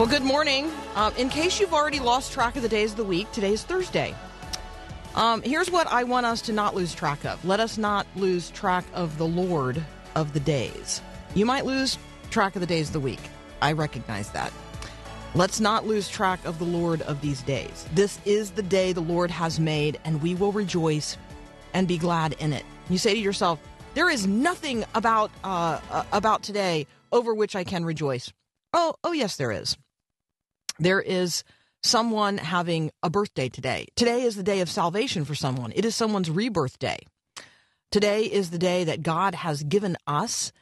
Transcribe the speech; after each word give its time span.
Well, 0.00 0.08
good 0.08 0.22
morning. 0.22 0.72
Um, 0.94 1.14
in 1.16 1.28
case 1.28 1.60
you've 1.60 1.74
already 1.74 2.00
lost 2.00 2.32
track 2.32 2.56
of 2.56 2.62
the 2.62 2.70
days 2.70 2.92
of 2.92 2.96
the 2.96 3.04
week, 3.04 3.30
today 3.32 3.52
is 3.52 3.64
Thursday. 3.64 4.14
Um, 5.14 5.42
here's 5.42 5.70
what 5.70 5.86
I 5.88 6.04
want 6.04 6.24
us 6.24 6.40
to 6.40 6.54
not 6.54 6.74
lose 6.74 6.94
track 6.94 7.26
of. 7.26 7.44
Let 7.44 7.60
us 7.60 7.76
not 7.76 8.06
lose 8.16 8.48
track 8.48 8.86
of 8.94 9.18
the 9.18 9.26
Lord 9.26 9.84
of 10.14 10.32
the 10.32 10.40
days. 10.40 11.02
You 11.34 11.44
might 11.44 11.66
lose 11.66 11.98
track 12.30 12.56
of 12.56 12.60
the 12.60 12.66
days 12.66 12.86
of 12.86 12.94
the 12.94 13.00
week. 13.00 13.20
I 13.60 13.72
recognize 13.72 14.30
that. 14.30 14.54
Let's 15.34 15.60
not 15.60 15.86
lose 15.86 16.08
track 16.08 16.42
of 16.46 16.58
the 16.58 16.64
Lord 16.64 17.02
of 17.02 17.20
these 17.20 17.42
days. 17.42 17.86
This 17.92 18.20
is 18.24 18.52
the 18.52 18.62
day 18.62 18.94
the 18.94 19.02
Lord 19.02 19.30
has 19.30 19.60
made, 19.60 20.00
and 20.06 20.22
we 20.22 20.34
will 20.34 20.52
rejoice 20.52 21.18
and 21.74 21.86
be 21.86 21.98
glad 21.98 22.32
in 22.38 22.54
it. 22.54 22.64
You 22.88 22.96
say 22.96 23.12
to 23.12 23.20
yourself, 23.20 23.60
"There 23.92 24.08
is 24.08 24.26
nothing 24.26 24.82
about 24.94 25.30
uh, 25.44 25.78
uh 25.90 26.04
about 26.10 26.42
today 26.42 26.86
over 27.12 27.34
which 27.34 27.54
I 27.54 27.64
can 27.64 27.84
rejoice." 27.84 28.32
Oh, 28.72 28.94
oh 29.04 29.12
yes, 29.12 29.36
there 29.36 29.52
is. 29.52 29.76
There 30.80 31.00
is 31.00 31.44
someone 31.82 32.38
having 32.38 32.90
a 33.02 33.10
birthday 33.10 33.48
today. 33.48 33.86
Today 33.96 34.22
is 34.22 34.34
the 34.34 34.42
day 34.42 34.60
of 34.60 34.70
salvation 34.70 35.24
for 35.24 35.34
someone, 35.34 35.72
it 35.76 35.84
is 35.84 35.94
someone's 35.94 36.30
rebirth 36.30 36.78
day. 36.78 36.98
Today 37.90 38.24
is 38.24 38.50
the 38.50 38.58
day 38.58 38.84
that 38.84 39.02
God 39.02 39.34
has 39.34 39.62
given 39.62 39.96
us. 40.06 40.52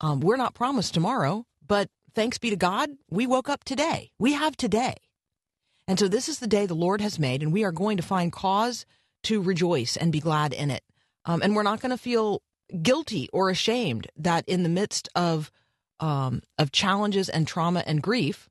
Um, 0.00 0.20
we're 0.20 0.36
not 0.36 0.54
promised 0.54 0.94
tomorrow, 0.94 1.44
but 1.66 1.88
thanks 2.14 2.38
be 2.38 2.50
to 2.50 2.56
God, 2.56 2.90
we 3.10 3.26
woke 3.26 3.48
up 3.48 3.62
today. 3.64 4.10
We 4.18 4.32
have 4.32 4.56
today. 4.56 4.94
And 5.86 5.98
so 5.98 6.08
this 6.08 6.28
is 6.28 6.38
the 6.38 6.46
day 6.46 6.66
the 6.66 6.74
Lord 6.74 7.00
has 7.00 7.18
made, 7.18 7.42
and 7.42 7.52
we 7.52 7.64
are 7.64 7.72
going 7.72 7.96
to 7.98 8.02
find 8.02 8.32
cause 8.32 8.84
to 9.24 9.42
rejoice 9.42 9.96
and 9.96 10.12
be 10.12 10.20
glad 10.20 10.52
in 10.52 10.70
it. 10.70 10.82
Um, 11.24 11.42
and 11.42 11.54
we're 11.54 11.62
not 11.62 11.80
going 11.80 11.90
to 11.90 11.98
feel 11.98 12.42
guilty 12.82 13.28
or 13.32 13.50
ashamed 13.50 14.08
that 14.16 14.48
in 14.48 14.62
the 14.62 14.68
midst 14.68 15.08
of 15.14 15.50
um, 16.00 16.42
of 16.58 16.70
challenges 16.70 17.28
and 17.28 17.46
trauma 17.46 17.82
and 17.84 18.00
grief, 18.00 18.48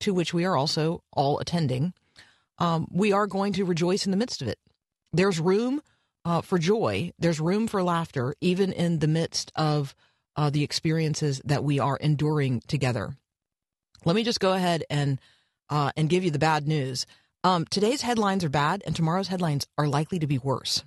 to 0.00 0.14
which 0.14 0.34
we 0.34 0.44
are 0.44 0.56
also 0.56 1.02
all 1.12 1.38
attending, 1.38 1.92
um, 2.58 2.86
we 2.90 3.12
are 3.12 3.26
going 3.26 3.52
to 3.54 3.64
rejoice 3.64 4.04
in 4.04 4.10
the 4.10 4.16
midst 4.16 4.42
of 4.42 4.48
it. 4.48 4.58
There's 5.12 5.40
room 5.40 5.82
uh, 6.24 6.42
for 6.42 6.58
joy, 6.58 7.12
there's 7.18 7.40
room 7.40 7.66
for 7.66 7.82
laughter, 7.82 8.34
even 8.40 8.72
in 8.72 8.98
the 8.98 9.08
midst 9.08 9.50
of 9.56 9.94
uh, 10.36 10.50
the 10.50 10.62
experiences 10.62 11.40
that 11.44 11.64
we 11.64 11.78
are 11.78 11.96
enduring 11.96 12.62
together. 12.66 13.16
Let 14.04 14.16
me 14.16 14.22
just 14.22 14.40
go 14.40 14.52
ahead 14.52 14.84
and 14.90 15.18
uh, 15.68 15.92
and 15.96 16.08
give 16.08 16.24
you 16.24 16.30
the 16.30 16.38
bad 16.38 16.66
news. 16.66 17.06
Um, 17.44 17.64
today's 17.70 18.02
headlines 18.02 18.44
are 18.44 18.50
bad, 18.50 18.82
and 18.86 18.94
tomorrow's 18.94 19.28
headlines 19.28 19.66
are 19.78 19.88
likely 19.88 20.18
to 20.18 20.26
be 20.26 20.38
worse. 20.38 20.82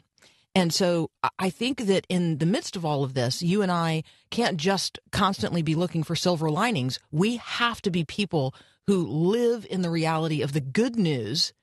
And 0.55 0.71
so 0.71 1.09
I 1.39 1.49
think 1.49 1.85
that 1.87 2.05
in 2.09 2.37
the 2.37 2.45
midst 2.45 2.75
of 2.75 2.85
all 2.85 3.03
of 3.03 3.15
this, 3.15 3.41
you 3.41 3.63
and 3.63 3.71
I 3.71 4.03
can't 4.29 4.57
just 4.57 4.99
constantly 5.11 5.63
be 5.63 5.73
looking 5.73 6.03
for 6.03 6.15
silver 6.15 6.49
linings. 6.51 6.99
We 7.11 7.37
have 7.37 7.81
to 7.83 7.91
be 7.91 8.03
people 8.03 8.53
who 8.87 9.05
live 9.07 9.65
in 9.69 9.81
the 9.81 9.89
reality 9.89 10.41
of 10.41 10.53
the 10.53 10.61
good 10.61 10.95
news 10.95 11.53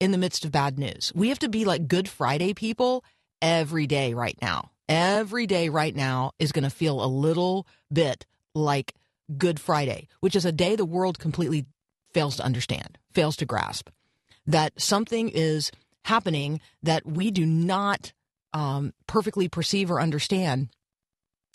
in 0.00 0.10
the 0.10 0.18
midst 0.18 0.44
of 0.44 0.52
bad 0.52 0.78
news. 0.78 1.12
We 1.14 1.28
have 1.28 1.38
to 1.40 1.48
be 1.48 1.64
like 1.64 1.88
Good 1.88 2.08
Friday 2.08 2.54
people 2.54 3.04
every 3.40 3.86
day 3.86 4.14
right 4.14 4.36
now. 4.40 4.70
Every 4.88 5.46
day 5.46 5.68
right 5.68 5.94
now 5.94 6.32
is 6.38 6.52
going 6.52 6.64
to 6.64 6.70
feel 6.70 7.02
a 7.02 7.06
little 7.06 7.66
bit 7.92 8.26
like 8.54 8.94
Good 9.36 9.58
Friday, 9.58 10.08
which 10.20 10.36
is 10.36 10.44
a 10.44 10.52
day 10.52 10.76
the 10.76 10.84
world 10.84 11.18
completely 11.18 11.66
fails 12.12 12.36
to 12.36 12.44
understand, 12.44 12.98
fails 13.12 13.36
to 13.36 13.46
grasp. 13.46 13.88
That 14.46 14.80
something 14.80 15.28
is 15.28 15.72
happening 16.04 16.60
that 16.82 17.04
we 17.04 17.30
do 17.30 17.44
not 17.44 18.12
um, 18.52 18.94
perfectly 19.06 19.48
perceive 19.48 19.90
or 19.90 20.00
understand. 20.00 20.68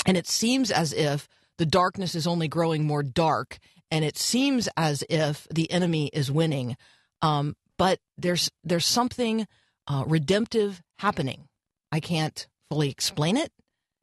And 0.06 0.18
it 0.18 0.28
seems 0.28 0.72
as 0.72 0.92
if 0.92 1.30
the 1.62 1.66
darkness 1.68 2.16
is 2.16 2.26
only 2.26 2.48
growing 2.48 2.86
more 2.86 3.04
dark 3.04 3.60
and 3.92 4.04
it 4.04 4.18
seems 4.18 4.68
as 4.76 5.04
if 5.12 5.48
the 5.54 5.72
enemy 5.72 6.10
is 6.12 6.32
winning. 6.32 6.76
Um, 7.22 7.56
but 7.78 8.00
there's 8.18 8.50
there's 8.64 8.88
something 8.88 9.46
uh, 9.86 10.04
redemptive 10.08 10.82
happening. 10.98 11.48
I 11.92 12.00
can't 12.00 12.48
fully 12.68 12.90
explain 12.90 13.38
it. 13.38 13.52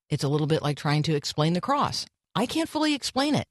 It's 0.09 0.23
a 0.23 0.29
little 0.29 0.47
bit 0.47 0.63
like 0.63 0.77
trying 0.77 1.03
to 1.03 1.17
explain 1.17 1.55
the 1.55 1.61
cross. 1.61 2.07
I 2.33 2.47
can't 2.47 2.69
fully 2.69 2.95
explain 2.95 3.35
it. 3.35 3.49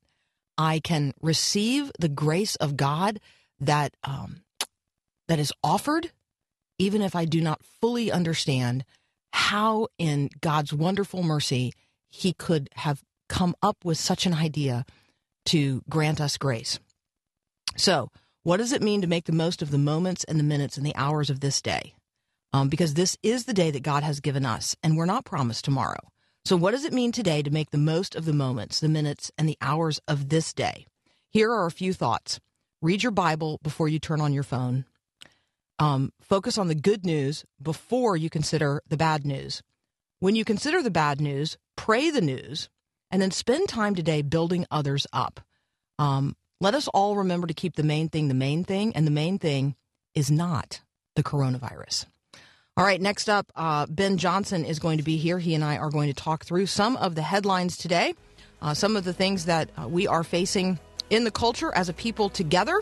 I 0.58 0.80
can 0.80 1.12
receive 1.22 1.92
the 2.00 2.08
grace 2.08 2.56
of 2.56 2.78
God 2.78 3.20
that 3.60 3.94
um, 4.06 4.44
that 5.28 5.38
is 5.38 5.52
offered, 5.66 6.14
even 6.80 7.02
if 7.02 7.14
I 7.14 7.26
do 7.26 7.42
not 7.42 7.60
fully 7.82 8.10
understand 8.10 8.86
how, 9.34 9.90
in 9.98 10.30
God's 10.40 10.72
wonderful 10.72 11.24
mercy, 11.24 11.74
He 12.08 12.32
could 12.32 12.70
have 12.76 13.04
come 13.28 13.56
up 13.62 13.84
with 13.84 13.98
such 13.98 14.26
an 14.26 14.34
idea 14.34 14.86
to 15.46 15.82
grant 15.90 16.20
us 16.20 16.38
grace. 16.38 16.80
So, 17.76 18.12
what 18.44 18.58
does 18.58 18.72
it 18.72 18.82
mean 18.82 19.02
to 19.02 19.08
make 19.08 19.26
the 19.26 19.32
most 19.32 19.62
of 19.62 19.72
the 19.72 19.78
moments 19.78 20.24
and 20.24 20.40
the 20.40 20.44
minutes 20.44 20.78
and 20.78 20.86
the 20.86 20.96
hours 20.96 21.30
of 21.30 21.40
this 21.40 21.62
day? 21.62 21.94
Um, 22.54 22.70
because 22.70 22.94
this 22.94 23.18
is 23.22 23.46
the 23.46 23.54
day 23.54 23.72
that 23.72 23.84
God 23.84 24.04
has 24.04 24.20
given 24.20 24.46
us, 24.46 24.76
and 24.82 24.96
we're 24.96 25.06
not 25.06 25.26
promised 25.26 25.66
tomorrow. 25.66 26.00
So, 26.46 26.56
what 26.56 26.72
does 26.72 26.86
it 26.86 26.94
mean 26.94 27.12
today 27.12 27.42
to 27.42 27.52
make 27.52 27.72
the 27.72 27.78
most 27.78 28.16
of 28.16 28.26
the 28.26 28.34
moments, 28.34 28.80
the 28.80 28.88
minutes, 28.88 29.32
and 29.38 29.50
the 29.50 29.58
hours 29.62 30.00
of 30.08 30.30
this 30.30 30.54
day? 30.54 30.86
Here 31.30 31.52
are 31.52 31.66
a 31.66 31.72
few 31.72 31.94
thoughts. 31.94 32.40
Read 32.82 33.04
your 33.04 33.12
Bible 33.12 33.60
before 33.64 33.90
you 33.90 34.00
turn 34.00 34.22
on 34.22 34.34
your 34.34 34.44
phone. 34.44 34.86
Um, 35.80 36.12
focus 36.22 36.58
on 36.58 36.68
the 36.68 36.76
good 36.76 37.06
news 37.06 37.44
before 37.62 38.16
you 38.16 38.30
consider 38.30 38.82
the 38.88 38.98
bad 38.98 39.26
news. 39.26 39.62
When 40.20 40.36
you 40.36 40.46
consider 40.46 40.82
the 40.82 40.90
bad 40.90 41.22
news, 41.22 41.58
pray 41.76 42.10
the 42.10 42.22
news 42.22 42.70
and 43.12 43.22
then 43.22 43.32
spend 43.32 43.70
time 43.70 43.96
today 43.96 44.22
building 44.22 44.66
others 44.72 45.08
up. 45.14 45.40
Um, 46.00 46.36
let 46.60 46.74
us 46.74 46.88
all 46.90 47.18
remember 47.18 47.48
to 47.48 47.54
keep 47.54 47.76
the 47.76 47.84
main 47.84 48.10
thing 48.10 48.28
the 48.28 48.34
main 48.34 48.64
thing, 48.64 48.96
and 48.96 49.06
the 49.06 49.12
main 49.12 49.40
thing 49.40 49.76
is 50.14 50.32
not 50.32 50.82
the 51.16 51.24
coronavirus. 51.24 52.06
All 52.76 52.86
right, 52.86 53.02
next 53.02 53.28
up, 53.28 53.52
uh, 53.56 53.88
Ben 53.88 54.18
Johnson 54.18 54.64
is 54.64 54.78
going 54.78 55.00
to 55.00 55.04
be 55.04 55.18
here. 55.18 55.40
He 55.40 55.56
and 55.56 55.64
I 55.64 55.78
are 55.78 55.90
going 55.90 56.10
to 56.10 56.14
talk 56.14 56.46
through 56.46 56.68
some 56.68 56.96
of 56.98 57.16
the 57.16 57.24
headlines 57.24 57.76
today, 57.76 58.14
uh, 58.62 58.76
some 58.76 58.96
of 58.96 59.04
the 59.04 59.14
things 59.14 59.46
that 59.46 59.70
uh, 59.82 59.88
we 59.88 60.06
are 60.08 60.24
facing 60.24 60.80
in 61.10 61.24
the 61.24 61.32
culture 61.32 61.74
as 61.74 61.90
a 61.90 61.94
people 61.94 62.30
together. 62.30 62.82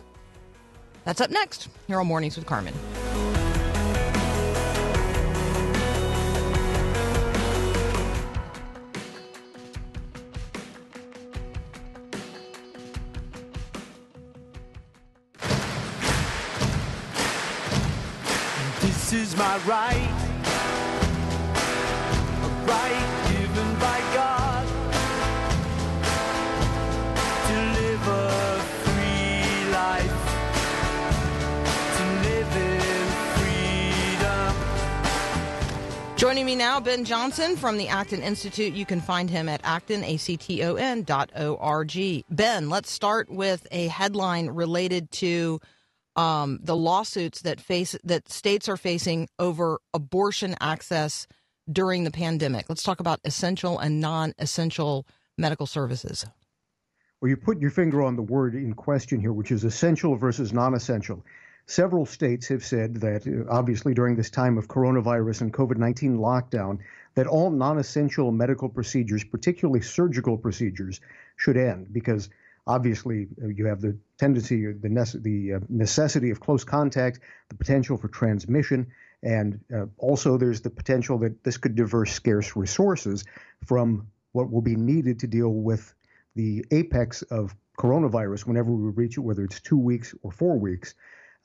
That's 1.05 1.21
up 1.21 1.29
next 1.29 1.69
here 1.87 1.99
on 1.99 2.07
Mornings 2.07 2.35
with 2.35 2.45
Carmen. 2.45 2.73
My 19.37 19.57
right, 19.65 20.09
a 22.41 22.47
right 22.65 23.05
given 23.29 23.79
by 23.79 23.99
God 24.13 24.67
to 27.47 27.53
live 27.79 28.07
a 28.07 28.59
free 28.83 29.71
life, 29.71 30.15
to 31.97 32.03
live 32.29 32.55
in 32.55 32.81
freedom. 34.15 34.55
Joining 36.15 36.45
me 36.45 36.55
now, 36.55 36.79
Ben 36.79 37.03
Johnson 37.03 37.57
from 37.57 37.77
the 37.77 37.89
Acton 37.89 38.23
Institute. 38.23 38.73
You 38.73 38.85
can 38.85 39.01
find 39.01 39.29
him 39.29 39.49
at 39.49 39.59
acton, 39.65 40.05
A-C-T-O-N 40.05 41.03
dot 41.03 41.31
O-R-G. 41.35 42.23
Ben, 42.29 42.69
let's 42.69 42.89
start 42.89 43.29
with 43.29 43.67
a 43.71 43.87
headline 43.87 44.47
related 44.47 45.11
to 45.11 45.59
um, 46.15 46.59
the 46.61 46.75
lawsuits 46.75 47.41
that 47.41 47.59
face 47.59 47.95
that 48.03 48.29
states 48.29 48.69
are 48.69 48.77
facing 48.77 49.27
over 49.39 49.79
abortion 49.93 50.55
access 50.61 51.27
during 51.71 52.03
the 52.03 52.11
pandemic. 52.11 52.65
Let's 52.69 52.83
talk 52.83 52.99
about 52.99 53.19
essential 53.25 53.79
and 53.79 53.99
non-essential 53.99 55.05
medical 55.37 55.65
services. 55.65 56.25
Well, 57.21 57.29
you 57.29 57.37
put 57.37 57.59
your 57.59 57.71
finger 57.71 58.03
on 58.03 58.15
the 58.15 58.21
word 58.21 58.55
in 58.55 58.73
question 58.73 59.19
here, 59.19 59.33
which 59.33 59.51
is 59.51 59.63
essential 59.63 60.15
versus 60.15 60.53
non-essential. 60.53 61.23
several 61.67 62.05
states 62.05 62.47
have 62.49 62.63
said 62.63 62.95
that, 62.97 63.25
uh, 63.25 63.51
obviously, 63.51 63.93
during 63.93 64.15
this 64.15 64.29
time 64.29 64.57
of 64.57 64.67
coronavirus 64.67 65.41
and 65.41 65.53
COVID 65.53 65.77
19 65.77 66.17
lockdown, 66.17 66.77
that 67.15 67.25
all 67.25 67.49
non 67.49 67.79
essential 67.79 68.31
medical 68.31 68.69
procedures, 68.69 69.23
particularly 69.23 69.81
surgical 69.81 70.37
procedures, 70.37 71.01
should 71.35 71.57
end 71.57 71.91
because 71.91 72.29
obviously 72.67 73.27
uh, 73.43 73.47
you 73.47 73.65
have 73.65 73.81
the 73.81 73.97
tendency, 74.17 74.65
the, 74.65 74.89
nece- 74.89 75.21
the 75.21 75.53
uh, 75.53 75.59
necessity 75.69 76.31
of 76.31 76.39
close 76.39 76.63
contact, 76.63 77.19
the 77.49 77.55
potential 77.55 77.97
for 77.97 78.07
transmission, 78.07 78.87
and 79.23 79.59
uh, 79.75 79.85
also 79.97 80.37
there's 80.37 80.61
the 80.61 80.69
potential 80.69 81.17
that 81.19 81.43
this 81.43 81.57
could 81.57 81.75
divert 81.75 82.09
scarce 82.09 82.55
resources 82.55 83.25
from 83.65 84.07
what 84.31 84.51
will 84.51 84.61
be 84.61 84.75
needed 84.75 85.19
to 85.19 85.27
deal 85.27 85.49
with 85.49 85.93
the 86.35 86.65
apex 86.71 87.21
of 87.23 87.55
coronavirus 87.77 88.45
whenever 88.45 88.71
we 88.71 88.91
reach 88.91 89.17
it, 89.17 89.21
whether 89.21 89.43
it's 89.43 89.59
two 89.59 89.77
weeks 89.77 90.13
or 90.23 90.31
four 90.31 90.57
weeks, 90.57 90.93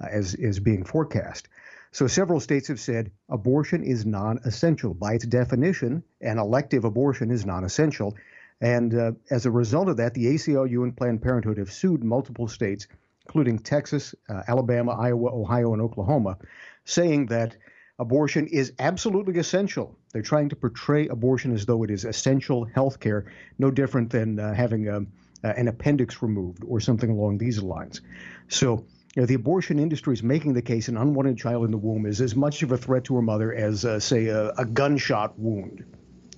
uh, 0.03 0.09
as 0.11 0.35
is 0.35 0.61
being 0.61 0.85
forecast. 0.85 1.49
So 1.93 2.07
several 2.07 2.39
states 2.39 2.69
have 2.69 2.79
said 2.79 3.11
abortion 3.29 3.83
is 3.83 4.07
non-essential 4.07 4.95
by 4.95 5.15
its 5.15 5.27
definition. 5.27 6.05
An 6.21 6.39
elective 6.39 6.85
abortion 6.85 7.31
is 7.31 7.45
non-essential, 7.45 8.17
and 8.61 8.95
uh, 8.95 9.13
as 9.31 9.47
a 9.47 9.51
result 9.51 9.89
of 9.89 9.97
that, 9.97 10.15
the 10.15 10.27
ACLU 10.27 10.83
and 10.83 10.97
Planned 10.97 11.23
Parenthood 11.23 11.59
have 11.59 11.73
sued 11.73 12.05
multiple 12.05 12.49
states, 12.49 12.87
including 13.27 13.59
Texas, 13.59 14.15
uh, 14.29 14.43
Alabama, 14.49 14.93
Iowa, 14.93 15.31
Ohio, 15.31 15.73
and 15.73 15.81
Oklahoma, 15.81 16.37
saying 16.85 17.27
that 17.27 17.57
abortion 17.99 18.47
is 18.49 18.73
absolutely 18.79 19.39
essential. 19.39 19.97
They're 20.13 20.23
trying 20.23 20.49
to 20.51 20.57
portray 20.57 21.09
abortion 21.09 21.53
as 21.53 21.65
though 21.67 21.83
it 21.85 21.91
is 21.91 22.05
essential 22.05 22.65
health 22.65 23.01
care, 23.01 23.33
no 23.59 23.71
different 23.71 24.11
than 24.11 24.39
uh, 24.39 24.53
having 24.55 24.89
a, 24.89 24.99
uh, 24.99 25.53
an 25.57 25.69
appendix 25.69 26.23
removed 26.23 26.63
or 26.67 26.81
something 26.81 27.11
along 27.11 27.39
these 27.39 27.63
lines. 27.63 28.01
So, 28.49 28.85
you 29.15 29.23
know, 29.23 29.27
the 29.27 29.35
abortion 29.35 29.79
industry 29.79 30.15
is 30.15 30.23
making 30.23 30.53
the 30.53 30.63
case 30.63 30.89
an 30.89 30.97
unwanted 30.97 31.39
child 31.39 31.65
in 31.65 31.71
the 31.71 31.79
womb 31.79 32.07
is 32.07 32.21
as 32.21 32.37
much 32.37 32.63
of 32.63 32.73
a 32.73 32.77
threat 32.77 33.05
to 33.05 33.17
her 33.17 33.23
mother 33.23 33.55
as, 33.55 33.85
uh, 33.85 34.01
say, 34.01 34.27
a, 34.27 34.51
a 34.51 34.65
gunshot 34.65 35.39
wound. 35.39 35.85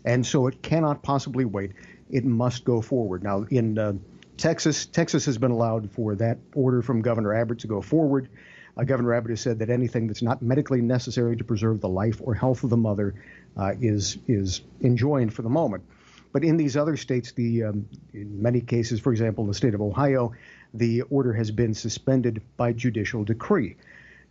And 0.05 0.27
so 0.27 0.47
it 0.47 0.63
cannot 0.63 1.03
possibly 1.03 1.45
wait. 1.45 1.73
It 2.13 2.25
must 2.25 2.65
go 2.65 2.81
forward. 2.81 3.25
Now, 3.25 3.47
in 3.51 3.79
uh, 3.79 3.95
Texas, 4.37 4.87
Texas 4.87 5.25
has 5.27 5.39
been 5.39 5.51
allowed 5.51 5.91
for 5.91 6.15
that 6.17 6.39
order 6.55 6.83
from 6.83 7.03
Governor 7.03 7.35
Abbott 7.35 7.61
to 7.61 7.67
go 7.67 7.81
forward. 7.81 8.29
Uh, 8.77 8.85
Governor 8.85 9.15
Abbott 9.15 9.31
has 9.31 9.41
said 9.41 9.59
that 9.59 9.71
anything 9.71 10.07
that's 10.07 10.23
not 10.23 10.43
medically 10.43 10.81
necessary 10.81 11.37
to 11.37 11.45
preserve 11.45 11.81
the 11.81 11.89
life 11.89 12.21
or 12.23 12.35
health 12.35 12.65
of 12.65 12.71
the 12.71 12.77
mother 12.77 13.15
uh, 13.57 13.73
is 13.81 14.19
is 14.29 14.63
enjoined 14.83 15.33
for 15.35 15.43
the 15.43 15.49
moment. 15.49 15.85
But 16.33 16.45
in 16.45 16.57
these 16.57 16.77
other 16.77 16.97
states, 16.97 17.33
the 17.33 17.65
um, 17.65 17.89
in 18.15 18.41
many 18.41 18.61
cases, 18.61 19.01
for 19.01 19.13
example, 19.13 19.45
in 19.45 19.49
the 19.49 19.55
state 19.55 19.75
of 19.75 19.83
Ohio, 19.83 20.33
the 20.73 21.03
order 21.03 21.33
has 21.35 21.51
been 21.51 21.75
suspended 21.75 22.41
by 22.57 22.73
judicial 22.73 23.25
decree. 23.25 23.77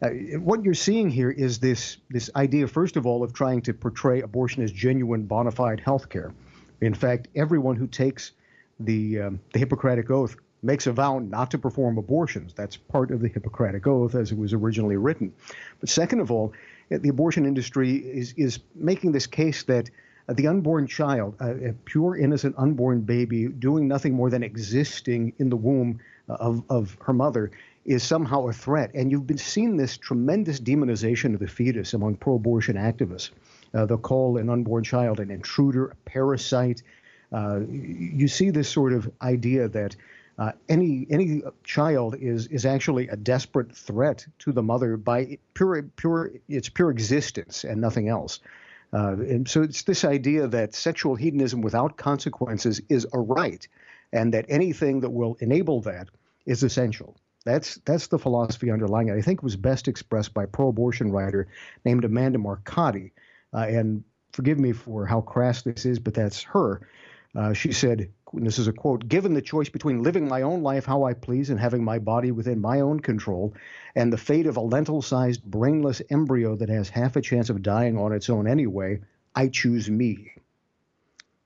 Uh, 0.02 0.10
what 0.40 0.64
you're 0.64 0.74
seeing 0.74 1.10
here 1.10 1.30
is 1.30 1.60
this 1.60 1.98
this 2.10 2.32
idea, 2.36 2.68
first 2.68 2.98
of 2.98 3.06
all, 3.06 3.24
of 3.24 3.34
trying 3.34 3.62
to 3.62 3.74
portray 3.74 4.22
abortion 4.22 4.64
as 4.64 4.72
genuine, 4.72 5.24
bona 5.28 5.52
fide 5.52 5.80
health 5.80 6.10
care. 6.10 6.34
In 6.82 6.94
fact, 6.94 7.28
everyone 7.36 7.76
who 7.76 7.88
takes 7.88 8.32
the 8.80 9.22
um, 9.22 9.40
the 9.54 9.60
Hippocratic 9.60 10.10
oath 10.10 10.36
makes 10.64 10.88
a 10.88 10.92
vow 10.92 11.20
not 11.20 11.52
to 11.52 11.58
perform 11.58 11.98
abortions. 11.98 12.54
That's 12.54 12.78
part 12.78 13.12
of 13.12 13.22
the 13.22 13.28
Hippocratic 13.28 13.88
Oath 13.88 14.16
as 14.16 14.32
it 14.32 14.38
was 14.38 14.54
originally 14.54 14.98
written. 14.98 15.34
But 15.80 15.90
second 15.90 16.20
of 16.20 16.32
all, 16.32 16.54
uh, 16.92 16.98
the 17.02 17.10
abortion 17.10 17.46
industry 17.46 17.96
is, 17.98 18.34
is 18.38 18.60
making 18.76 19.12
this 19.12 19.28
case 19.28 19.64
that 19.64 19.90
uh, 20.30 20.34
the 20.34 20.48
unborn 20.48 20.88
child, 20.88 21.36
uh, 21.42 21.56
a 21.56 21.74
pure, 21.86 22.16
innocent, 22.16 22.56
unborn 22.58 23.02
baby, 23.02 23.48
doing 23.48 23.88
nothing 23.88 24.14
more 24.14 24.30
than 24.30 24.44
existing 24.44 25.34
in 25.40 25.50
the 25.50 25.56
womb 25.56 26.00
uh, 26.30 26.34
of, 26.34 26.64
of 26.70 26.98
her 27.02 27.14
mother, 27.14 27.52
is 27.86 28.04
somehow 28.04 28.48
a 28.48 28.54
threat. 28.54 28.92
And 28.94 29.10
you've 29.10 29.26
been 29.26 29.40
seeing 29.40 29.78
this 29.78 29.98
tremendous 29.98 30.60
demonization 30.60 31.34
of 31.34 31.40
the 31.40 31.48
fetus 31.48 31.94
among 31.94 32.18
pro 32.18 32.36
abortion 32.36 32.76
activists. 32.76 33.32
Uh, 33.74 33.86
they'll 33.86 33.98
call 33.98 34.38
an 34.38 34.50
unborn 34.50 34.84
child 34.84 35.20
an 35.20 35.32
intruder, 35.32 35.88
a 35.88 35.96
parasite. 36.06 36.84
Uh, 37.32 37.62
you 37.70 38.28
see 38.28 38.50
this 38.50 38.70
sort 38.70 38.94
of 38.94 39.10
idea 39.22 39.68
that 39.70 39.96
uh, 40.38 40.52
any 40.70 41.06
any 41.10 41.42
child 41.64 42.16
is 42.20 42.48
is 42.48 42.66
actually 42.66 43.08
a 43.10 43.16
desperate 43.16 43.76
threat 43.76 44.26
to 44.40 44.52
the 44.52 44.64
mother 44.64 44.98
by 44.98 45.38
pure 45.54 45.84
pure 45.96 46.32
its 46.50 46.68
pure 46.68 46.90
existence 46.90 47.64
and 47.64 47.80
nothing 47.80 48.10
else. 48.10 48.40
Uh, 48.94 49.14
and 49.14 49.48
so 49.48 49.62
it's 49.62 49.84
this 49.84 50.04
idea 50.04 50.48
that 50.48 50.76
sexual 50.76 51.16
hedonism 51.16 51.62
without 51.62 51.96
consequences 51.96 52.82
is 52.90 53.08
a 53.14 53.20
right, 53.20 53.68
and 54.12 54.34
that 54.34 54.46
anything 54.50 55.00
that 55.00 55.12
will 55.12 55.38
enable 55.40 55.82
that 55.82 56.10
is 56.46 56.64
essential. 56.64 57.16
That's 57.46 57.76
that's 57.86 58.08
the 58.08 58.20
philosophy 58.20 58.70
underlying 58.70 59.08
it. 59.08 59.16
I 59.16 59.22
think 59.22 59.40
it 59.40 59.44
was 59.44 59.56
best 59.56 59.88
expressed 59.88 60.34
by 60.34 60.46
pro-abortion 60.46 61.12
writer 61.12 61.48
named 61.86 62.04
Amanda 62.04 62.38
Marcotte, 62.38 63.12
uh, 63.54 63.66
and 63.68 64.04
forgive 64.34 64.60
me 64.60 64.72
for 64.72 65.06
how 65.06 65.22
crass 65.22 65.62
this 65.62 65.86
is, 65.86 66.00
but 66.00 66.14
that's 66.14 66.44
her. 66.44 66.82
Uh, 67.36 67.54
she 67.54 67.72
said, 67.72 68.12
and 68.34 68.46
this 68.46 68.60
is 68.60 68.68
a 68.68 68.74
quote, 68.74 69.08
given 69.08 69.34
the 69.34 69.42
choice 69.42 69.70
between 69.70 70.04
living 70.04 70.28
my 70.28 70.42
own 70.42 70.64
life 70.64 70.86
how 70.86 71.04
I 71.04 71.14
please 71.14 71.50
and 71.50 71.60
having 71.60 71.84
my 71.84 72.00
body 72.00 72.32
within 72.32 72.60
my 72.60 72.82
own 72.82 73.00
control, 73.00 73.54
and 73.96 74.12
the 74.12 74.18
fate 74.18 74.48
of 74.48 74.58
a 74.58 74.62
lentil 74.62 75.02
sized, 75.02 75.44
brainless 75.44 76.02
embryo 76.10 76.56
that 76.58 76.70
has 76.70 76.90
half 76.90 77.16
a 77.16 77.22
chance 77.22 77.50
of 77.50 77.62
dying 77.62 77.98
on 77.98 78.14
its 78.14 78.30
own 78.30 78.48
anyway, 78.48 79.00
I 79.36 79.48
choose 79.48 79.90
me. 79.90 80.34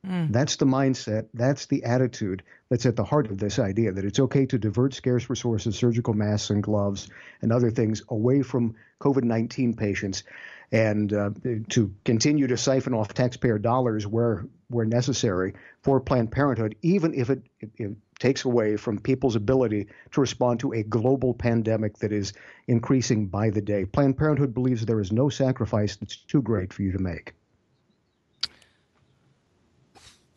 Mm. 0.08 0.32
That's 0.32 0.56
the 0.58 0.66
mindset, 0.66 1.28
that's 1.34 1.66
the 1.66 1.84
attitude 1.84 2.44
that's 2.70 2.86
at 2.86 2.96
the 2.96 3.04
heart 3.04 3.30
of 3.32 3.38
this 3.38 3.60
idea 3.60 3.92
that 3.92 4.06
it's 4.06 4.20
okay 4.20 4.46
to 4.48 4.58
divert 4.58 4.94
scarce 4.94 5.30
resources, 5.30 5.76
surgical 5.76 6.14
masks 6.14 6.50
and 6.50 6.62
gloves 6.62 7.10
and 7.42 7.52
other 7.52 7.72
things 7.72 8.04
away 8.10 8.42
from 8.42 8.76
COVID 9.02 9.24
19 9.24 9.76
patients 9.76 10.24
and 10.72 11.14
uh, 11.14 11.30
to 11.70 11.94
continue 12.04 12.48
to 12.48 12.58
siphon 12.58 12.94
off 12.94 13.14
taxpayer 13.14 13.60
dollars 13.60 14.08
where 14.08 14.46
where 14.70 14.86
necessary 14.86 15.54
for 15.84 16.00
Planned 16.00 16.32
Parenthood, 16.32 16.76
even 16.82 17.14
if 17.14 17.30
it, 17.30 17.44
it, 17.60 17.70
it, 17.78 17.96
takes 18.18 18.46
away 18.46 18.78
from 18.78 18.98
people's 18.98 19.36
ability 19.36 19.88
to 20.10 20.22
respond 20.22 20.58
to 20.58 20.72
a 20.72 20.82
global 20.84 21.34
pandemic 21.34 21.98
that 21.98 22.14
is 22.14 22.32
increasing 22.66 23.28
by 23.28 23.50
the 23.50 23.60
day. 23.60 23.84
Planned 23.84 24.18
Parenthood 24.18 24.54
believes 24.54 24.86
there 24.86 25.02
is 25.02 25.12
no 25.12 25.28
sacrifice 25.28 25.98
that's 25.98 26.16
too 26.16 26.42
great 26.42 26.72
for 26.72 26.82
you 26.82 26.94
to 26.94 26.98
make. 26.98 27.34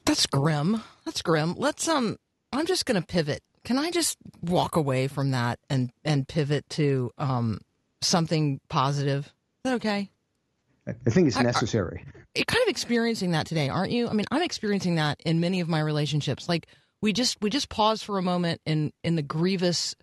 That's 0.09 0.25
grim. 0.27 0.83
That's 1.05 1.21
grim. 1.21 1.55
Let's 1.57 1.87
um. 1.87 2.17
I'm 2.51 2.65
just 2.65 2.87
going 2.87 2.99
to 2.99 3.07
pivot. 3.07 3.43
Can 3.65 3.79
I 3.79 3.91
just 3.91 4.17
walk 4.41 4.75
away 4.75 5.07
from 5.07 5.33
that 5.33 5.59
and 5.69 5.91
and 6.03 6.27
pivot 6.27 6.69
to 6.71 7.11
um 7.19 7.61
something 8.01 8.59
positive? 8.71 9.27
Is 9.27 9.33
that 9.65 9.75
okay? 9.75 10.11
I 10.87 11.11
think 11.11 11.29
it's 11.29 11.39
necessary. 11.39 12.07
You're 12.35 12.47
kind 12.47 12.63
of 12.63 12.69
experiencing 12.69 13.33
that 13.33 13.47
today, 13.47 13.69
aren't 13.69 13.93
you? 13.93 14.09
I 14.09 14.15
mean, 14.15 14.25
I'm 14.31 14.41
experiencing 14.41 14.95
that 14.95 15.21
in 15.27 15.41
many 15.41 15.61
of 15.61 15.69
my 15.69 15.81
relationships. 15.81 16.49
Like 16.49 16.69
we 17.03 17.13
just 17.13 17.37
we 17.43 17.51
just 17.51 17.69
pause 17.69 18.03
for 18.03 18.17
a 18.17 18.23
moment 18.23 18.63
in 18.65 18.95
in 19.05 19.15
the 19.15 19.23
grievous 19.23 19.95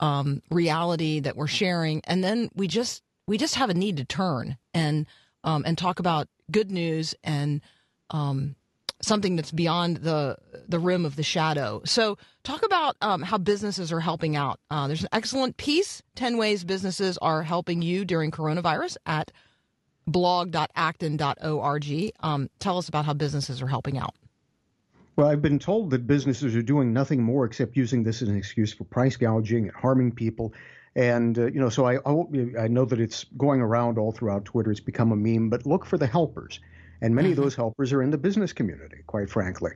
um, 0.00 0.40
reality 0.50 1.20
that 1.20 1.36
we're 1.36 1.46
sharing, 1.46 2.00
and 2.04 2.24
then 2.24 2.48
we 2.54 2.66
just 2.66 3.02
we 3.26 3.36
just 3.36 3.56
have 3.56 3.68
a 3.68 3.74
need 3.74 3.98
to 3.98 4.06
turn 4.06 4.56
and 4.72 5.06
um, 5.44 5.64
and 5.66 5.76
talk 5.76 5.98
about 5.98 6.28
good 6.50 6.70
news 6.70 7.14
and 7.22 7.60
um, 8.08 8.56
something 9.02 9.36
that's 9.36 9.52
beyond 9.52 9.98
the 9.98 10.36
the 10.68 10.78
rim 10.78 11.04
of 11.04 11.16
the 11.16 11.22
shadow. 11.22 11.82
So, 11.84 12.18
talk 12.44 12.64
about 12.64 12.96
um, 13.00 13.22
how 13.22 13.38
businesses 13.38 13.92
are 13.92 14.00
helping 14.00 14.36
out. 14.36 14.60
Uh, 14.70 14.86
there's 14.86 15.02
an 15.02 15.08
excellent 15.12 15.56
piece: 15.56 16.02
ten 16.14 16.36
ways 16.36 16.64
businesses 16.64 17.18
are 17.18 17.42
helping 17.42 17.82
you 17.82 18.04
during 18.04 18.30
coronavirus 18.30 18.96
at 19.06 19.32
blog.acton.org. 20.06 22.10
Um, 22.20 22.50
tell 22.58 22.78
us 22.78 22.88
about 22.88 23.04
how 23.04 23.14
businesses 23.14 23.62
are 23.62 23.66
helping 23.66 23.98
out. 23.98 24.14
Well, 25.16 25.28
I've 25.28 25.42
been 25.42 25.58
told 25.58 25.90
that 25.90 26.06
businesses 26.06 26.56
are 26.56 26.62
doing 26.62 26.92
nothing 26.92 27.22
more 27.22 27.44
except 27.44 27.76
using 27.76 28.02
this 28.02 28.22
as 28.22 28.28
an 28.28 28.36
excuse 28.36 28.72
for 28.72 28.84
price 28.84 29.16
gouging 29.16 29.64
and 29.64 29.76
harming 29.76 30.12
people. 30.12 30.54
And 30.96 31.38
uh, 31.38 31.46
you 31.46 31.60
know, 31.60 31.68
so 31.68 31.86
I 31.86 31.98
I 32.58 32.68
know 32.68 32.84
that 32.84 33.00
it's 33.00 33.24
going 33.36 33.60
around 33.60 33.98
all 33.98 34.12
throughout 34.12 34.44
Twitter. 34.44 34.70
It's 34.70 34.80
become 34.80 35.12
a 35.12 35.16
meme. 35.16 35.50
But 35.50 35.66
look 35.66 35.84
for 35.84 35.98
the 35.98 36.06
helpers, 36.06 36.60
and 37.00 37.14
many 37.14 37.30
mm-hmm. 37.30 37.38
of 37.38 37.44
those 37.44 37.54
helpers 37.54 37.92
are 37.92 38.02
in 38.02 38.10
the 38.10 38.18
business 38.18 38.52
community, 38.52 38.98
quite 39.06 39.30
frankly. 39.30 39.72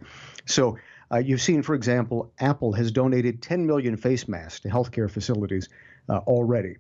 So 0.47 0.78
uh, 1.12 1.19
you've 1.19 1.43
seen, 1.43 1.62
for 1.62 1.75
example, 1.75 2.33
Apple 2.38 2.73
has 2.73 2.93
donated 2.93 3.43
10 3.43 3.66
million 3.66 3.97
face 3.97 4.28
masks 4.28 4.61
to 4.61 4.69
healthcare 4.69 5.11
facilities 5.11 5.69
uh, 6.09 6.19
already. 6.19 6.76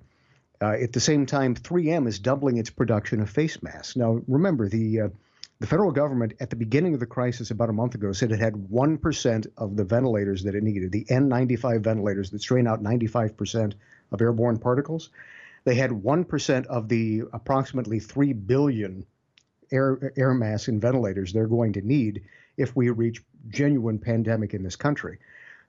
Uh, 0.60 0.72
at 0.80 0.92
the 0.92 1.00
same 1.00 1.26
time, 1.26 1.54
3M 1.54 2.06
is 2.06 2.18
doubling 2.18 2.56
its 2.56 2.70
production 2.70 3.20
of 3.20 3.28
face 3.28 3.62
masks. 3.62 3.96
Now, 3.96 4.20
remember, 4.26 4.68
the 4.68 5.00
uh, 5.02 5.08
the 5.60 5.66
federal 5.68 5.92
government 5.92 6.34
at 6.40 6.50
the 6.50 6.56
beginning 6.56 6.94
of 6.94 7.00
the 7.00 7.06
crisis 7.06 7.50
about 7.50 7.70
a 7.70 7.72
month 7.72 7.94
ago 7.94 8.12
said 8.12 8.32
it 8.32 8.40
had 8.40 8.54
1% 8.54 9.46
of 9.56 9.76
the 9.76 9.84
ventilators 9.84 10.42
that 10.42 10.54
it 10.54 10.62
needed, 10.62 10.90
the 10.90 11.04
N95 11.04 11.80
ventilators 11.80 12.30
that 12.30 12.42
strain 12.42 12.66
out 12.66 12.82
95% 12.82 13.74
of 14.10 14.20
airborne 14.20 14.58
particles. 14.58 15.10
They 15.64 15.76
had 15.76 15.90
1% 15.90 16.66
of 16.66 16.88
the 16.88 17.22
approximately 17.32 18.00
3 18.00 18.32
billion 18.32 19.06
air, 19.72 20.12
air 20.16 20.34
masks 20.34 20.68
and 20.68 20.80
ventilators 20.80 21.32
they're 21.32 21.46
going 21.46 21.72
to 21.74 21.82
need 21.82 22.22
if 22.56 22.74
we 22.76 22.90
reach 22.90 23.22
genuine 23.48 23.98
pandemic 23.98 24.54
in 24.54 24.62
this 24.62 24.76
country. 24.76 25.18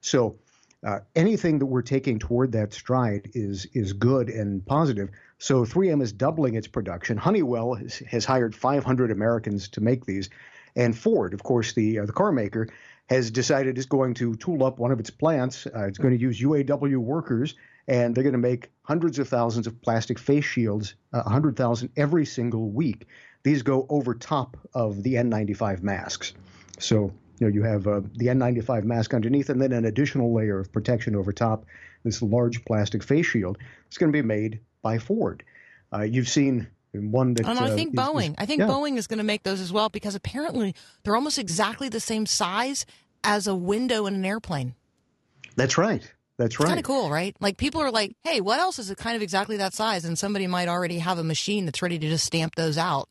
So 0.00 0.38
uh, 0.84 1.00
anything 1.14 1.58
that 1.58 1.66
we're 1.66 1.82
taking 1.82 2.18
toward 2.18 2.52
that 2.52 2.72
stride 2.72 3.30
is 3.34 3.66
is 3.72 3.92
good 3.92 4.28
and 4.28 4.64
positive. 4.64 5.10
So 5.38 5.64
3M 5.64 6.02
is 6.02 6.12
doubling 6.12 6.54
its 6.54 6.68
production. 6.68 7.16
Honeywell 7.16 7.74
has, 7.74 7.98
has 7.98 8.24
hired 8.24 8.54
500 8.54 9.10
Americans 9.10 9.68
to 9.70 9.80
make 9.80 10.06
these, 10.06 10.30
and 10.76 10.96
Ford, 10.96 11.34
of 11.34 11.42
course, 11.42 11.72
the 11.72 12.00
uh, 12.00 12.06
the 12.06 12.12
car 12.12 12.30
maker, 12.30 12.68
has 13.08 13.30
decided 13.30 13.78
it's 13.78 13.86
going 13.86 14.14
to 14.14 14.34
tool 14.36 14.64
up 14.64 14.78
one 14.78 14.92
of 14.92 15.00
its 15.00 15.10
plants. 15.10 15.66
Uh, 15.66 15.86
it's 15.86 15.98
going 15.98 16.14
to 16.14 16.20
use 16.20 16.40
UAW 16.40 16.98
workers, 16.98 17.54
and 17.88 18.14
they're 18.14 18.24
going 18.24 18.32
to 18.32 18.38
make 18.38 18.70
hundreds 18.82 19.18
of 19.18 19.28
thousands 19.28 19.66
of 19.66 19.80
plastic 19.80 20.18
face 20.18 20.44
shields, 20.44 20.94
uh, 21.12 21.22
100,000 21.22 21.90
every 21.96 22.26
single 22.26 22.70
week. 22.70 23.06
These 23.46 23.62
go 23.62 23.86
over 23.88 24.12
top 24.12 24.56
of 24.74 25.04
the 25.04 25.14
N95 25.14 25.80
masks. 25.80 26.32
So 26.80 27.12
you 27.38 27.46
know 27.46 27.54
you 27.54 27.62
have 27.62 27.86
uh, 27.86 28.00
the 28.16 28.26
N95 28.26 28.82
mask 28.82 29.14
underneath, 29.14 29.50
and 29.50 29.62
then 29.62 29.70
an 29.70 29.84
additional 29.84 30.34
layer 30.34 30.58
of 30.58 30.72
protection 30.72 31.14
over 31.14 31.32
top. 31.32 31.64
This 32.02 32.20
large 32.22 32.64
plastic 32.64 33.04
face 33.04 33.26
shield. 33.26 33.58
It's 33.86 33.98
going 33.98 34.12
to 34.12 34.16
be 34.20 34.26
made 34.26 34.58
by 34.82 34.98
Ford. 34.98 35.44
Uh, 35.94 36.02
you've 36.02 36.28
seen 36.28 36.66
one 36.90 37.34
that. 37.34 37.46
And 37.46 37.56
I 37.56 37.66
uh, 37.66 37.76
think 37.76 37.94
is- 37.94 38.00
is- 38.00 38.08
Boeing. 38.08 38.34
I 38.36 38.46
think 38.46 38.62
yeah. 38.62 38.66
Boeing 38.66 38.96
is 38.96 39.06
going 39.06 39.18
to 39.18 39.24
make 39.24 39.44
those 39.44 39.60
as 39.60 39.72
well 39.72 39.90
because 39.90 40.16
apparently 40.16 40.74
they're 41.04 41.14
almost 41.14 41.38
exactly 41.38 41.88
the 41.88 42.00
same 42.00 42.26
size 42.26 42.84
as 43.22 43.46
a 43.46 43.54
window 43.54 44.06
in 44.06 44.16
an 44.16 44.24
airplane. 44.24 44.74
That's 45.54 45.78
right. 45.78 46.02
That's 46.36 46.58
right. 46.58 46.66
kind 46.66 46.80
of 46.80 46.84
cool, 46.84 47.10
right? 47.10 47.36
Like 47.38 47.58
people 47.58 47.80
are 47.80 47.92
like, 47.92 48.16
"Hey, 48.24 48.40
what 48.40 48.58
else 48.58 48.80
is 48.80 48.90
it 48.90 48.98
kind 48.98 49.14
of 49.14 49.22
exactly 49.22 49.56
that 49.58 49.72
size?" 49.72 50.04
And 50.04 50.18
somebody 50.18 50.48
might 50.48 50.66
already 50.66 50.98
have 50.98 51.18
a 51.18 51.24
machine 51.24 51.64
that's 51.64 51.80
ready 51.80 51.96
to 51.96 52.08
just 52.08 52.26
stamp 52.26 52.56
those 52.56 52.76
out. 52.76 53.08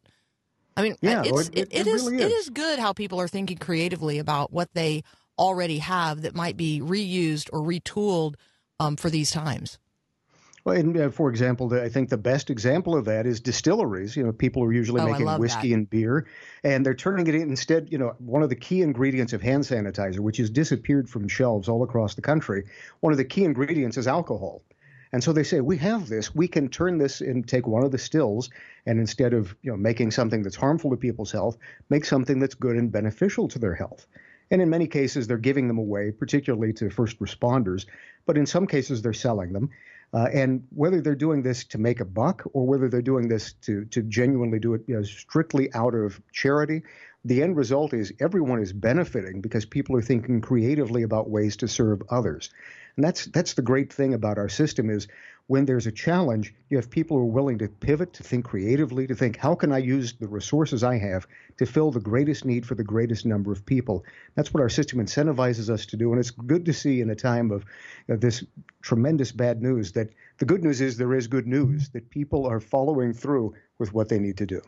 I 0.78 0.84
mean, 0.84 0.96
Yeah, 1.02 1.24
it's, 1.26 1.50
it, 1.50 1.58
it, 1.58 1.68
it, 1.72 1.88
is, 1.88 2.04
really 2.04 2.22
it 2.22 2.32
is. 2.32 2.46
is 2.46 2.50
good 2.50 2.80
how 2.80 2.94
people 2.94 3.20
are 3.22 3.28
thinking 3.28 3.58
creatively 3.58 4.20
about 4.20 4.52
what 4.52 4.74
they 4.74 5.04
already 5.38 5.80
have 5.80 6.22
that 6.22 6.36
might 6.36 6.58
be 6.58 6.82
reused 6.82 7.50
or 7.54 7.60
retooled 7.62 8.36
um, 8.80 8.96
for 8.96 9.10
these 9.10 9.32
times. 9.32 9.78
Well, 10.66 10.76
and 10.76 10.98
uh, 10.98 11.10
for 11.12 11.30
example, 11.30 11.70
the, 11.70 11.84
I 11.84 11.90
think 11.90 12.10
the 12.10 12.18
best 12.18 12.50
example 12.50 12.96
of 12.96 13.06
that 13.06 13.28
is 13.28 13.40
distilleries. 13.40 14.18
You 14.18 14.24
know, 14.24 14.32
people 14.32 14.64
are 14.64 14.74
usually 14.74 15.00
Oh, 15.00 15.06
making 15.06 15.28
whiskey 15.38 15.70
that. 15.70 15.76
and 15.76 15.90
beer, 15.90 16.26
and 16.64 16.84
they're 16.84 16.96
turning 16.96 17.28
it 17.28 17.36
in 17.36 17.50
instead. 17.50 17.90
You 17.92 18.00
know, 18.00 18.16
one 18.18 18.42
of 18.42 18.50
the 18.50 18.56
key 18.56 18.82
ingredients 18.82 19.32
of 19.32 19.44
hand 19.44 19.64
sanitizer, 19.64 20.20
which 20.22 20.38
has 20.38 20.50
disappeared 20.50 21.08
from 21.08 21.28
shelves 21.28 21.70
all 21.70 21.84
across 21.84 22.16
the 22.16 22.22
country, 22.24 22.64
one 23.02 23.14
of 23.14 23.18
the 23.18 23.26
key 23.26 23.44
ingredients 23.44 23.96
is 23.98 24.08
alcohol. 24.08 24.64
And 25.16 25.24
so 25.24 25.32
they 25.32 25.44
say, 25.44 25.62
we 25.62 25.78
have 25.78 26.10
this. 26.10 26.36
We 26.36 26.50
can 26.50 26.68
turn 26.68 26.98
this 26.98 27.22
and 27.22 27.48
take 27.48 27.68
one 27.68 27.86
of 27.86 27.92
the 27.94 27.98
stills, 27.98 28.50
and 28.86 29.00
instead 29.00 29.34
of 29.34 29.56
you 29.62 29.72
know 29.72 29.78
making 29.78 30.12
something 30.12 30.44
that's 30.44 30.58
harmful 30.58 30.92
to 30.92 30.98
people's 30.98 31.32
health, 31.32 31.58
make 31.90 32.04
something 32.04 32.38
that's 32.38 32.54
good 32.54 32.76
and 32.76 32.92
beneficial 32.92 33.48
to 33.48 33.58
their 33.58 33.76
health. 33.76 34.08
And 34.52 34.62
in 34.62 34.70
many 34.70 34.88
cases, 34.88 35.26
they're 35.26 35.38
giving 35.38 35.70
them 35.70 35.78
away, 35.78 36.12
particularly 36.12 36.74
to 36.74 36.90
first 36.90 37.18
responders. 37.22 37.86
But 38.26 38.38
in 38.38 38.46
some 38.46 38.68
cases, 38.68 39.02
they're 39.02 39.14
selling 39.14 39.54
them. 39.54 39.70
Uh, 40.14 40.28
and 40.34 40.68
whether 40.72 41.00
they're 41.00 41.16
doing 41.16 41.44
this 41.44 41.64
to 41.64 41.78
make 41.78 42.02
a 42.02 42.06
buck 42.06 42.44
or 42.52 42.68
whether 42.68 42.90
they're 42.90 43.02
doing 43.02 43.30
this 43.30 43.54
to, 43.62 43.86
to 43.86 44.02
genuinely 44.02 44.60
do 44.60 44.74
it 44.74 44.82
you 44.86 44.96
know, 44.96 45.04
strictly 45.04 45.74
out 45.74 45.96
of 45.96 46.22
charity, 46.34 46.84
the 47.24 47.42
end 47.42 47.56
result 47.56 47.94
is 47.94 48.12
everyone 48.20 48.62
is 48.62 48.74
benefiting 48.74 49.40
because 49.40 49.66
people 49.66 49.96
are 49.96 50.02
thinking 50.02 50.42
creatively 50.42 51.04
about 51.04 51.30
ways 51.30 51.56
to 51.58 51.70
serve 51.70 52.02
others. 52.10 52.50
And 52.96 53.04
that's 53.04 53.26
that's 53.26 53.54
the 53.54 53.62
great 53.62 53.92
thing 53.92 54.14
about 54.14 54.38
our 54.38 54.50
system 54.50 54.90
is 54.90 55.08
when 55.48 55.66
there's 55.66 55.86
a 55.86 55.92
challenge, 55.92 56.54
you 56.70 56.78
have 56.78 56.90
people 56.90 57.18
who 57.18 57.24
are 57.24 57.28
willing 57.28 57.60
to 57.60 57.68
pivot, 57.68 58.14
to 58.14 58.24
think 58.24 58.46
creatively, 58.46 59.06
to 59.06 59.16
think 59.16 59.38
how 59.38 59.54
can 59.54 59.72
I 59.72 59.78
use 59.78 60.14
the 60.14 60.28
resources 60.28 60.84
I 60.84 60.98
have 60.98 61.28
to 61.58 61.66
fill 61.66 61.92
the 61.92 62.00
greatest 62.00 62.46
need 62.46 62.66
for 62.66 62.74
the 62.74 62.84
greatest 62.84 63.26
number 63.26 63.52
of 63.52 63.66
people. 63.66 64.04
That's 64.34 64.54
what 64.54 64.62
our 64.62 64.70
system 64.70 65.00
incentivizes 65.00 65.70
us 65.70 65.86
to 65.88 65.98
do, 65.98 66.12
and 66.12 66.20
it's 66.20 66.32
good 66.32 66.66
to 66.66 66.74
see 66.74 67.02
in 67.02 67.10
a 67.12 67.16
time 67.16 67.52
of 67.52 67.64
uh, 68.10 68.16
this 68.18 68.44
tremendous 68.82 69.32
bad 69.32 69.62
news 69.62 69.92
that 69.92 70.10
the 70.40 70.46
good 70.46 70.64
news 70.64 70.82
is 70.82 70.98
there 70.98 71.14
is 71.14 71.28
good 71.28 71.48
news 71.48 71.90
that 71.90 72.10
people 72.10 72.48
are 72.48 72.60
following 72.60 73.14
through 73.14 73.54
with 73.78 73.94
what 73.94 74.10
they 74.10 74.20
need 74.20 74.38
to 74.38 74.46
do. 74.46 74.62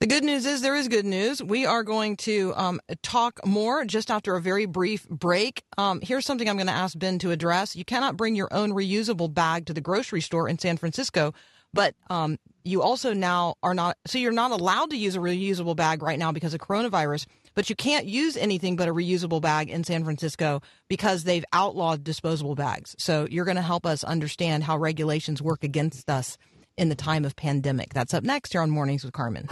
The 0.00 0.06
good 0.06 0.24
news 0.24 0.46
is 0.46 0.62
there 0.62 0.76
is 0.76 0.88
good 0.88 1.04
news. 1.04 1.42
We 1.42 1.66
are 1.66 1.82
going 1.82 2.16
to 2.18 2.54
um, 2.56 2.80
talk 3.02 3.46
more 3.46 3.84
just 3.84 4.10
after 4.10 4.34
a 4.34 4.40
very 4.40 4.64
brief 4.64 5.06
break. 5.10 5.62
Um, 5.76 6.00
here's 6.00 6.24
something 6.24 6.48
I'm 6.48 6.56
going 6.56 6.68
to 6.68 6.72
ask 6.72 6.98
Ben 6.98 7.18
to 7.18 7.32
address. 7.32 7.76
You 7.76 7.84
cannot 7.84 8.16
bring 8.16 8.34
your 8.34 8.48
own 8.50 8.70
reusable 8.70 9.32
bag 9.32 9.66
to 9.66 9.74
the 9.74 9.82
grocery 9.82 10.22
store 10.22 10.48
in 10.48 10.58
San 10.58 10.78
Francisco, 10.78 11.34
but 11.74 11.94
um, 12.08 12.38
you 12.64 12.80
also 12.80 13.12
now 13.12 13.56
are 13.62 13.74
not, 13.74 13.98
so 14.06 14.16
you're 14.16 14.32
not 14.32 14.52
allowed 14.52 14.88
to 14.88 14.96
use 14.96 15.16
a 15.16 15.18
reusable 15.18 15.76
bag 15.76 16.02
right 16.02 16.18
now 16.18 16.32
because 16.32 16.54
of 16.54 16.60
coronavirus, 16.60 17.26
but 17.54 17.68
you 17.68 17.76
can't 17.76 18.06
use 18.06 18.38
anything 18.38 18.76
but 18.76 18.88
a 18.88 18.94
reusable 18.94 19.42
bag 19.42 19.68
in 19.68 19.84
San 19.84 20.02
Francisco 20.04 20.62
because 20.88 21.24
they've 21.24 21.44
outlawed 21.52 22.04
disposable 22.04 22.54
bags. 22.54 22.96
So 22.98 23.28
you're 23.30 23.44
going 23.44 23.56
to 23.56 23.62
help 23.62 23.84
us 23.84 24.02
understand 24.02 24.64
how 24.64 24.78
regulations 24.78 25.42
work 25.42 25.62
against 25.62 26.08
us 26.08 26.38
in 26.78 26.88
the 26.88 26.94
time 26.94 27.26
of 27.26 27.36
pandemic. 27.36 27.92
That's 27.92 28.14
up 28.14 28.24
next 28.24 28.52
here 28.52 28.62
on 28.62 28.70
Mornings 28.70 29.04
with 29.04 29.12
Carmen. 29.12 29.46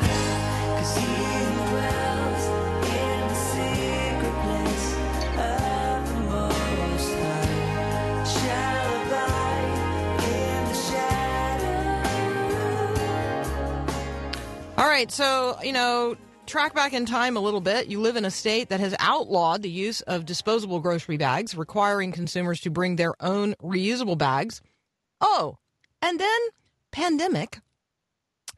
Right, 14.98 15.12
so, 15.12 15.56
you 15.62 15.72
know, 15.72 16.16
track 16.46 16.74
back 16.74 16.92
in 16.92 17.06
time 17.06 17.36
a 17.36 17.40
little 17.40 17.60
bit. 17.60 17.86
You 17.86 18.00
live 18.00 18.16
in 18.16 18.24
a 18.24 18.32
state 18.32 18.70
that 18.70 18.80
has 18.80 18.96
outlawed 18.98 19.62
the 19.62 19.70
use 19.70 20.00
of 20.00 20.26
disposable 20.26 20.80
grocery 20.80 21.16
bags, 21.16 21.54
requiring 21.54 22.10
consumers 22.10 22.60
to 22.62 22.70
bring 22.70 22.96
their 22.96 23.14
own 23.20 23.54
reusable 23.62 24.18
bags. 24.18 24.60
Oh, 25.20 25.58
and 26.02 26.18
then 26.18 26.40
pandemic. 26.90 27.60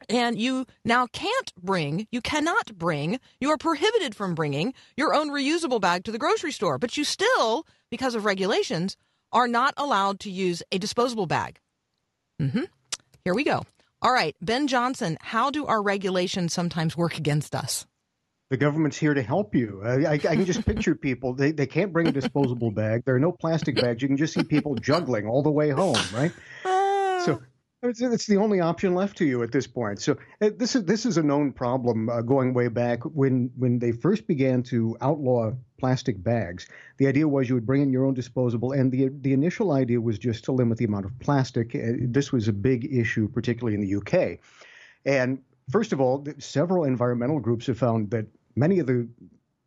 And 0.09 0.39
you 0.39 0.65
now 0.83 1.07
can't 1.07 1.53
bring, 1.61 2.07
you 2.11 2.21
cannot 2.21 2.77
bring, 2.77 3.19
you 3.39 3.49
are 3.49 3.57
prohibited 3.57 4.15
from 4.15 4.35
bringing 4.35 4.73
your 4.97 5.13
own 5.13 5.29
reusable 5.29 5.79
bag 5.79 6.03
to 6.05 6.11
the 6.11 6.17
grocery 6.17 6.51
store, 6.51 6.77
but 6.77 6.97
you 6.97 7.03
still, 7.03 7.65
because 7.89 8.15
of 8.15 8.25
regulations, 8.25 8.97
are 9.31 9.47
not 9.47 9.73
allowed 9.77 10.19
to 10.21 10.31
use 10.31 10.63
a 10.71 10.77
disposable 10.77 11.27
bag. 11.27 11.59
hmm 12.39 12.63
Here 13.23 13.33
we 13.33 13.43
go. 13.43 13.63
All 14.01 14.11
right, 14.11 14.35
Ben 14.41 14.67
Johnson, 14.67 15.17
how 15.21 15.51
do 15.51 15.67
our 15.67 15.81
regulations 15.81 16.53
sometimes 16.53 16.97
work 16.97 17.17
against 17.17 17.53
us? 17.53 17.85
The 18.49 18.57
government's 18.57 18.97
here 18.97 19.13
to 19.13 19.21
help 19.21 19.55
you. 19.55 19.81
I, 19.85 19.93
I, 19.93 20.13
I 20.13 20.17
can 20.17 20.43
just 20.43 20.65
picture 20.65 20.93
people. 20.93 21.33
They, 21.33 21.51
they 21.53 21.67
can't 21.67 21.93
bring 21.93 22.07
a 22.07 22.11
disposable 22.11 22.71
bag. 22.71 23.03
There 23.05 23.15
are 23.15 23.19
no 23.19 23.31
plastic 23.31 23.75
bags. 23.75 24.01
You 24.01 24.09
can 24.09 24.17
just 24.17 24.33
see 24.33 24.43
people 24.43 24.75
juggling 24.75 25.25
all 25.25 25.41
the 25.41 25.51
way 25.51 25.69
home, 25.69 25.95
right? 26.13 26.33
It's 27.83 28.27
the 28.27 28.37
only 28.37 28.59
option 28.59 28.93
left 28.93 29.17
to 29.17 29.25
you 29.25 29.41
at 29.41 29.51
this 29.51 29.65
point. 29.65 29.99
So 29.99 30.15
uh, 30.39 30.51
this 30.55 30.75
is 30.75 30.85
this 30.85 31.03
is 31.03 31.17
a 31.17 31.23
known 31.23 31.51
problem 31.51 32.09
uh, 32.09 32.21
going 32.21 32.53
way 32.53 32.67
back 32.67 33.01
when 33.03 33.49
when 33.57 33.79
they 33.79 33.91
first 33.91 34.27
began 34.27 34.61
to 34.63 34.95
outlaw 35.01 35.51
plastic 35.79 36.21
bags. 36.23 36.69
The 36.97 37.07
idea 37.07 37.27
was 37.27 37.49
you 37.49 37.55
would 37.55 37.65
bring 37.65 37.81
in 37.81 37.91
your 37.91 38.05
own 38.05 38.13
disposable, 38.13 38.71
and 38.71 38.91
the 38.91 39.09
the 39.21 39.33
initial 39.33 39.71
idea 39.71 39.99
was 39.99 40.19
just 40.19 40.43
to 40.43 40.51
limit 40.51 40.77
the 40.77 40.85
amount 40.85 41.05
of 41.05 41.17
plastic. 41.19 41.73
Uh, 41.73 41.93
this 42.01 42.31
was 42.31 42.47
a 42.47 42.53
big 42.53 42.93
issue, 42.93 43.27
particularly 43.27 43.73
in 43.73 43.81
the 43.81 43.95
UK. 43.95 44.37
And 45.03 45.41
first 45.71 45.91
of 45.91 45.99
all, 45.99 46.23
several 46.37 46.83
environmental 46.83 47.39
groups 47.39 47.65
have 47.65 47.79
found 47.79 48.11
that 48.11 48.27
many 48.55 48.77
of 48.77 48.85
the 48.85 49.07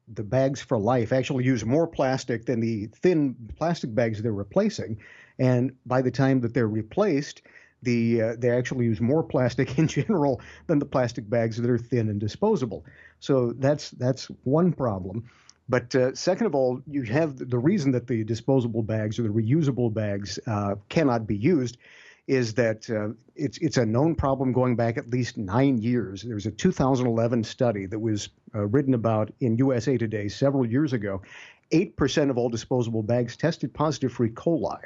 the 0.06 0.22
bags 0.22 0.60
for 0.60 0.78
life 0.78 1.12
actually 1.12 1.44
use 1.44 1.64
more 1.64 1.88
plastic 1.88 2.46
than 2.46 2.60
the 2.60 2.86
thin 2.94 3.34
plastic 3.56 3.92
bags 3.92 4.22
they're 4.22 4.32
replacing. 4.32 4.98
And 5.38 5.72
by 5.86 6.00
the 6.02 6.10
time 6.12 6.40
that 6.42 6.54
they're 6.54 6.68
replaced, 6.68 7.42
the 7.84 8.22
uh, 8.22 8.34
they 8.38 8.50
actually 8.50 8.86
use 8.86 9.00
more 9.00 9.22
plastic 9.22 9.78
in 9.78 9.86
general 9.86 10.40
than 10.66 10.78
the 10.78 10.86
plastic 10.86 11.28
bags 11.28 11.56
that 11.56 11.70
are 11.70 11.78
thin 11.78 12.08
and 12.08 12.20
disposable. 12.20 12.84
So 13.20 13.52
that's 13.52 13.90
that's 13.90 14.26
one 14.44 14.72
problem. 14.72 15.28
But 15.68 15.94
uh, 15.94 16.14
second 16.14 16.46
of 16.46 16.54
all, 16.54 16.82
you 16.86 17.02
have 17.04 17.38
the 17.38 17.58
reason 17.58 17.92
that 17.92 18.06
the 18.06 18.22
disposable 18.22 18.82
bags 18.82 19.18
or 19.18 19.22
the 19.22 19.28
reusable 19.30 19.92
bags 19.92 20.38
uh, 20.46 20.74
cannot 20.90 21.26
be 21.26 21.36
used 21.36 21.78
is 22.26 22.54
that 22.54 22.88
uh, 22.88 23.08
it's 23.34 23.58
it's 23.58 23.76
a 23.76 23.84
known 23.84 24.14
problem 24.14 24.52
going 24.52 24.76
back 24.76 24.96
at 24.96 25.08
least 25.10 25.36
nine 25.36 25.78
years. 25.78 26.22
There 26.22 26.34
was 26.34 26.46
a 26.46 26.50
2011 26.50 27.44
study 27.44 27.86
that 27.86 27.98
was 27.98 28.28
uh, 28.54 28.66
written 28.66 28.94
about 28.94 29.32
in 29.40 29.56
USA 29.58 29.96
Today 29.96 30.28
several 30.28 30.66
years 30.66 30.92
ago. 30.92 31.22
Eight 31.70 31.96
percent 31.96 32.30
of 32.30 32.38
all 32.38 32.48
disposable 32.48 33.02
bags 33.02 33.36
tested 33.36 33.72
positive 33.72 34.12
for 34.12 34.24
E. 34.24 34.30
coli. 34.30 34.80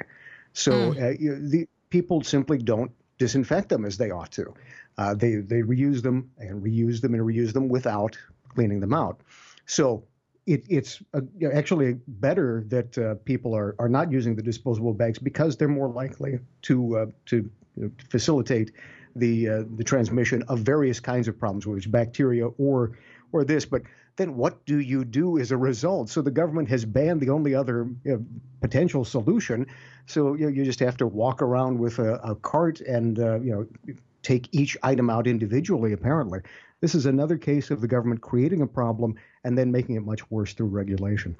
So 0.53 0.93
uh, 0.99 1.13
you 1.19 1.39
the 1.47 1.67
people 1.89 2.21
simply 2.21 2.57
don't 2.57 2.91
disinfect 3.17 3.69
them 3.69 3.85
as 3.85 3.97
they 3.97 4.11
ought 4.11 4.31
to. 4.31 4.53
Uh, 4.97 5.13
they 5.13 5.35
they 5.35 5.61
reuse 5.61 6.01
them 6.01 6.29
and 6.37 6.63
reuse 6.63 7.01
them 7.01 7.13
and 7.13 7.23
reuse 7.23 7.53
them 7.53 7.69
without 7.69 8.17
cleaning 8.49 8.79
them 8.79 8.93
out. 8.93 9.21
So 9.65 10.03
it, 10.45 10.63
it's 10.67 11.01
uh, 11.13 11.21
actually 11.53 11.99
better 12.07 12.63
that 12.67 12.97
uh, 12.97 13.15
people 13.23 13.55
are, 13.55 13.75
are 13.77 13.89
not 13.89 14.11
using 14.11 14.35
the 14.35 14.41
disposable 14.41 14.93
bags 14.93 15.19
because 15.19 15.55
they're 15.57 15.67
more 15.67 15.89
likely 15.89 16.39
to 16.63 16.97
uh, 16.97 17.05
to 17.27 17.35
you 17.75 17.83
know, 17.83 17.91
facilitate 18.09 18.71
the 19.15 19.49
uh, 19.49 19.63
the 19.77 19.83
transmission 19.83 20.43
of 20.43 20.59
various 20.59 20.99
kinds 20.99 21.27
of 21.27 21.37
problems, 21.37 21.67
whether 21.67 21.77
it's 21.77 21.87
bacteria 21.87 22.47
or 22.47 22.97
or 23.31 23.43
this. 23.43 23.65
But 23.65 23.83
then 24.19 24.35
what 24.35 24.65
do 24.65 24.79
you 24.79 25.05
do 25.05 25.39
as 25.39 25.51
a 25.51 25.57
result? 25.57 26.09
So 26.09 26.21
the 26.21 26.31
government 26.31 26.67
has 26.69 26.83
banned 26.83 27.21
the 27.21 27.29
only 27.29 27.55
other 27.55 27.87
you 28.03 28.11
know, 28.11 28.25
potential 28.61 29.05
solution. 29.05 29.65
So 30.07 30.35
you, 30.35 30.45
know, 30.45 30.49
you 30.49 30.65
just 30.65 30.79
have 30.81 30.97
to 30.97 31.07
walk 31.07 31.41
around 31.41 31.79
with 31.79 31.99
a, 31.99 32.15
a 32.15 32.35
cart 32.35 32.81
and 32.81 33.17
uh, 33.17 33.39
you 33.39 33.51
know 33.51 33.93
take 34.21 34.49
each 34.51 34.77
item 34.83 35.09
out 35.09 35.25
individually. 35.25 35.93
Apparently, 35.93 36.41
this 36.81 36.95
is 36.95 37.05
another 37.05 37.37
case 37.37 37.71
of 37.71 37.79
the 37.79 37.87
government 37.87 38.19
creating 38.19 38.61
a 38.61 38.67
problem 38.67 39.15
and 39.45 39.57
then 39.57 39.71
making 39.71 39.95
it 39.95 40.03
much 40.03 40.29
worse 40.29 40.53
through 40.53 40.67
regulation. 40.67 41.37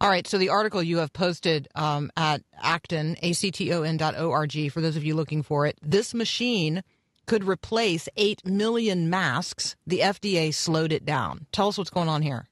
All 0.00 0.08
right. 0.08 0.26
So 0.26 0.38
the 0.38 0.48
article 0.48 0.82
you 0.82 0.98
have 0.98 1.12
posted 1.12 1.68
um, 1.74 2.10
at 2.16 2.40
Acton, 2.62 3.16
A-C-T-O-N 3.20 3.96
dot 3.96 4.14
O-R-G, 4.16 4.68
for 4.68 4.80
those 4.80 4.96
of 4.96 5.04
you 5.04 5.14
looking 5.14 5.42
for 5.42 5.66
it, 5.66 5.76
this 5.82 6.14
machine 6.14 6.82
could 7.28 7.44
replace 7.44 8.08
8 8.16 8.44
million 8.46 9.08
masks. 9.08 9.76
The 9.86 10.00
FDA 10.00 10.52
slowed 10.52 10.92
it 10.92 11.04
down. 11.04 11.46
Tell 11.52 11.68
us 11.68 11.78
what's 11.78 11.90
going 11.90 12.08
on 12.08 12.22
here. 12.22 12.48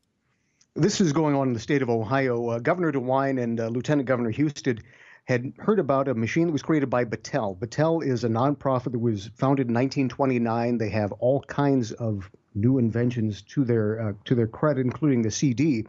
This 0.74 1.00
is 1.00 1.12
going 1.12 1.34
on 1.34 1.48
in 1.48 1.54
the 1.54 1.60
state 1.60 1.82
of 1.82 1.88
Ohio. 1.88 2.50
Uh, 2.50 2.58
Governor 2.58 2.92
DeWine 2.92 3.42
and 3.42 3.58
uh, 3.58 3.68
Lieutenant 3.68 4.06
Governor 4.06 4.30
Husted 4.30 4.82
had 5.24 5.54
heard 5.58 5.80
about 5.80 6.06
a 6.06 6.14
machine 6.14 6.46
that 6.46 6.52
was 6.52 6.62
created 6.62 6.90
by 6.90 7.04
Battelle. 7.04 7.58
Battelle 7.58 8.04
is 8.04 8.22
a 8.22 8.28
nonprofit 8.28 8.92
that 8.92 8.98
was 8.98 9.30
founded 9.34 9.68
in 9.68 9.74
1929. 9.74 10.78
They 10.78 10.90
have 10.90 11.10
all 11.12 11.40
kinds 11.40 11.92
of 11.92 12.30
new 12.54 12.78
inventions 12.78 13.42
to 13.42 13.64
their 13.64 14.08
uh, 14.08 14.12
to 14.26 14.34
their 14.34 14.46
credit, 14.46 14.84
including 14.84 15.22
the 15.22 15.30
CD 15.30 15.86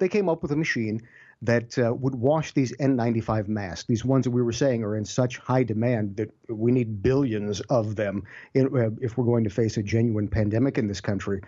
they 0.00 0.08
came 0.08 0.28
up 0.28 0.42
with 0.42 0.50
a 0.50 0.56
machine 0.56 1.02
that 1.42 1.78
uh, 1.78 1.94
would 1.94 2.14
wash 2.14 2.52
these 2.52 2.76
N95 2.76 3.48
masks. 3.48 3.86
These 3.86 4.04
ones 4.04 4.24
that 4.24 4.30
we 4.30 4.42
were 4.42 4.52
saying 4.52 4.84
are 4.84 4.96
in 4.96 5.04
such 5.04 5.38
high 5.38 5.62
demand 5.62 6.16
that 6.16 6.30
we 6.48 6.70
need 6.70 7.02
billions 7.02 7.60
of 7.62 7.96
them 7.96 8.24
in, 8.54 8.66
uh, 8.66 8.90
if 9.00 9.16
we're 9.16 9.24
going 9.24 9.44
to 9.44 9.50
face 9.50 9.76
a 9.78 9.82
genuine 9.82 10.28
pandemic 10.28 10.76
in 10.76 10.86
this 10.86 11.00
country. 11.00 11.40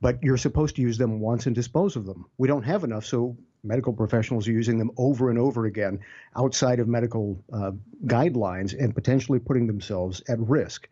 But 0.00 0.22
you're 0.22 0.38
supposed 0.38 0.76
to 0.76 0.82
use 0.82 0.98
them 0.98 1.20
once 1.20 1.46
and 1.46 1.54
dispose 1.54 1.94
of 1.96 2.06
them. 2.06 2.26
We 2.38 2.48
don't 2.48 2.62
have 2.62 2.84
enough, 2.84 3.04
so 3.04 3.36
medical 3.62 3.92
professionals 3.92 4.48
are 4.48 4.52
using 4.52 4.78
them 4.78 4.90
over 4.96 5.30
and 5.30 5.38
over 5.38 5.66
again 5.66 6.00
outside 6.36 6.80
of 6.80 6.88
medical 6.88 7.42
uh, 7.52 7.72
guidelines 8.06 8.78
and 8.78 8.94
potentially 8.94 9.38
putting 9.38 9.66
themselves 9.66 10.22
at 10.28 10.38
risk. 10.40 10.88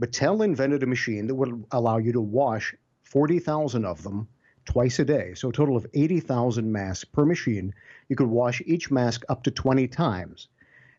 Battelle 0.00 0.44
invented 0.44 0.82
a 0.82 0.86
machine 0.86 1.26
that 1.28 1.34
would 1.34 1.64
allow 1.70 1.98
you 1.98 2.12
to 2.12 2.20
wash 2.20 2.74
40,000 3.04 3.84
of 3.84 4.02
them 4.02 4.28
twice 4.64 4.98
a 4.98 5.04
day. 5.04 5.34
So 5.34 5.50
a 5.50 5.52
total 5.52 5.76
of 5.76 5.86
80,000 5.94 6.70
masks 6.70 7.04
per 7.04 7.24
machine. 7.24 7.74
You 8.08 8.16
could 8.16 8.28
wash 8.28 8.62
each 8.66 8.90
mask 8.90 9.24
up 9.28 9.44
to 9.44 9.50
20 9.50 9.88
times. 9.88 10.48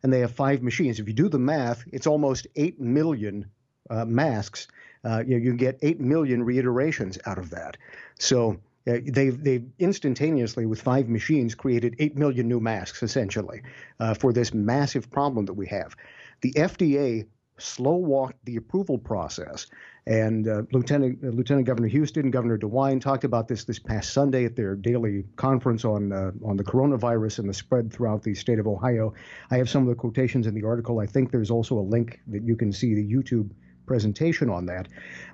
And 0.01 0.11
they 0.11 0.19
have 0.19 0.31
five 0.31 0.61
machines. 0.61 0.99
If 0.99 1.07
you 1.07 1.13
do 1.13 1.29
the 1.29 1.39
math, 1.39 1.83
it's 1.91 2.07
almost 2.07 2.47
8 2.55 2.79
million 2.79 3.45
uh, 3.89 4.05
masks. 4.05 4.67
Uh, 5.03 5.23
you, 5.25 5.37
know, 5.37 5.43
you 5.43 5.53
get 5.53 5.79
8 5.81 5.99
million 5.99 6.43
reiterations 6.43 7.17
out 7.25 7.37
of 7.37 7.49
that. 7.51 7.77
So 8.19 8.59
uh, 8.87 8.97
they've, 9.05 9.41
they've 9.41 9.65
instantaneously, 9.79 10.65
with 10.65 10.81
five 10.81 11.07
machines, 11.07 11.55
created 11.55 11.95
8 11.99 12.17
million 12.17 12.47
new 12.47 12.59
masks, 12.59 13.01
essentially, 13.01 13.61
uh, 13.99 14.13
for 14.13 14.33
this 14.33 14.53
massive 14.53 15.09
problem 15.09 15.45
that 15.45 15.53
we 15.53 15.67
have. 15.67 15.95
The 16.41 16.53
FDA 16.53 17.25
slow 17.57 17.95
walked 17.95 18.43
the 18.45 18.55
approval 18.55 18.97
process. 18.97 19.67
And 20.05 20.47
uh, 20.47 20.63
Lieutenant 20.71 21.19
uh, 21.23 21.27
Lieutenant 21.27 21.65
Governor 21.65 21.87
Husted, 21.87 22.25
and 22.25 22.33
Governor 22.33 22.57
DeWine 22.57 22.99
talked 22.99 23.23
about 23.23 23.47
this 23.47 23.63
this 23.63 23.79
past 23.79 24.11
Sunday 24.11 24.43
at 24.43 24.55
their 24.55 24.75
daily 24.75 25.23
conference 25.37 25.85
on 25.85 26.11
uh, 26.11 26.31
on 26.43 26.57
the 26.57 26.63
coronavirus 26.63 27.39
and 27.39 27.49
the 27.49 27.53
spread 27.53 27.93
throughout 27.93 28.21
the 28.23 28.33
state 28.33 28.59
of 28.59 28.67
Ohio. 28.67 29.13
I 29.49 29.57
have 29.57 29.69
some 29.69 29.83
of 29.83 29.87
the 29.87 29.95
quotations 29.95 30.45
in 30.45 30.55
the 30.55 30.63
article. 30.63 30.99
I 30.99 31.05
think 31.05 31.31
there's 31.31 31.51
also 31.51 31.79
a 31.79 31.81
link 31.81 32.19
that 32.27 32.43
you 32.43 32.55
can 32.55 32.73
see 32.73 32.95
the 32.95 33.07
YouTube 33.07 33.49
presentation 33.85 34.49
on 34.49 34.65
that. 34.65 34.87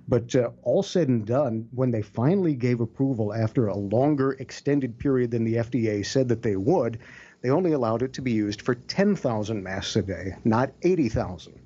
But 0.08 0.36
uh, 0.36 0.52
all 0.64 0.84
said 0.84 1.08
and 1.08 1.26
done, 1.26 1.68
when 1.72 1.92
they 1.92 2.02
finally 2.02 2.56
gave 2.56 2.80
approval 2.80 3.34
after 3.34 3.68
a 3.68 3.78
longer 3.78 4.34
extended 4.34 4.98
period 4.98 5.32
than 5.32 5.44
the 5.44 5.56
FDA 5.56 6.06
said 6.06 6.28
that 6.30 6.42
they 6.42 6.56
would, 6.56 7.00
they 7.42 7.50
only 7.50 7.72
allowed 7.72 8.02
it 8.02 8.14
to 8.14 8.22
be 8.22 8.32
used 8.32 8.62
for 8.62 8.76
10,000 8.76 9.64
masks 9.64 9.96
a 9.96 10.02
day, 10.02 10.36
not 10.44 10.72
80,000. 10.82 11.60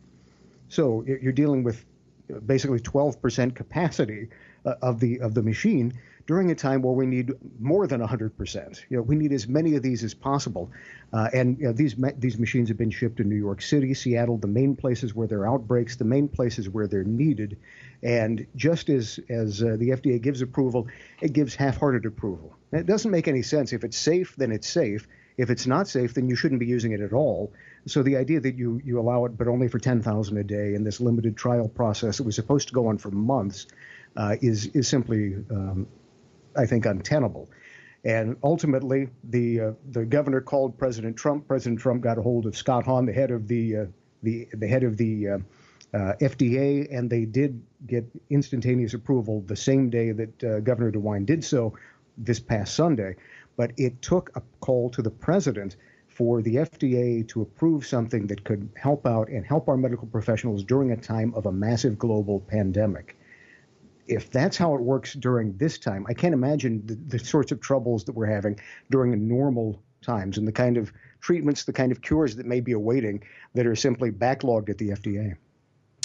So 0.69 1.03
you're 1.05 1.33
dealing 1.33 1.63
with 1.63 1.85
basically 2.45 2.79
12% 2.79 3.55
capacity 3.55 4.29
uh, 4.65 4.75
of 4.81 4.99
the 4.99 5.19
of 5.19 5.33
the 5.33 5.43
machine 5.43 5.93
during 6.25 6.51
a 6.51 6.55
time 6.55 6.81
where 6.81 6.93
we 6.93 7.05
need 7.05 7.33
more 7.59 7.85
than 7.85 7.99
100%. 7.99 8.81
You 8.89 8.97
know, 8.97 9.03
we 9.03 9.15
need 9.15 9.33
as 9.33 9.47
many 9.47 9.75
of 9.75 9.83
these 9.83 10.03
as 10.03 10.13
possible. 10.13 10.71
Uh, 11.11 11.29
and 11.33 11.59
you 11.59 11.65
know, 11.65 11.73
these 11.73 11.95
these 12.17 12.39
machines 12.39 12.69
have 12.69 12.77
been 12.77 12.89
shipped 12.89 13.17
to 13.17 13.23
New 13.23 13.35
York 13.35 13.61
City, 13.61 13.93
Seattle, 13.93 14.37
the 14.37 14.47
main 14.47 14.75
places 14.75 15.13
where 15.13 15.27
there 15.27 15.39
are 15.39 15.49
outbreaks, 15.49 15.97
the 15.97 16.05
main 16.05 16.27
places 16.27 16.69
where 16.69 16.87
they're 16.87 17.03
needed. 17.03 17.57
And 18.01 18.47
just 18.55 18.89
as 18.89 19.19
as 19.29 19.61
uh, 19.61 19.75
the 19.77 19.89
FDA 19.89 20.21
gives 20.21 20.41
approval, 20.41 20.87
it 21.21 21.33
gives 21.33 21.55
half-hearted 21.55 22.05
approval. 22.05 22.55
It 22.71 22.85
doesn't 22.85 23.11
make 23.11 23.27
any 23.27 23.41
sense. 23.41 23.73
If 23.73 23.83
it's 23.83 23.97
safe, 23.97 24.35
then 24.37 24.51
it's 24.51 24.67
safe. 24.67 25.07
If 25.37 25.49
it's 25.49 25.65
not 25.65 25.87
safe, 25.87 26.13
then 26.13 26.27
you 26.27 26.35
shouldn't 26.35 26.59
be 26.59 26.65
using 26.65 26.91
it 26.91 27.01
at 27.01 27.13
all. 27.13 27.53
So 27.85 28.03
the 28.03 28.17
idea 28.17 28.39
that 28.39 28.55
you 28.55 28.81
you 28.83 28.99
allow 28.99 29.25
it, 29.25 29.37
but 29.37 29.47
only 29.47 29.67
for 29.67 29.79
ten 29.79 30.01
thousand 30.01 30.37
a 30.37 30.43
day 30.43 30.73
in 30.73 30.83
this 30.83 30.99
limited 30.99 31.35
trial 31.35 31.67
process 31.67 32.17
that 32.17 32.23
was 32.23 32.35
supposed 32.35 32.67
to 32.69 32.73
go 32.73 32.87
on 32.87 32.97
for 32.97 33.11
months, 33.11 33.67
uh, 34.15 34.35
is 34.41 34.67
is 34.67 34.87
simply, 34.87 35.35
um, 35.49 35.87
I 36.55 36.65
think, 36.65 36.85
untenable. 36.85 37.49
And 38.05 38.35
ultimately, 38.43 39.09
the 39.23 39.59
uh, 39.59 39.71
the 39.91 40.05
governor 40.05 40.41
called 40.41 40.77
President 40.77 41.17
Trump. 41.17 41.47
President 41.47 41.79
Trump 41.79 42.01
got 42.01 42.17
a 42.17 42.21
hold 42.21 42.45
of 42.45 42.55
Scott 42.55 42.85
Hahn, 42.85 43.05
the 43.05 43.13
head 43.13 43.31
of 43.31 43.47
the 43.47 43.77
uh, 43.77 43.85
the 44.21 44.47
the 44.53 44.67
head 44.67 44.83
of 44.83 44.97
the 44.97 45.29
uh, 45.29 45.37
uh, 45.93 46.13
FDA, 46.21 46.87
and 46.91 47.09
they 47.09 47.25
did 47.25 47.61
get 47.85 48.05
instantaneous 48.29 48.93
approval 48.93 49.41
the 49.41 49.55
same 49.55 49.89
day 49.89 50.11
that 50.11 50.43
uh, 50.43 50.59
Governor 50.59 50.91
DeWine 50.91 51.25
did 51.25 51.43
so 51.43 51.77
this 52.17 52.39
past 52.39 52.75
Sunday. 52.75 53.15
But 53.55 53.71
it 53.77 54.01
took 54.01 54.31
a 54.35 54.41
call 54.59 54.89
to 54.91 55.01
the 55.01 55.11
president 55.11 55.75
for 56.07 56.41
the 56.41 56.55
FDA 56.55 57.27
to 57.29 57.41
approve 57.41 57.85
something 57.85 58.27
that 58.27 58.43
could 58.43 58.69
help 58.75 59.07
out 59.07 59.29
and 59.29 59.45
help 59.45 59.67
our 59.67 59.77
medical 59.77 60.07
professionals 60.07 60.63
during 60.63 60.91
a 60.91 60.97
time 60.97 61.33
of 61.33 61.45
a 61.45 61.51
massive 61.51 61.97
global 61.97 62.39
pandemic. 62.39 63.17
If 64.07 64.29
that's 64.29 64.57
how 64.57 64.75
it 64.75 64.81
works 64.81 65.13
during 65.13 65.57
this 65.57 65.77
time, 65.79 66.05
I 66.07 66.13
can't 66.13 66.33
imagine 66.33 66.85
the, 66.85 66.95
the 66.95 67.19
sorts 67.19 67.51
of 67.51 67.61
troubles 67.61 68.03
that 68.05 68.13
we're 68.13 68.27
having 68.27 68.59
during 68.91 69.27
normal 69.27 69.81
times 70.03 70.37
and 70.37 70.47
the 70.47 70.51
kind 70.51 70.77
of 70.77 70.91
treatments, 71.21 71.63
the 71.63 71.73
kind 71.73 71.91
of 71.91 72.01
cures 72.01 72.35
that 72.35 72.45
may 72.45 72.59
be 72.59 72.73
awaiting 72.73 73.23
that 73.53 73.65
are 73.65 73.75
simply 73.75 74.11
backlogged 74.11 74.69
at 74.69 74.77
the 74.77 74.89
FDA. 74.89 75.35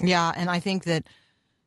Yeah, 0.03 0.33
and 0.37 0.49
I 0.49 0.61
think 0.61 0.85
that 0.85 1.09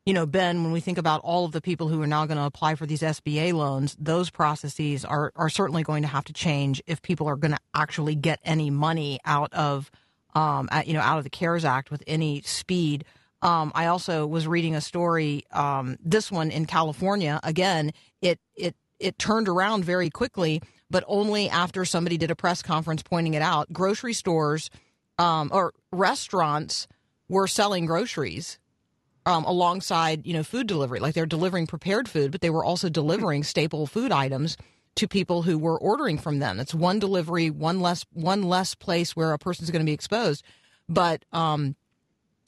you 0.04 0.12
know, 0.12 0.26
Ben, 0.26 0.64
when 0.64 0.72
we 0.72 0.80
think 0.80 0.98
about 0.98 1.20
all 1.20 1.44
of 1.44 1.52
the 1.52 1.60
people 1.60 1.88
who 1.88 2.02
are 2.02 2.08
now 2.08 2.26
going 2.26 2.38
to 2.38 2.44
apply 2.44 2.74
for 2.74 2.86
these 2.86 3.02
SBA 3.02 3.52
loans, 3.52 3.96
those 4.00 4.30
processes 4.30 5.04
are, 5.04 5.32
are 5.36 5.48
certainly 5.48 5.84
going 5.84 6.02
to 6.02 6.08
have 6.08 6.24
to 6.24 6.32
change 6.32 6.82
if 6.86 7.02
people 7.02 7.28
are 7.28 7.36
going 7.36 7.52
to 7.52 7.60
actually 7.74 8.16
get 8.16 8.40
any 8.44 8.68
money 8.68 9.20
out 9.24 9.52
of, 9.52 9.90
um, 10.34 10.68
you 10.84 10.94
know, 10.94 11.00
out 11.00 11.18
of 11.18 11.24
the 11.24 11.30
CARES 11.30 11.64
Act 11.64 11.90
with 11.90 12.02
any 12.08 12.42
speed. 12.42 13.04
Um, 13.42 13.70
I 13.76 13.86
also 13.86 14.26
was 14.26 14.46
reading 14.46 14.74
a 14.74 14.80
story, 14.80 15.44
um, 15.52 15.96
this 16.04 16.32
one 16.32 16.50
in 16.50 16.66
California. 16.66 17.38
Again, 17.44 17.92
it, 18.20 18.40
it, 18.56 18.74
it 18.98 19.18
turned 19.18 19.48
around 19.48 19.84
very 19.84 20.10
quickly, 20.10 20.62
but 20.90 21.04
only 21.06 21.48
after 21.48 21.84
somebody 21.84 22.16
did 22.16 22.30
a 22.30 22.36
press 22.36 22.60
conference 22.60 23.02
pointing 23.04 23.34
it 23.34 23.42
out. 23.42 23.72
Grocery 23.72 24.14
stores, 24.14 24.68
um, 25.18 25.48
or 25.52 25.72
restaurants 25.92 26.88
were 27.28 27.46
selling 27.46 27.86
groceries 27.86 28.58
um, 29.26 29.44
alongside 29.44 30.26
you 30.26 30.32
know 30.32 30.42
food 30.42 30.66
delivery. 30.66 31.00
Like 31.00 31.14
they're 31.14 31.26
delivering 31.26 31.66
prepared 31.66 32.08
food, 32.08 32.32
but 32.32 32.40
they 32.40 32.50
were 32.50 32.64
also 32.64 32.88
delivering 32.88 33.44
staple 33.44 33.86
food 33.86 34.12
items 34.12 34.56
to 34.96 35.08
people 35.08 35.42
who 35.42 35.58
were 35.58 35.78
ordering 35.78 36.18
from 36.18 36.38
them. 36.38 36.60
It's 36.60 36.74
one 36.74 36.98
delivery, 36.98 37.50
one 37.50 37.80
less 37.80 38.04
one 38.12 38.42
less 38.42 38.74
place 38.74 39.16
where 39.16 39.32
a 39.32 39.38
person's 39.38 39.70
going 39.70 39.80
to 39.80 39.86
be 39.86 39.94
exposed. 39.94 40.44
But 40.88 41.24
um, 41.32 41.76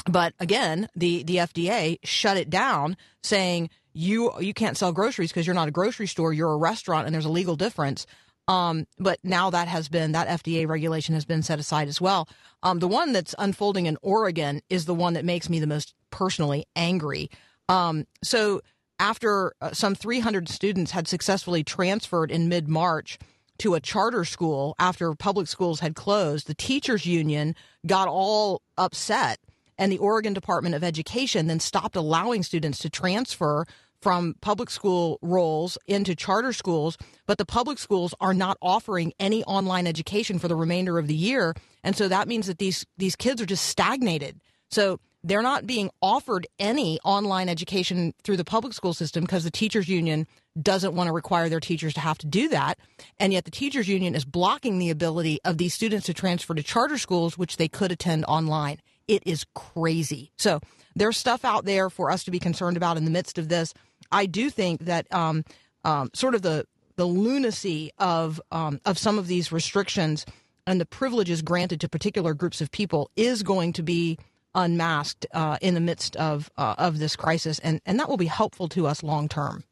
but 0.07 0.35
again, 0.41 0.89
the 0.95 1.23
the 1.23 1.37
FDA 1.37 1.99
shut 2.03 2.37
it 2.37 2.51
down, 2.51 2.97
saying 3.23 3.71
you 3.93 4.33
you 4.41 4.53
can't 4.53 4.77
sell 4.77 4.93
groceries 4.93 5.31
because 5.31 5.47
you're 5.47 5.55
not 5.55 5.69
a 5.69 5.73
grocery 5.73 6.07
store, 6.07 6.33
you're 6.33 6.53
a 6.53 6.57
restaurant, 6.57 7.07
and 7.07 7.15
there's 7.15 7.25
a 7.25 7.31
legal 7.31 7.57
difference. 7.57 8.07
Um, 8.47 8.87
but 8.99 9.19
now 9.25 9.51
that 9.51 9.69
has 9.69 9.89
been 9.89 10.13
that 10.13 10.29
FDA 10.29 10.69
regulation 10.69 11.15
has 11.15 11.25
been 11.25 11.43
set 11.43 11.59
aside 11.59 11.89
as 11.89 12.01
well. 12.01 12.29
Um, 12.63 12.79
the 12.79 12.89
one 12.89 13.13
that's 13.13 13.35
unfolding 13.39 13.87
in 13.87 13.97
Oregon 14.03 14.61
is 14.69 14.85
the 14.85 14.95
one 14.95 15.15
that 15.15 15.25
makes 15.25 15.49
me 15.49 15.61
the 15.61 15.67
most 15.67 15.95
personally 16.11 16.67
angry. 16.77 17.31
Um, 17.69 18.07
so 18.23 18.61
after 18.99 19.55
uh, 19.61 19.73
some 19.73 19.95
300 19.95 20.49
students 20.49 20.91
had 20.91 21.09
successfully 21.09 21.65
transferred 21.65 22.31
in 22.31 22.49
mid 22.49 22.69
March 22.69 23.19
to 23.59 23.75
a 23.75 23.81
charter 23.81 24.25
school 24.25 24.75
after 24.79 25.15
public 25.15 25.47
schools 25.47 25.81
had 25.81 25.95
closed, 25.95 26.47
the 26.47 26.55
teachers 26.55 27.07
union 27.07 27.55
got 27.87 28.09
all 28.09 28.63
upset. 28.77 29.39
And 29.77 29.91
the 29.91 29.99
Oregon 29.99 30.33
Department 30.33 30.75
of 30.77 30.85
Education 30.85 31.49
then 31.49 31.59
stopped 31.59 31.97
allowing 31.97 32.45
students 32.45 32.79
to 32.81 32.91
transfer 32.91 33.67
from 34.05 34.35
public 34.43 34.69
school 34.69 35.19
rolls 35.23 35.79
into 35.87 36.15
charter 36.15 36.53
schools, 36.53 36.99
but 37.27 37.39
the 37.39 37.47
public 37.47 37.79
schools 37.79 38.15
are 38.21 38.35
not 38.35 38.59
offering 38.61 39.15
any 39.19 39.43
online 39.45 39.87
education 39.87 40.39
for 40.39 40.47
the 40.47 40.55
remainder 40.55 40.99
of 40.99 41.07
the 41.07 41.15
year. 41.15 41.55
And 41.83 41.97
so 41.97 42.07
that 42.09 42.29
means 42.29 42.47
that 42.47 42.59
these 42.59 42.85
these 42.99 43.17
kids 43.17 43.41
are 43.41 43.47
just 43.47 43.65
stagnated. 43.65 44.43
So 44.71 45.01
they're 45.23 45.41
not 45.41 45.67
being 45.67 45.89
offered 46.03 46.47
any 46.59 47.01
online 47.01 47.49
education 47.49 48.13
through 48.23 48.37
the 48.37 48.45
public 48.45 48.75
school 48.75 48.93
system 48.93 49.25
because 49.25 49.43
the 49.43 49.51
teachers 49.51 49.89
union 49.89 50.27
doesn't 50.61 50.95
want 50.95 51.09
to 51.09 51.13
require 51.13 51.49
their 51.49 51.59
teachers 51.61 51.95
to 51.95 52.01
have 52.01 52.19
to 52.19 52.27
do 52.27 52.51
that. 52.51 52.79
And 53.19 53.33
yet 53.33 53.47
the 53.47 53.51
teachers 53.51 53.89
union 53.89 54.15
is 54.15 54.27
blocking 54.27 54.79
the 54.79 54.91
ability 54.91 55.41
of 55.47 55.57
these 55.57 55.73
students 55.73 56.05
to 56.07 56.15
transfer 56.15 56.53
to 56.53 56.63
charter 56.63 56.99
schools, 56.99 57.39
which 57.39 57.57
they 57.57 57.69
could 57.69 57.91
attend 57.91 58.27
online. 58.27 58.81
It 59.09 59.23
is 59.25 59.47
crazy. 59.55 60.31
So 60.37 60.61
there's 60.95 61.17
stuff 61.17 61.45
out 61.45 61.65
there 61.65 61.91
for 61.91 62.11
us 62.11 62.25
to 62.25 62.31
be 62.31 62.39
concerned 62.39 62.77
about 62.77 62.97
in 62.97 63.05
the 63.05 63.11
midst 63.11 63.39
of 63.39 63.49
this. 63.49 63.73
I 64.15 64.27
do 64.27 64.49
think 64.49 64.85
that 64.85 65.13
um, 65.13 65.45
um, 65.85 66.11
sort 66.15 66.35
of 66.35 66.43
the 66.43 66.67
the 66.97 67.05
lunacy 67.05 67.91
of 67.99 68.41
um, 68.53 68.81
of 68.85 68.97
some 68.97 69.19
of 69.19 69.27
these 69.27 69.51
restrictions 69.51 70.25
and 70.67 70.81
the 70.81 70.87
privileges 70.87 71.43
granted 71.43 71.81
to 71.81 71.89
particular 71.89 72.33
groups 72.33 72.61
of 72.61 72.71
people 72.71 73.11
is 73.17 73.43
going 73.43 73.73
to 73.75 73.83
be 73.83 74.19
unmasked 74.55 75.27
uh, 75.35 75.59
in 75.61 75.75
the 75.75 75.81
midst 75.81 76.15
of 76.17 76.49
uh, 76.57 76.77
of 76.79 76.99
this 77.01 77.17
crisis, 77.17 77.59
and 77.59 77.81
and 77.85 77.99
that 77.99 78.09
will 78.09 78.17
be 78.17 78.27
helpful 78.27 78.69
to 78.69 78.87
us 78.87 79.03
long 79.03 79.29
term. 79.29 79.65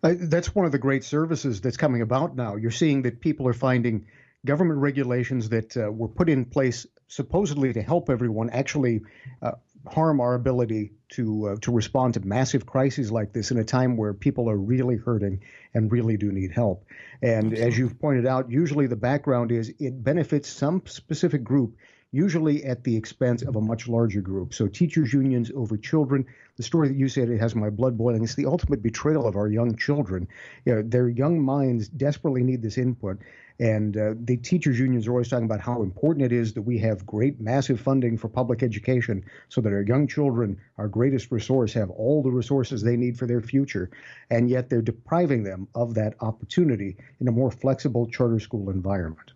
That's 0.00 0.54
one 0.54 0.64
of 0.64 0.72
the 0.72 0.78
great 0.78 1.04
services 1.04 1.60
that's 1.60 1.76
coming 1.76 2.02
about 2.02 2.36
now. 2.36 2.56
You're 2.56 2.70
seeing 2.70 3.02
that 3.02 3.20
people 3.20 3.46
are 3.48 3.52
finding 3.52 4.06
government 4.46 4.78
regulations 4.78 5.48
that 5.48 5.76
uh, 5.76 5.90
were 5.90 6.08
put 6.08 6.28
in 6.28 6.44
place 6.44 6.86
supposedly 7.08 7.72
to 7.72 7.82
help 7.82 8.08
everyone 8.08 8.48
actually 8.50 9.00
uh, 9.42 9.52
harm 9.92 10.20
our 10.20 10.34
ability 10.34 10.92
to 11.10 11.48
uh, 11.48 11.56
to 11.62 11.72
respond 11.72 12.14
to 12.14 12.20
massive 12.20 12.66
crises 12.66 13.10
like 13.10 13.32
this 13.32 13.50
in 13.50 13.58
a 13.58 13.64
time 13.64 13.96
where 13.96 14.12
people 14.12 14.48
are 14.50 14.56
really 14.56 14.96
hurting 14.96 15.40
and 15.74 15.90
really 15.90 16.16
do 16.16 16.30
need 16.30 16.52
help. 16.52 16.84
And 17.22 17.54
as 17.54 17.76
you've 17.76 17.98
pointed 17.98 18.26
out, 18.26 18.50
usually 18.50 18.86
the 18.86 18.96
background 18.96 19.50
is 19.52 19.72
it 19.78 20.02
benefits 20.02 20.48
some 20.48 20.82
specific 20.86 21.42
group 21.42 21.76
usually 22.12 22.64
at 22.64 22.84
the 22.84 22.96
expense 22.96 23.42
of 23.42 23.56
a 23.56 23.60
much 23.60 23.86
larger 23.86 24.22
group. 24.22 24.54
So 24.54 24.66
teachers' 24.66 25.12
unions 25.12 25.50
over 25.54 25.76
children. 25.76 26.24
The 26.56 26.62
story 26.62 26.88
that 26.88 26.96
you 26.96 27.08
said 27.08 27.28
it 27.28 27.38
has 27.38 27.54
my 27.54 27.68
blood 27.68 27.98
boiling. 27.98 28.24
It's 28.24 28.34
the 28.34 28.46
ultimate 28.46 28.82
betrayal 28.82 29.26
of 29.26 29.36
our 29.36 29.48
young 29.48 29.76
children. 29.76 30.26
You 30.64 30.76
know, 30.76 30.82
their 30.82 31.08
young 31.08 31.40
minds 31.40 31.88
desperately 31.88 32.42
need 32.42 32.62
this 32.62 32.78
input. 32.78 33.18
And 33.60 33.96
uh, 33.96 34.14
the 34.16 34.36
teachers' 34.36 34.78
unions 34.78 35.06
are 35.06 35.10
always 35.10 35.28
talking 35.28 35.44
about 35.44 35.60
how 35.60 35.82
important 35.82 36.24
it 36.24 36.32
is 36.32 36.54
that 36.54 36.62
we 36.62 36.78
have 36.78 37.04
great, 37.04 37.40
massive 37.40 37.80
funding 37.80 38.16
for 38.16 38.28
public 38.28 38.62
education 38.62 39.24
so 39.48 39.60
that 39.60 39.72
our 39.72 39.82
young 39.82 40.06
children, 40.06 40.58
our 40.78 40.88
greatest 40.88 41.30
resource, 41.30 41.72
have 41.74 41.90
all 41.90 42.22
the 42.22 42.30
resources 42.30 42.82
they 42.82 42.96
need 42.96 43.18
for 43.18 43.26
their 43.26 43.42
future. 43.42 43.90
And 44.30 44.48
yet 44.48 44.70
they're 44.70 44.80
depriving 44.80 45.42
them 45.42 45.68
of 45.74 45.94
that 45.94 46.14
opportunity 46.20 46.96
in 47.20 47.28
a 47.28 47.32
more 47.32 47.50
flexible 47.50 48.06
charter 48.06 48.38
school 48.38 48.70
environment 48.70 49.32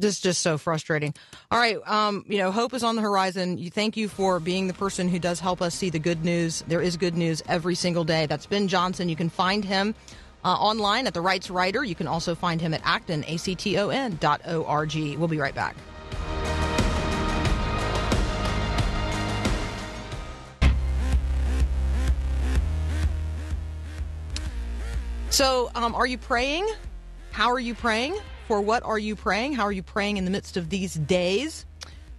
just 0.00 0.22
just 0.22 0.42
so 0.42 0.58
frustrating. 0.58 1.14
All 1.50 1.58
right, 1.58 1.78
um, 1.86 2.24
you 2.28 2.38
know, 2.38 2.50
hope 2.50 2.74
is 2.74 2.82
on 2.82 2.96
the 2.96 3.02
horizon. 3.02 3.58
You 3.58 3.70
thank 3.70 3.96
you 3.96 4.08
for 4.08 4.40
being 4.40 4.66
the 4.66 4.74
person 4.74 5.08
who 5.08 5.18
does 5.18 5.40
help 5.40 5.62
us 5.62 5.74
see 5.74 5.90
the 5.90 5.98
good 5.98 6.24
news. 6.24 6.62
There 6.68 6.82
is 6.82 6.96
good 6.96 7.16
news 7.16 7.42
every 7.48 7.74
single 7.74 8.04
day. 8.04 8.26
That's 8.26 8.46
Ben 8.46 8.68
Johnson. 8.68 9.08
You 9.08 9.16
can 9.16 9.30
find 9.30 9.64
him 9.64 9.94
uh, 10.44 10.48
online 10.48 11.06
at 11.06 11.14
the 11.14 11.20
Rights 11.20 11.50
Writer. 11.50 11.82
You 11.82 11.94
can 11.94 12.06
also 12.06 12.34
find 12.34 12.60
him 12.60 12.74
at 12.74 12.80
Acton, 12.84 13.24
A-C-T-O-N 13.26 14.18
dot 14.20 14.42
O-R-G. 14.46 15.16
We'll 15.16 15.28
be 15.28 15.38
right 15.38 15.54
back. 15.54 15.76
So, 25.30 25.70
um, 25.74 25.94
are 25.94 26.06
you 26.06 26.16
praying? 26.16 26.66
How 27.30 27.50
are 27.50 27.60
you 27.60 27.74
praying? 27.74 28.16
For 28.46 28.60
what 28.60 28.84
are 28.84 28.98
you 28.98 29.16
praying? 29.16 29.54
How 29.54 29.64
are 29.64 29.72
you 29.72 29.82
praying 29.82 30.18
in 30.18 30.24
the 30.24 30.30
midst 30.30 30.56
of 30.56 30.70
these 30.70 30.94
days? 30.94 31.66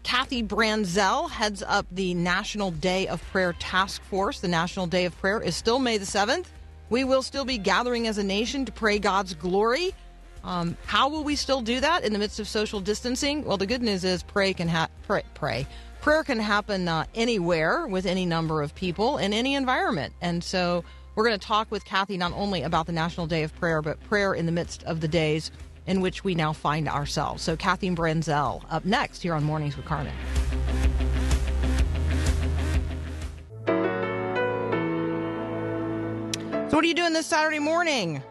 Kathy 0.03 0.43
Branzell 0.43 1.29
heads 1.29 1.63
up 1.65 1.85
the 1.91 2.13
National 2.13 2.71
Day 2.71 3.07
of 3.07 3.21
Prayer 3.31 3.53
Task 3.53 4.01
Force. 4.03 4.41
The 4.41 4.49
National 4.49 4.87
Day 4.87 5.05
of 5.05 5.17
Prayer 5.19 5.41
is 5.41 5.55
still 5.55 5.79
May 5.79 5.97
the 5.97 6.05
7th. 6.05 6.47
We 6.89 7.05
will 7.05 7.21
still 7.21 7.45
be 7.45 7.57
gathering 7.57 8.07
as 8.07 8.17
a 8.17 8.23
nation 8.23 8.65
to 8.65 8.71
pray 8.73 8.99
God's 8.99 9.33
glory. 9.33 9.93
Um, 10.43 10.77
how 10.85 11.07
will 11.07 11.23
we 11.23 11.35
still 11.35 11.61
do 11.61 11.79
that 11.79 12.03
in 12.03 12.11
the 12.11 12.19
midst 12.19 12.39
of 12.41 12.47
social 12.47 12.81
distancing? 12.81 13.45
Well, 13.45 13.57
the 13.57 13.65
good 13.65 13.81
news 13.81 14.03
is 14.03 14.23
pray 14.23 14.53
can 14.53 14.67
ha- 14.67 14.89
pray, 15.03 15.23
pray. 15.33 15.65
Prayer 16.01 16.23
can 16.23 16.39
happen 16.39 16.89
uh, 16.89 17.05
anywhere 17.15 17.87
with 17.87 18.05
any 18.05 18.25
number 18.25 18.61
of 18.61 18.75
people 18.75 19.17
in 19.17 19.31
any 19.31 19.55
environment. 19.55 20.13
And 20.21 20.43
so 20.43 20.83
we're 21.15 21.25
going 21.25 21.39
to 21.39 21.45
talk 21.45 21.71
with 21.71 21.83
Kathy 21.83 22.15
not 22.15 22.31
only 22.33 22.63
about 22.63 22.85
the 22.85 22.91
National 22.91 23.27
Day 23.27 23.43
of 23.43 23.55
Prayer, 23.55 23.81
but 23.81 24.01
prayer 24.07 24.33
in 24.33 24.45
the 24.45 24.51
midst 24.51 24.83
of 24.83 25.01
the 25.01 25.07
days 25.07 25.51
in 25.87 26.01
which 26.01 26.23
we 26.23 26.35
now 26.35 26.53
find 26.53 26.87
ourselves. 26.87 27.41
So, 27.41 27.55
Kathleen 27.55 27.95
Branzell 27.95 28.63
up 28.69 28.85
next 28.85 29.23
here 29.23 29.33
on 29.33 29.43
Mornings 29.43 29.75
with 29.75 29.85
Carmen. 29.85 30.13
So, 36.69 36.75
what 36.75 36.83
are 36.83 36.87
you 36.87 36.93
doing 36.93 37.13
this 37.13 37.25
Saturday 37.25 37.59
morning? 37.59 38.21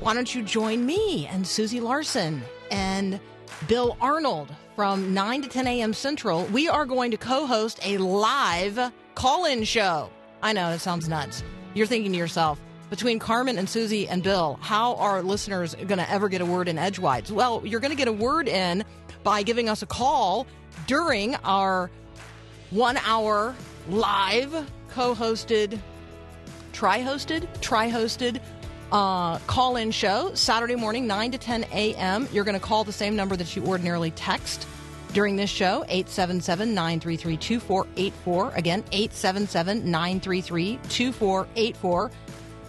Why 0.00 0.12
don't 0.12 0.34
you 0.34 0.42
join 0.42 0.84
me 0.84 1.26
and 1.28 1.46
Susie 1.46 1.80
Larson 1.80 2.42
and 2.70 3.20
Bill 3.68 3.96
Arnold 4.00 4.54
from 4.74 5.14
9 5.14 5.42
to 5.42 5.48
10 5.48 5.66
a.m. 5.68 5.94
Central? 5.94 6.44
We 6.46 6.68
are 6.68 6.84
going 6.84 7.12
to 7.12 7.16
co 7.16 7.46
host 7.46 7.78
a 7.82 7.98
live 7.98 8.92
call 9.14 9.44
in 9.46 9.64
show. 9.64 10.10
I 10.42 10.52
know 10.52 10.70
it 10.70 10.80
sounds 10.80 11.08
nuts. 11.08 11.42
You're 11.72 11.86
thinking 11.86 12.12
to 12.12 12.18
yourself, 12.18 12.60
between 12.94 13.18
Carmen 13.18 13.58
and 13.58 13.68
Susie 13.68 14.06
and 14.08 14.22
Bill, 14.22 14.56
how 14.62 14.94
are 14.94 15.20
listeners 15.20 15.74
going 15.74 15.98
to 15.98 16.08
ever 16.08 16.28
get 16.28 16.40
a 16.40 16.46
word 16.46 16.68
in 16.68 16.78
edgewise? 16.78 17.32
Well, 17.32 17.60
you're 17.64 17.80
going 17.80 17.90
to 17.90 17.96
get 17.96 18.06
a 18.06 18.12
word 18.12 18.46
in 18.46 18.84
by 19.24 19.42
giving 19.42 19.68
us 19.68 19.82
a 19.82 19.86
call 19.86 20.46
during 20.86 21.34
our 21.42 21.90
one 22.70 22.96
hour 22.98 23.56
live 23.88 24.70
co 24.90 25.12
hosted, 25.12 25.80
tri 26.72 27.00
hosted, 27.00 27.48
tri 27.60 27.90
hosted 27.90 28.40
uh, 28.92 29.38
call 29.40 29.74
in 29.74 29.90
show 29.90 30.32
Saturday 30.34 30.76
morning, 30.76 31.08
9 31.08 31.32
to 31.32 31.38
10 31.38 31.64
a.m. 31.72 32.28
You're 32.32 32.44
going 32.44 32.58
to 32.58 32.64
call 32.64 32.84
the 32.84 32.92
same 32.92 33.16
number 33.16 33.34
that 33.34 33.56
you 33.56 33.66
ordinarily 33.66 34.12
text 34.12 34.68
during 35.12 35.34
this 35.34 35.50
show 35.50 35.84
877 35.88 36.72
933 36.74 37.36
2484. 37.38 38.52
Again, 38.54 38.84
877 38.92 39.90
933 39.90 40.76
2484 40.88 42.10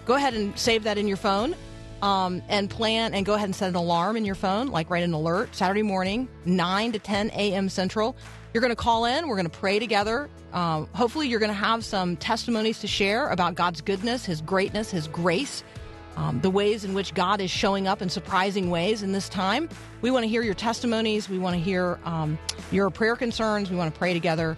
go 0.05 0.13
ahead 0.13 0.33
and 0.33 0.57
save 0.57 0.83
that 0.83 0.97
in 0.97 1.07
your 1.07 1.17
phone 1.17 1.55
um, 2.01 2.41
and 2.49 2.69
plan 2.69 3.13
and 3.13 3.25
go 3.25 3.33
ahead 3.33 3.45
and 3.45 3.55
set 3.55 3.69
an 3.69 3.75
alarm 3.75 4.17
in 4.17 4.25
your 4.25 4.35
phone, 4.35 4.67
like 4.67 4.89
write 4.89 5.03
an 5.03 5.13
alert 5.13 5.55
Saturday 5.55 5.81
morning, 5.81 6.27
9 6.45 6.91
to 6.93 6.99
10 6.99 7.31
a.m. 7.31 7.69
Central. 7.69 8.15
You're 8.53 8.61
going 8.61 8.71
to 8.71 8.81
call 8.81 9.05
in. 9.05 9.27
We're 9.27 9.35
going 9.35 9.49
to 9.49 9.57
pray 9.59 9.79
together. 9.79 10.29
Um, 10.53 10.87
hopefully, 10.93 11.27
you're 11.27 11.39
going 11.39 11.51
to 11.51 11.53
have 11.53 11.83
some 11.83 12.15
testimonies 12.15 12.79
to 12.79 12.87
share 12.87 13.27
about 13.29 13.55
God's 13.55 13.81
goodness, 13.81 14.23
His 14.23 14.39
greatness, 14.39 14.91
His 14.91 15.07
grace, 15.09 15.63
um, 16.15 16.39
the 16.39 16.49
ways 16.49 16.85
in 16.85 16.93
which 16.93 17.13
God 17.13 17.41
is 17.41 17.51
showing 17.51 17.87
up 17.87 18.01
in 18.01 18.07
surprising 18.07 18.69
ways 18.69 19.03
in 19.03 19.11
this 19.11 19.27
time. 19.27 19.67
We 20.01 20.11
want 20.11 20.23
to 20.23 20.29
hear 20.29 20.41
your 20.41 20.53
testimonies. 20.53 21.27
We 21.27 21.39
want 21.39 21.55
to 21.55 21.61
hear 21.61 21.99
um, 22.05 22.37
your 22.71 22.89
prayer 22.89 23.17
concerns. 23.17 23.69
We 23.69 23.75
want 23.75 23.93
to 23.93 23.97
pray 23.97 24.13
together. 24.13 24.57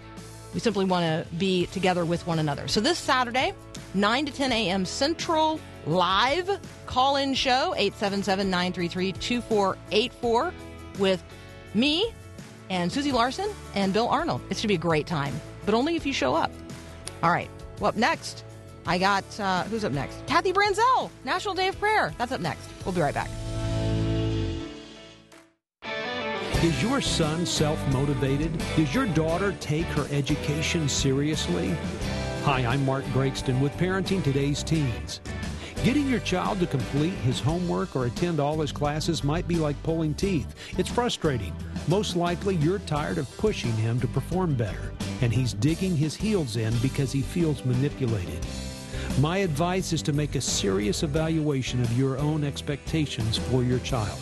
We 0.54 0.60
simply 0.60 0.84
want 0.84 1.04
to 1.04 1.34
be 1.34 1.66
together 1.66 2.04
with 2.04 2.26
one 2.26 2.38
another. 2.38 2.68
So, 2.68 2.80
this 2.80 2.98
Saturday, 2.98 3.52
9 3.94 4.26
to 4.26 4.32
10 4.32 4.52
a.m. 4.52 4.84
Central 4.84 5.60
live 5.86 6.50
call 6.86 7.16
in 7.16 7.34
show, 7.34 7.74
877 7.76 8.50
933 8.50 9.12
2484, 9.12 10.54
with 10.98 11.22
me 11.74 12.12
and 12.70 12.92
Susie 12.92 13.12
Larson 13.12 13.50
and 13.74 13.92
Bill 13.92 14.08
Arnold. 14.08 14.40
It 14.50 14.56
should 14.56 14.68
be 14.68 14.74
a 14.74 14.78
great 14.78 15.06
time, 15.06 15.38
but 15.64 15.74
only 15.74 15.96
if 15.96 16.04
you 16.06 16.12
show 16.12 16.34
up. 16.34 16.50
All 17.22 17.30
right, 17.30 17.50
well, 17.80 17.88
up 17.88 17.96
next, 17.96 18.44
I 18.86 18.98
got 18.98 19.24
uh, 19.40 19.64
who's 19.64 19.84
up 19.84 19.92
next? 19.92 20.24
Kathy 20.26 20.52
Branzell, 20.52 21.10
National 21.24 21.54
Day 21.54 21.68
of 21.68 21.78
Prayer. 21.78 22.12
That's 22.18 22.32
up 22.32 22.40
next. 22.40 22.68
We'll 22.84 22.94
be 22.94 23.00
right 23.00 23.14
back. 23.14 23.30
Is 26.62 26.82
your 26.82 27.00
son 27.00 27.46
self 27.46 27.78
motivated? 27.92 28.50
Does 28.74 28.92
your 28.92 29.06
daughter 29.06 29.54
take 29.60 29.86
her 29.86 30.08
education 30.10 30.88
seriously? 30.88 31.76
Hi, 32.42 32.66
I'm 32.66 32.84
Mark 32.84 33.04
Gregston 33.14 33.60
with 33.60 33.72
Parenting 33.74 34.24
Today's 34.24 34.64
Teens. 34.64 35.20
Getting 35.84 36.08
your 36.08 36.18
child 36.18 36.58
to 36.58 36.66
complete 36.66 37.12
his 37.12 37.38
homework 37.38 37.94
or 37.94 38.06
attend 38.06 38.40
all 38.40 38.58
his 38.58 38.72
classes 38.72 39.22
might 39.22 39.46
be 39.46 39.54
like 39.54 39.80
pulling 39.84 40.14
teeth. 40.14 40.52
It's 40.76 40.88
frustrating. 40.88 41.54
Most 41.86 42.16
likely, 42.16 42.56
you're 42.56 42.80
tired 42.80 43.18
of 43.18 43.36
pushing 43.36 43.72
him 43.74 44.00
to 44.00 44.08
perform 44.08 44.56
better, 44.56 44.92
and 45.20 45.32
he's 45.32 45.52
digging 45.52 45.96
his 45.96 46.16
heels 46.16 46.56
in 46.56 46.76
because 46.78 47.12
he 47.12 47.22
feels 47.22 47.64
manipulated. 47.64 48.44
My 49.20 49.38
advice 49.38 49.92
is 49.92 50.02
to 50.02 50.12
make 50.12 50.34
a 50.34 50.40
serious 50.40 51.04
evaluation 51.04 51.80
of 51.82 51.96
your 51.96 52.18
own 52.18 52.42
expectations 52.42 53.38
for 53.38 53.62
your 53.62 53.78
child. 53.78 54.18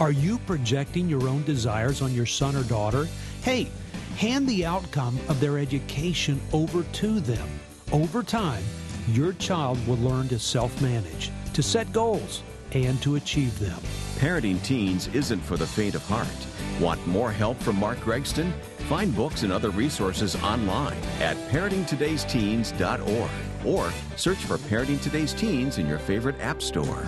Are 0.00 0.12
you 0.12 0.38
projecting 0.38 1.08
your 1.08 1.28
own 1.28 1.44
desires 1.44 2.02
on 2.02 2.12
your 2.12 2.26
son 2.26 2.56
or 2.56 2.64
daughter? 2.64 3.06
Hey, 3.42 3.68
hand 4.16 4.48
the 4.48 4.64
outcome 4.64 5.18
of 5.28 5.40
their 5.40 5.58
education 5.58 6.40
over 6.52 6.82
to 6.82 7.20
them. 7.20 7.48
Over 7.92 8.22
time, 8.22 8.62
your 9.08 9.34
child 9.34 9.84
will 9.86 9.98
learn 9.98 10.28
to 10.28 10.38
self 10.38 10.80
manage, 10.80 11.30
to 11.52 11.62
set 11.62 11.92
goals, 11.92 12.42
and 12.72 13.00
to 13.02 13.16
achieve 13.16 13.58
them. 13.58 13.78
Parenting 14.18 14.62
teens 14.62 15.08
isn't 15.08 15.40
for 15.40 15.56
the 15.56 15.66
faint 15.66 15.94
of 15.94 16.02
heart. 16.06 16.28
Want 16.80 17.04
more 17.06 17.30
help 17.30 17.58
from 17.60 17.76
Mark 17.78 17.98
Gregston? 18.00 18.52
Find 18.88 19.14
books 19.14 19.42
and 19.44 19.52
other 19.52 19.70
resources 19.70 20.36
online 20.36 20.98
at 21.20 21.36
parentingtodaysteens.org 21.50 23.30
or 23.64 23.92
search 24.16 24.38
for 24.38 24.58
Parenting 24.58 25.00
Today's 25.00 25.32
Teens 25.32 25.78
in 25.78 25.86
your 25.86 25.98
favorite 25.98 26.38
app 26.40 26.60
store. 26.60 27.06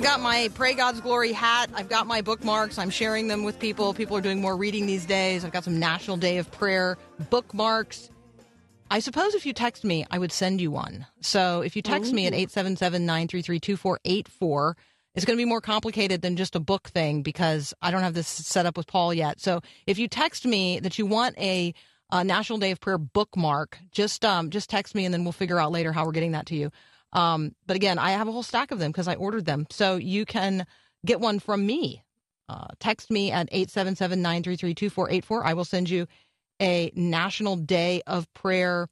I've 0.00 0.06
got 0.06 0.20
my 0.22 0.48
Pray 0.54 0.72
God's 0.72 1.02
Glory 1.02 1.30
hat. 1.30 1.68
I've 1.74 1.90
got 1.90 2.06
my 2.06 2.22
bookmarks. 2.22 2.78
I'm 2.78 2.88
sharing 2.88 3.28
them 3.28 3.44
with 3.44 3.58
people. 3.58 3.92
People 3.92 4.16
are 4.16 4.22
doing 4.22 4.40
more 4.40 4.56
reading 4.56 4.86
these 4.86 5.04
days. 5.04 5.44
I've 5.44 5.52
got 5.52 5.62
some 5.62 5.78
National 5.78 6.16
Day 6.16 6.38
of 6.38 6.50
Prayer 6.50 6.96
bookmarks. 7.28 8.08
I 8.90 9.00
suppose 9.00 9.34
if 9.34 9.44
you 9.44 9.52
text 9.52 9.84
me, 9.84 10.06
I 10.10 10.18
would 10.18 10.32
send 10.32 10.58
you 10.58 10.70
one. 10.70 11.06
So 11.20 11.60
if 11.60 11.76
you 11.76 11.82
text 11.82 12.14
me 12.14 12.26
at 12.26 12.32
877 12.32 13.04
933 13.04 13.60
2484, 13.60 14.76
it's 15.16 15.26
going 15.26 15.36
to 15.36 15.40
be 15.40 15.46
more 15.46 15.60
complicated 15.60 16.22
than 16.22 16.34
just 16.34 16.56
a 16.56 16.60
book 16.60 16.88
thing 16.88 17.20
because 17.20 17.74
I 17.82 17.90
don't 17.90 18.00
have 18.00 18.14
this 18.14 18.26
set 18.26 18.64
up 18.64 18.78
with 18.78 18.86
Paul 18.86 19.12
yet. 19.12 19.38
So 19.38 19.60
if 19.86 19.98
you 19.98 20.08
text 20.08 20.46
me 20.46 20.80
that 20.80 20.98
you 20.98 21.04
want 21.04 21.36
a, 21.36 21.74
a 22.10 22.24
National 22.24 22.58
Day 22.58 22.70
of 22.70 22.80
Prayer 22.80 22.96
bookmark, 22.96 23.76
just 23.92 24.24
um, 24.24 24.48
just 24.48 24.70
text 24.70 24.94
me 24.94 25.04
and 25.04 25.12
then 25.12 25.24
we'll 25.24 25.32
figure 25.32 25.60
out 25.60 25.72
later 25.72 25.92
how 25.92 26.06
we're 26.06 26.12
getting 26.12 26.32
that 26.32 26.46
to 26.46 26.56
you. 26.56 26.70
Um, 27.12 27.54
but 27.66 27.76
again, 27.76 27.98
I 27.98 28.10
have 28.12 28.28
a 28.28 28.32
whole 28.32 28.42
stack 28.42 28.70
of 28.70 28.78
them 28.78 28.90
because 28.90 29.08
I 29.08 29.14
ordered 29.14 29.44
them. 29.44 29.66
So 29.70 29.96
you 29.96 30.24
can 30.24 30.66
get 31.04 31.20
one 31.20 31.38
from 31.38 31.66
me. 31.66 32.04
Uh, 32.48 32.66
text 32.78 33.10
me 33.10 33.30
at 33.30 33.48
877 33.52 34.20
933 34.22 34.74
2484. 34.74 35.44
I 35.46 35.54
will 35.54 35.64
send 35.64 35.88
you 35.88 36.06
a 36.60 36.92
National 36.94 37.56
Day 37.56 38.02
of 38.06 38.32
Prayer 38.34 38.88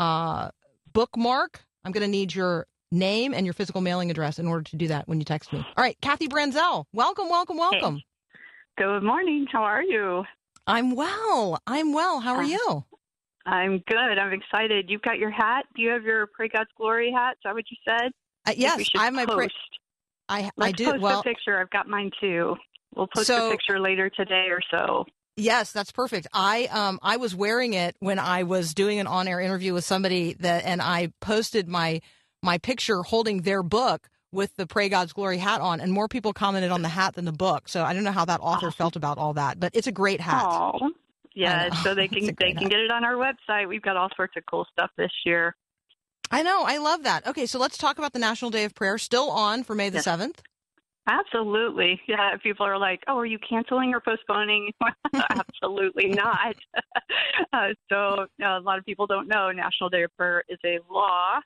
uh, 0.00 0.50
bookmark. 0.92 1.60
I'm 1.84 1.92
going 1.92 2.02
to 2.02 2.10
need 2.10 2.34
your 2.34 2.66
name 2.92 3.32
and 3.32 3.46
your 3.46 3.52
physical 3.52 3.80
mailing 3.80 4.10
address 4.10 4.38
in 4.38 4.46
order 4.46 4.64
to 4.64 4.76
do 4.76 4.88
that 4.88 5.08
when 5.08 5.18
you 5.18 5.24
text 5.24 5.52
me. 5.52 5.58
All 5.60 5.82
right, 5.82 5.96
Kathy 6.00 6.28
Branzell, 6.28 6.84
welcome, 6.92 7.28
welcome, 7.28 7.56
welcome. 7.56 8.02
Good 8.76 9.02
morning. 9.02 9.46
How 9.50 9.62
are 9.62 9.82
you? 9.82 10.24
I'm 10.66 10.94
well. 10.94 11.60
I'm 11.66 11.92
well. 11.92 12.20
How 12.20 12.34
are 12.34 12.42
Uh, 12.42 12.46
you? 12.48 12.84
I'm 13.46 13.78
good. 13.86 13.96
I'm 14.18 14.32
excited. 14.32 14.86
You've 14.90 15.02
got 15.02 15.18
your 15.18 15.30
hat. 15.30 15.64
Do 15.76 15.82
you 15.82 15.90
have 15.90 16.02
your 16.02 16.26
Pray 16.26 16.48
God's 16.48 16.70
Glory 16.76 17.12
hat? 17.16 17.32
Is 17.34 17.38
that 17.44 17.54
what 17.54 17.64
you 17.70 17.76
said? 17.88 18.06
Uh, 18.46 18.50
I 18.50 18.54
yes, 18.56 18.84
I 18.96 19.04
have 19.04 19.14
my. 19.14 19.24
post. 19.24 19.54
I 20.28 20.40
I 20.44 20.50
Let's 20.56 20.72
do. 20.76 20.86
post 20.90 21.00
Well, 21.00 21.20
a 21.20 21.22
picture. 21.22 21.58
I've 21.60 21.70
got 21.70 21.88
mine 21.88 22.10
too. 22.20 22.56
We'll 22.94 23.06
post 23.06 23.28
So- 23.28 23.48
a 23.48 23.50
picture 23.52 23.78
later 23.80 24.10
today 24.10 24.46
or 24.50 24.60
so. 24.70 25.04
Yes, 25.38 25.70
that's 25.70 25.92
perfect. 25.92 26.26
I 26.32 26.64
um 26.72 26.98
I 27.02 27.18
was 27.18 27.34
wearing 27.34 27.74
it 27.74 27.94
when 28.00 28.18
I 28.18 28.44
was 28.44 28.72
doing 28.74 28.98
an 29.00 29.06
on-air 29.06 29.38
interview 29.40 29.74
with 29.74 29.84
somebody 29.84 30.32
that 30.40 30.64
and 30.64 30.80
I 30.80 31.12
posted 31.20 31.68
my 31.68 32.00
my 32.42 32.56
picture 32.58 33.02
holding 33.02 33.42
their 33.42 33.62
book 33.62 34.08
with 34.32 34.56
the 34.56 34.66
Pray 34.66 34.88
God's 34.88 35.12
Glory 35.12 35.36
hat 35.38 35.60
on 35.60 35.80
and 35.80 35.92
more 35.92 36.08
people 36.08 36.32
commented 36.32 36.70
on 36.70 36.80
the 36.82 36.88
hat 36.88 37.14
than 37.14 37.26
the 37.26 37.32
book. 37.32 37.68
So 37.68 37.84
I 37.84 37.92
don't 37.92 38.02
know 38.02 38.12
how 38.12 38.24
that 38.24 38.40
author 38.40 38.70
felt 38.70 38.96
about 38.96 39.18
all 39.18 39.34
that, 39.34 39.60
but 39.60 39.72
it's 39.74 39.86
a 39.86 39.92
great 39.92 40.20
hat. 40.22 40.42
Oh, 40.48 40.90
yeah. 41.36 41.72
So 41.84 41.94
they 41.94 42.08
can 42.14 42.24
they 42.40 42.52
can 42.52 42.68
get 42.68 42.80
it 42.80 42.90
on 42.90 43.04
our 43.04 43.14
website. 43.14 43.68
We've 43.68 43.82
got 43.82 43.96
all 43.96 44.08
sorts 44.16 44.34
of 44.36 44.42
cool 44.50 44.66
stuff 44.72 44.90
this 44.96 45.12
year. 45.24 45.54
I 46.32 46.42
know. 46.42 46.64
I 46.66 46.78
love 46.78 47.04
that. 47.04 47.24
Okay, 47.28 47.46
so 47.46 47.60
let's 47.60 47.78
talk 47.78 47.98
about 47.98 48.12
the 48.12 48.18
National 48.18 48.50
Day 48.50 48.64
of 48.64 48.74
Prayer 48.74 48.98
still 48.98 49.30
on 49.30 49.62
for 49.62 49.76
May 49.76 49.90
the 49.90 49.98
Yes. 49.98 50.08
7th. 50.08 50.38
Absolutely. 51.08 52.00
Yeah. 52.08 52.36
People 52.42 52.66
are 52.66 52.78
like, 52.78 53.04
"Oh, 53.06 53.16
are 53.18 53.26
you 53.26 53.38
canceling 53.48 53.94
or 53.94 54.00
postponing?" 54.00 54.72
Absolutely 55.30 56.08
not. 56.24 56.56
uh, 57.52 57.68
so 57.88 58.26
a 58.42 58.58
lot 58.60 58.78
of 58.78 58.84
people 58.84 59.06
don't 59.06 59.28
know 59.28 59.52
National 59.52 59.88
Day 59.88 60.02
of 60.02 60.16
Prayer 60.16 60.42
is 60.48 60.58
a 60.64 60.78
law. 60.92 61.36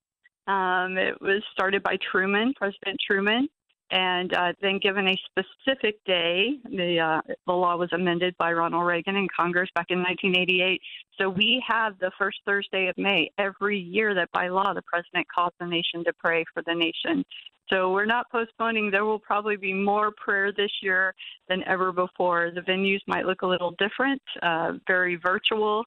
Um, 0.47 0.97
it 0.97 1.21
was 1.21 1.43
started 1.53 1.83
by 1.83 1.99
Truman, 2.11 2.55
President 2.57 2.97
Truman, 3.07 3.49
and 3.91 4.33
uh, 4.35 4.53
then 4.63 4.79
given 4.79 5.09
a 5.09 5.17
specific 5.31 6.03
day. 6.05 6.59
The 6.65 6.99
uh, 6.99 7.21
the 7.47 7.53
law 7.53 7.77
was 7.77 7.89
amended 7.93 8.37
by 8.39 8.53
Ronald 8.53 8.87
Reagan 8.87 9.17
in 9.17 9.27
Congress 9.35 9.69
back 9.75 9.87
in 9.91 9.99
1988. 9.99 10.81
So 11.19 11.29
we 11.29 11.63
have 11.67 11.99
the 11.99 12.11
first 12.19 12.39
Thursday 12.47 12.89
of 12.89 12.97
May 12.97 13.31
every 13.39 13.79
year 13.79 14.15
that 14.15 14.31
by 14.33 14.49
law 14.49 14.73
the 14.73 14.83
president 14.83 15.27
calls 15.35 15.53
the 15.59 15.67
nation 15.67 16.05
to 16.05 16.13
pray 16.13 16.45
for 16.55 16.63
the 16.67 16.75
nation. 16.75 17.25
So 17.69 17.93
we're 17.93 18.07
not 18.07 18.31
postponing. 18.31 18.91
There 18.91 19.05
will 19.05 19.21
probably 19.21 19.57
be 19.57 19.73
more 19.73 20.11
prayer 20.17 20.53
this 20.53 20.73
year 20.83 21.15
than 21.49 21.63
ever 21.69 21.93
before. 21.93 22.51
The 22.53 22.63
venues 22.63 23.01
might 23.07 23.27
look 23.27 23.43
a 23.43 23.47
little 23.47 23.75
different, 23.79 24.21
uh, 24.43 24.73
very 24.89 25.15
virtual, 25.17 25.85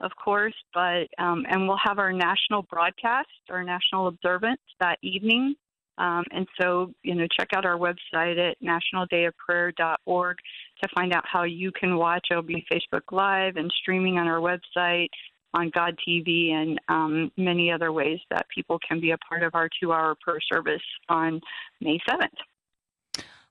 of 0.00 0.10
course, 0.22 0.54
but 0.74 1.08
um, 1.18 1.46
and 1.48 1.66
we'll 1.66 1.78
have 1.82 1.98
our 1.98 2.12
national 2.12 2.62
broadcast, 2.62 3.30
our 3.50 3.64
national 3.64 4.08
observance 4.08 4.60
that 4.80 4.98
evening. 5.02 5.54
Um, 6.02 6.24
and 6.32 6.46
so, 6.60 6.92
you 7.04 7.14
know, 7.14 7.28
check 7.38 7.50
out 7.54 7.64
our 7.64 7.78
website 7.78 8.36
at 8.36 8.56
nationaldayofprayer.org 8.60 10.36
to 10.82 10.88
find 10.96 11.14
out 11.14 11.22
how 11.32 11.44
you 11.44 11.70
can 11.70 11.96
watch. 11.96 12.26
It'll 12.28 12.42
be 12.42 12.66
Facebook 12.70 13.12
Live 13.12 13.54
and 13.54 13.72
streaming 13.80 14.18
on 14.18 14.26
our 14.26 14.40
website, 14.40 15.10
on 15.54 15.70
God 15.72 15.96
TV, 16.06 16.50
and 16.50 16.80
um, 16.88 17.30
many 17.36 17.70
other 17.70 17.92
ways 17.92 18.18
that 18.30 18.46
people 18.52 18.80
can 18.86 19.00
be 19.00 19.12
a 19.12 19.18
part 19.18 19.44
of 19.44 19.54
our 19.54 19.68
two 19.80 19.92
hour 19.92 20.16
prayer 20.20 20.40
service 20.52 20.82
on 21.08 21.40
May 21.80 22.00
7th. 22.10 22.26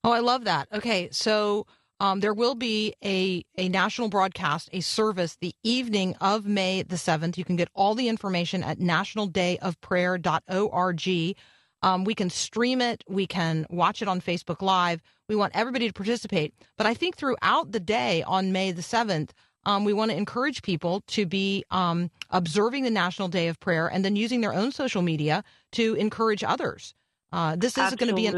Oh, 0.04 0.12
I 0.12 0.20
love 0.20 0.44
that. 0.44 0.68
Okay, 0.74 1.08
so 1.12 1.66
um, 2.02 2.20
there 2.20 2.34
will 2.34 2.56
be 2.56 2.96
a, 3.02 3.46
a 3.58 3.70
national 3.70 4.10
broadcast, 4.10 4.68
a 4.74 4.82
service 4.82 5.38
the 5.40 5.56
evening 5.64 6.18
of 6.20 6.46
May 6.46 6.82
the 6.82 6.98
7th. 6.98 7.38
You 7.38 7.46
can 7.46 7.56
get 7.56 7.70
all 7.74 7.96
the 7.96 8.10
information 8.10 8.62
at 8.62 8.80
nationaldayofprayer.org. 8.80 11.38
Um, 11.84 12.04
we 12.04 12.14
can 12.14 12.30
stream 12.30 12.82
it, 12.82 13.04
we 13.08 13.26
can 13.26 13.66
watch 13.70 14.02
it 14.02 14.08
on 14.08 14.22
Facebook 14.22 14.62
Live. 14.62 15.02
We 15.28 15.36
want 15.36 15.56
everybody 15.56 15.88
to 15.88 15.94
participate. 15.94 16.54
But 16.78 16.86
I 16.88 16.94
think 16.94 17.16
throughout 17.16 17.72
the 17.72 17.80
day 17.80 18.24
on 18.24 18.52
May 18.52 18.72
the 18.72 18.82
7th, 18.82 19.32
um, 19.66 19.86
we 19.86 19.94
want 19.94 20.12
to 20.12 20.18
encourage 20.18 20.62
people 20.62 21.02
to 21.08 21.26
be 21.26 21.64
um, 21.72 22.10
observing 22.30 22.84
the 22.84 22.90
National 22.90 23.28
Day 23.28 23.48
of 23.48 23.60
Prayer 23.60 23.88
and 23.88 24.04
then 24.04 24.16
using 24.16 24.42
their 24.42 24.54
own 24.54 24.72
social 24.72 25.02
media 25.02 25.44
to 25.74 25.94
encourage 25.96 26.44
others. 26.44 26.94
Uh, 27.32 27.56
this 27.56 27.78
is 27.78 27.96
going 27.96 28.10
to 28.10 28.16
be 28.16 28.28
an 28.28 28.36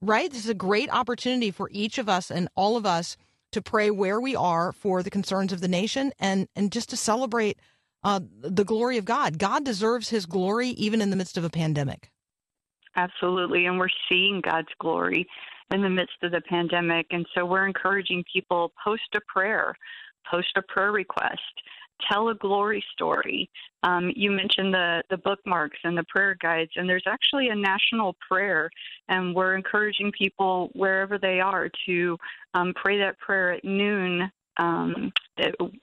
right? 0.00 0.30
This 0.30 0.44
is 0.44 0.50
a 0.50 0.54
great 0.54 0.90
opportunity 0.90 1.50
for 1.50 1.68
each 1.72 1.98
of 1.98 2.08
us 2.08 2.30
and 2.30 2.48
all 2.54 2.76
of 2.76 2.86
us 2.86 3.16
to 3.52 3.62
pray 3.62 3.90
where 3.90 4.20
we 4.20 4.34
are 4.34 4.72
for 4.72 5.02
the 5.02 5.10
concerns 5.10 5.52
of 5.52 5.60
the 5.60 5.68
nation 5.68 6.12
and 6.18 6.48
and 6.56 6.72
just 6.72 6.90
to 6.90 6.96
celebrate 6.96 7.58
uh, 8.02 8.20
the 8.40 8.64
glory 8.64 8.98
of 8.98 9.04
God. 9.04 9.38
God 9.38 9.64
deserves 9.64 10.10
His 10.10 10.26
glory 10.26 10.70
even 10.70 11.00
in 11.00 11.10
the 11.10 11.16
midst 11.16 11.38
of 11.38 11.44
a 11.44 11.50
pandemic. 11.50 12.10
Absolutely. 12.96 13.66
And 13.66 13.78
we're 13.78 13.88
seeing 14.08 14.40
God's 14.40 14.68
glory 14.80 15.26
in 15.72 15.82
the 15.82 15.88
midst 15.88 16.16
of 16.22 16.32
the 16.32 16.40
pandemic. 16.42 17.06
And 17.10 17.26
so 17.34 17.44
we're 17.44 17.66
encouraging 17.66 18.24
people 18.32 18.72
post 18.82 19.02
a 19.14 19.20
prayer, 19.26 19.74
post 20.30 20.48
a 20.56 20.62
prayer 20.62 20.92
request, 20.92 21.40
tell 22.10 22.28
a 22.28 22.34
glory 22.34 22.84
story. 22.92 23.48
Um, 23.82 24.10
you 24.14 24.30
mentioned 24.30 24.74
the, 24.74 25.02
the 25.10 25.16
bookmarks 25.18 25.78
and 25.84 25.96
the 25.96 26.04
prayer 26.08 26.36
guides, 26.40 26.70
and 26.76 26.88
there's 26.88 27.04
actually 27.06 27.48
a 27.48 27.54
national 27.54 28.16
prayer. 28.28 28.70
And 29.08 29.34
we're 29.34 29.56
encouraging 29.56 30.12
people 30.16 30.70
wherever 30.74 31.18
they 31.18 31.40
are 31.40 31.70
to 31.86 32.16
um, 32.54 32.72
pray 32.74 32.98
that 32.98 33.18
prayer 33.18 33.52
at 33.52 33.64
noon 33.64 34.30
um, 34.58 35.12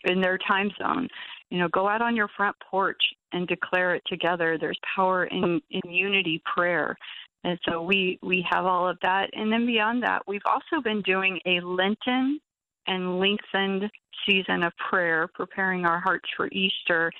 in 0.06 0.22
their 0.22 0.38
time 0.48 0.72
zone. 0.82 1.08
You 1.52 1.60
know, 1.60 1.68
go 1.68 1.88
out 1.88 2.02
on 2.02 2.16
your 2.16 2.30
front 2.36 2.56
porch 2.70 3.02
and 3.34 3.48
declare 3.48 3.94
it 3.94 4.04
together. 4.08 4.58
There's 4.60 4.80
power 4.96 5.26
in, 5.26 5.62
in 5.70 5.92
unity 5.92 6.42
prayer. 6.56 6.98
And 7.44 7.60
so 7.68 7.82
we, 7.82 8.18
we 8.24 8.46
have 8.50 8.66
all 8.66 8.88
of 8.88 8.98
that. 9.02 9.30
And 9.34 9.52
then 9.52 9.66
beyond 9.66 10.02
that, 10.04 10.22
we've 10.28 10.42
also 10.46 10.82
been 10.82 11.02
doing 11.02 11.40
a 11.46 11.60
Lenten 11.60 12.40
and 12.88 13.20
lengthened 13.20 13.90
season 14.28 14.64
of 14.64 14.74
prayer, 14.90 15.28
preparing 15.34 15.86
our 15.86 16.00
hearts 16.00 16.28
for 16.36 16.48
Easter. 16.52 17.12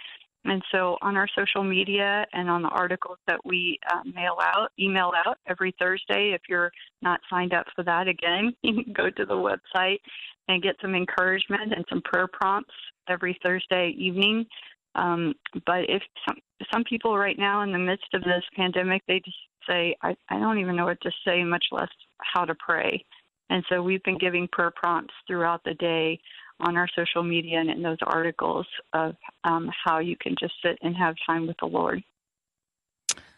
And 0.44 0.62
so 0.72 0.98
on 1.02 1.18
our 1.18 1.28
social 1.38 1.64
media 1.64 2.26
and 2.34 2.50
on 2.50 2.64
the 2.64 2.70
articles 2.70 3.18
that 3.28 3.40
we 3.46 3.80
uh, 3.92 4.02
mail 4.04 4.38
out, 4.42 4.72
email 4.80 5.12
out 5.26 5.38
every 5.48 5.74
Thursday, 5.80 6.32
if 6.34 6.42
you're 6.50 6.72
not 7.04 7.20
signed 7.30 7.54
up 7.54 7.68
for 7.76 7.84
that, 7.84 8.08
again, 8.08 8.52
you 8.64 8.84
can 8.84 8.94
go 8.94 9.10
to 9.10 9.26
the 9.26 9.34
website 9.34 10.00
and 10.48 10.64
get 10.64 10.76
some 10.82 10.96
encouragement 10.96 11.74
and 11.74 11.86
some 11.90 12.02
prayer 12.02 12.28
prompts 12.28 12.74
every 13.08 13.38
Thursday 13.44 13.94
evening. 13.98 14.46
Um, 14.96 15.34
but 15.66 15.90
if 15.90 16.02
some 16.28 16.38
some 16.72 16.84
people 16.84 17.18
right 17.18 17.40
now 17.40 17.62
in 17.62 17.72
the 17.72 17.80
midst 17.80 18.14
of 18.14 18.24
this 18.24 18.44
pandemic, 18.56 19.02
they 19.08 19.20
just 19.20 19.38
say, 19.68 19.96
I, 20.02 20.16
I 20.30 20.38
don't 20.38 20.60
even 20.60 20.76
know 20.76 20.86
what 20.86 21.02
to 21.02 21.12
say, 21.26 21.44
much 21.44 21.66
less 21.72 21.90
how 22.20 22.46
to 22.46 22.56
pray. 22.56 23.04
And 23.50 23.64
so 23.70 23.82
we've 23.82 24.04
been 24.04 24.18
giving 24.18 24.48
prayer 24.52 24.72
prompts 24.76 25.14
throughout 25.28 25.64
the 25.64 25.74
day 25.76 26.20
on 26.62 26.78
our 26.78 26.88
social 26.96 27.24
media 27.24 27.60
and 27.60 27.70
in 27.70 27.82
those 27.82 27.98
articles 28.04 28.66
of 28.94 29.16
um, 29.44 29.70
how 29.84 30.00
you 30.00 30.16
can 30.16 30.36
just 30.40 30.54
sit 30.64 30.78
and 30.82 30.96
have 30.96 31.16
time 31.28 31.48
with 31.48 31.58
the 31.60 31.66
Lord. 31.66 32.04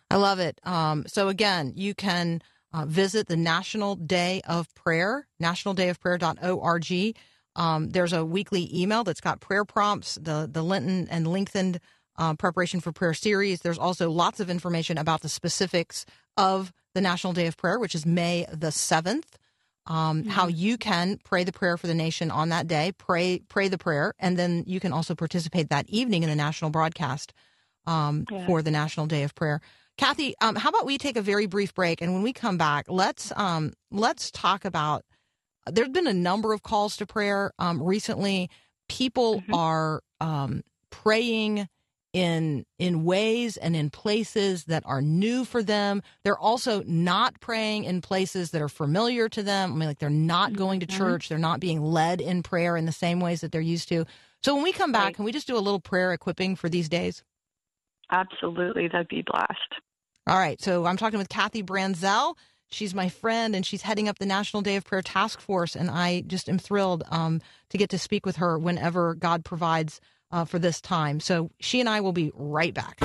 I 0.10 0.18
love 0.18 0.40
it. 0.40 0.60
Um, 0.64 1.06
so 1.08 1.28
again, 1.28 1.74
you 1.76 1.96
can 1.96 2.42
uh, 2.74 2.86
visit 2.86 3.28
the 3.28 3.38
National 3.38 3.96
Day 3.96 4.42
of 4.48 4.74
Prayer, 4.76 5.28
nationaldayofprayer.org. 5.42 7.18
Um, 7.56 7.90
there's 7.90 8.14
a 8.14 8.26
weekly 8.26 8.70
email 8.74 9.04
that's 9.04 9.22
got 9.22 9.40
prayer 9.40 9.66
prompts, 9.66 10.16
the 10.16 10.50
the 10.52 10.64
Lenten 10.64 11.08
and 11.10 11.28
lengthened 11.28 11.80
uh, 12.18 12.34
preparation 12.36 12.80
for 12.80 12.92
prayer 12.92 13.14
series. 13.14 13.62
There's 13.62 13.78
also 13.78 14.10
lots 14.10 14.40
of 14.40 14.50
information 14.50 14.98
about 14.98 15.22
the 15.22 15.30
specifics 15.30 16.06
of 16.38 16.74
the 16.94 17.02
National 17.02 17.34
Day 17.34 17.48
of 17.48 17.58
Prayer, 17.58 17.80
which 17.80 17.96
is 17.96 18.06
May 18.06 18.46
the 18.52 18.68
7th. 18.68 19.26
Um, 19.86 20.22
Mm-hmm. 20.24 20.30
How 20.30 20.48
you 20.48 20.78
can 20.78 21.20
pray 21.24 21.44
the 21.44 21.52
prayer 21.52 21.78
for 21.78 21.88
the 21.88 21.94
nation 21.94 22.32
on 22.32 22.50
that 22.50 22.68
day, 22.68 22.94
pray 22.98 23.40
pray 23.50 23.68
the 23.68 23.78
prayer, 23.78 24.14
and 24.20 24.38
then 24.38 24.64
you 24.66 24.80
can 24.80 24.94
also 24.94 25.14
participate 25.16 25.70
that 25.70 25.90
evening 25.90 26.24
in 26.24 26.30
the 26.30 26.36
national 26.36 26.72
broadcast 26.72 27.34
um, 27.86 28.26
Yeah. 28.30 28.46
for 28.46 28.62
the 28.62 28.72
National 28.72 29.08
Day 29.08 29.24
of 29.24 29.36
Prayer. 29.36 29.60
Kathy, 29.98 30.36
um, 30.42 30.56
how 30.56 30.70
about 30.70 30.86
we 30.86 30.98
take 30.98 31.18
a 31.18 31.22
very 31.22 31.46
brief 31.48 31.74
break, 31.74 32.02
and 32.02 32.14
when 32.14 32.24
we 32.24 32.32
come 32.34 32.58
back, 32.58 32.86
let's 32.88 33.32
um, 33.36 33.74
let's 33.92 34.32
talk 34.32 34.66
about. 34.66 35.04
There's 35.72 35.90
been 35.90 36.08
a 36.08 36.14
number 36.14 36.54
of 36.54 36.62
calls 36.64 36.98
to 36.98 37.06
prayer 37.06 37.52
um, 37.60 37.82
recently. 37.82 38.50
People 38.90 39.44
Mhm. 39.48 39.54
are 39.54 40.02
um, 40.20 40.62
praying 40.90 41.68
in 42.14 42.66
in 42.78 43.04
ways 43.04 43.58
and 43.58 43.76
in 43.76 43.90
places 43.90 44.66
that 44.66 44.84
are 44.86 45.02
new 45.02 45.44
for 45.44 45.64
them. 45.64 46.02
They're 46.24 46.38
also 46.38 46.84
not 46.84 47.40
praying 47.40 47.84
in 47.86 48.02
places 48.02 48.52
that 48.52 48.62
are 48.62 48.70
familiar 48.70 49.28
to 49.30 49.42
them. 49.44 49.74
I 49.74 49.76
mean, 49.76 49.90
like 49.90 50.00
they're 50.00 50.10
not 50.12 50.54
going 50.54 50.80
to 50.82 50.86
Mhm. 50.86 50.96
church. 50.98 51.30
They're 51.30 51.40
not 51.40 51.60
being 51.60 51.82
led 51.82 52.22
in 52.22 52.44
prayer 52.44 52.78
in 52.78 52.86
the 52.86 52.92
same 52.92 53.20
ways 53.20 53.42
that 53.42 53.52
they're 53.52 53.62
used 53.62 53.90
to. 53.90 54.06
So 54.44 54.54
when 54.54 54.64
we 54.64 54.72
come 54.72 54.92
back, 54.92 55.04
Right. 55.06 55.16
can 55.16 55.26
we 55.26 55.32
just 55.32 55.48
do 55.48 55.58
a 55.58 55.60
little 55.60 55.80
prayer 55.80 56.14
equipping 56.14 56.56
for 56.56 56.70
these 56.70 56.88
days? 56.88 57.24
Absolutely, 58.12 58.88
that'd 58.90 59.08
be 59.08 59.24
blast. 59.26 59.74
All 60.28 60.38
right. 60.38 60.62
So 60.62 60.86
I'm 60.86 60.98
talking 60.98 61.18
with 61.20 61.30
Kathy 61.30 61.64
Branzell. 61.64 62.38
She's 62.70 62.94
my 62.96 63.10
friend, 63.10 63.56
and 63.56 63.66
she's 63.66 63.82
heading 63.84 64.08
up 64.08 64.20
the 64.20 64.26
National 64.26 64.62
Day 64.62 64.76
of 64.76 64.84
Prayer 64.84 65.02
Task 65.02 65.40
Force. 65.40 65.76
And 65.76 65.90
I 65.92 66.22
just 66.22 66.50
am 66.50 66.58
thrilled 66.58 67.04
um, 67.10 67.42
to 67.70 67.78
get 67.78 67.90
to 67.92 68.00
speak 68.00 68.26
with 68.26 68.38
her 68.38 68.58
whenever 68.58 69.16
God 69.16 69.44
provides 69.46 70.00
uh, 70.34 70.44
for 70.44 70.60
this 70.60 70.82
time. 70.82 71.22
So 71.22 71.52
she 71.60 71.80
and 71.80 71.88
I 71.88 72.02
will 72.02 72.12
be 72.12 72.32
right 72.36 72.74
back. 72.74 73.00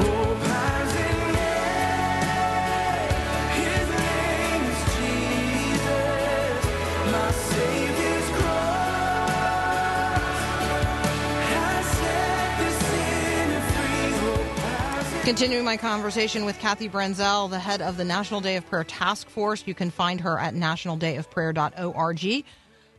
Continuing 15.24 15.64
my 15.66 15.76
conversation 15.76 16.46
with 16.46 16.58
Kathy 16.58 16.88
Branzell, 16.88 17.50
the 17.50 17.58
head 17.58 17.82
of 17.82 17.98
the 17.98 18.04
National 18.04 18.40
Day 18.40 18.56
of 18.56 18.66
Prayer 18.66 18.82
Task 18.82 19.28
Force. 19.28 19.62
You 19.66 19.74
can 19.74 19.90
find 19.90 20.22
her 20.22 20.38
at 20.38 20.54
nationaldayofprayer.org. 20.54 22.44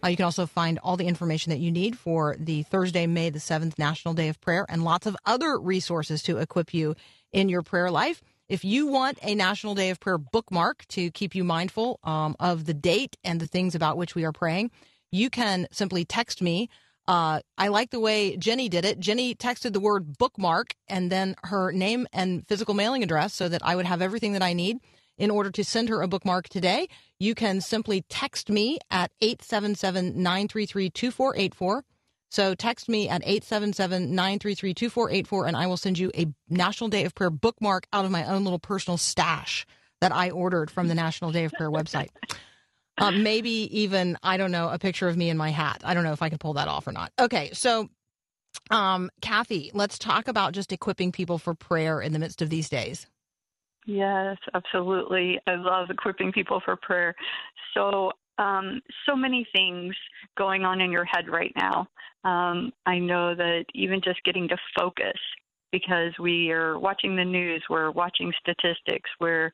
Uh, 0.04 0.08
you 0.08 0.16
can 0.16 0.26
also 0.26 0.46
find 0.46 0.80
all 0.80 0.96
the 0.96 1.08
information 1.08 1.50
that 1.50 1.60
you 1.60 1.72
need 1.72 1.98
for 1.98 2.36
the 2.40 2.64
Thursday, 2.64 3.06
May 3.06 3.30
the 3.30 3.40
7th 3.40 3.78
National 3.78 4.14
Day 4.14 4.30
of 4.30 4.40
Prayer 4.40 4.66
and 4.70 4.84
lots 4.84 5.06
of 5.06 5.18
other 5.26 5.60
resources 5.60 6.24
to 6.24 6.38
equip 6.38 6.74
you 6.74 6.96
in 7.34 7.50
your 7.50 7.62
prayer 7.62 7.92
life. 7.92 8.22
If 8.48 8.64
you 8.64 8.88
want 8.88 9.20
a 9.22 9.36
National 9.36 9.76
Day 9.76 9.90
of 9.90 10.00
Prayer 10.00 10.18
bookmark 10.18 10.88
to 10.90 11.12
keep 11.12 11.36
you 11.36 11.44
mindful 11.44 12.00
um, 12.04 12.36
of 12.40 12.66
the 12.66 12.74
date 12.74 13.18
and 13.24 13.40
the 13.40 13.48
things 13.48 13.76
about 13.76 13.98
which 13.98 14.16
we 14.16 14.24
are 14.24 14.32
praying, 14.32 14.72
you 15.12 15.30
can 15.30 15.68
simply 15.72 16.06
text 16.06 16.42
me. 16.42 16.70
Uh, 17.08 17.42
I 17.58 17.68
like 17.68 17.90
the 17.90 18.00
way 18.00 18.38
Jenny 18.38 18.70
did 18.70 18.86
it. 18.86 19.00
Jenny 19.00 19.36
texted 19.36 19.74
the 19.74 19.80
word 19.80 20.18
bookmark 20.18 20.76
and 20.88 21.12
then 21.12 21.36
her 21.44 21.72
name 21.72 22.08
and 22.14 22.48
physical 22.48 22.74
mailing 22.74 23.04
address 23.04 23.34
so 23.34 23.50
that 23.50 23.62
I 23.66 23.76
would 23.76 23.86
have 23.86 24.02
everything 24.02 24.34
that 24.34 24.44
I 24.44 24.54
need 24.54 24.78
in 25.20 25.30
order 25.30 25.52
to 25.52 25.64
send 25.64 25.90
her 25.90 26.02
a 26.02 26.08
bookmark 26.08 26.50
today. 26.50 26.88
You 27.20 27.36
can 27.36 27.62
simply 27.62 28.04
text 28.10 28.50
me 28.50 28.80
at 28.90 29.12
877 29.22 30.22
933 30.24 30.90
2484. 30.90 31.84
So 32.32 32.56
text 32.56 32.88
me 32.90 33.10
at 33.10 33.22
877 33.24 34.16
933 34.16 34.74
2484 34.74 35.46
and 35.46 35.58
I 35.58 35.68
will 35.68 35.78
send 35.78 36.00
you 36.00 36.12
a 36.16 36.28
National 36.48 36.90
Day 36.90 37.04
of 37.06 37.14
Prayer 37.14 37.30
bookmark 37.30 37.86
out 37.92 38.06
of 38.06 38.12
my 38.12 38.26
own 38.26 38.44
little 38.44 38.60
personal 38.60 38.98
stash 38.98 39.68
that 40.02 40.14
I 40.14 40.30
ordered 40.30 40.72
from 40.72 40.88
the 40.88 40.96
National 40.96 41.32
Day 41.32 41.44
of 41.44 41.52
Prayer 41.52 41.70
website. 41.70 42.10
Uh, 42.98 43.12
maybe 43.12 43.80
even, 43.80 44.18
I 44.24 44.38
don't 44.38 44.52
know, 44.52 44.70
a 44.70 44.78
picture 44.78 45.08
of 45.08 45.18
me 45.18 45.30
in 45.30 45.38
my 45.38 45.50
hat. 45.50 45.82
I 45.84 45.94
don't 45.94 46.04
know 46.04 46.12
if 46.12 46.22
I 46.22 46.30
can 46.30 46.38
pull 46.38 46.54
that 46.54 46.68
off 46.68 46.88
or 46.88 46.92
not. 46.92 47.12
Okay, 47.20 47.50
so 47.54 47.90
um, 48.72 49.10
Kathy, 49.22 49.72
let's 49.74 49.98
talk 49.98 50.28
about 50.28 50.54
just 50.54 50.72
equipping 50.72 51.12
people 51.12 51.38
for 51.38 51.54
prayer 51.54 52.02
in 52.02 52.14
the 52.14 52.20
midst 52.20 52.42
of 52.42 52.50
these 52.50 52.70
days. 52.70 53.08
Yes, 53.90 54.38
absolutely. 54.54 55.40
I 55.48 55.56
love 55.56 55.90
equipping 55.90 56.32
people 56.32 56.62
for 56.64 56.76
prayer. 56.76 57.16
So, 57.74 58.12
um, 58.38 58.82
so 59.08 59.16
many 59.16 59.48
things 59.52 59.96
going 60.38 60.64
on 60.64 60.80
in 60.80 60.92
your 60.92 61.06
head 61.06 61.28
right 61.28 61.52
now. 61.56 61.88
Um, 62.24 62.72
I 62.86 63.00
know 63.00 63.34
that 63.34 63.66
even 63.74 64.00
just 64.00 64.24
getting 64.24 64.48
to 64.50 64.58
focus 64.78 65.18
because 65.72 66.12
we 66.20 66.52
are 66.52 66.78
watching 66.78 67.16
the 67.16 67.26
news, 67.26 67.64
we're 67.68 67.90
watching 67.90 68.32
statistics, 68.40 69.10
we're 69.20 69.52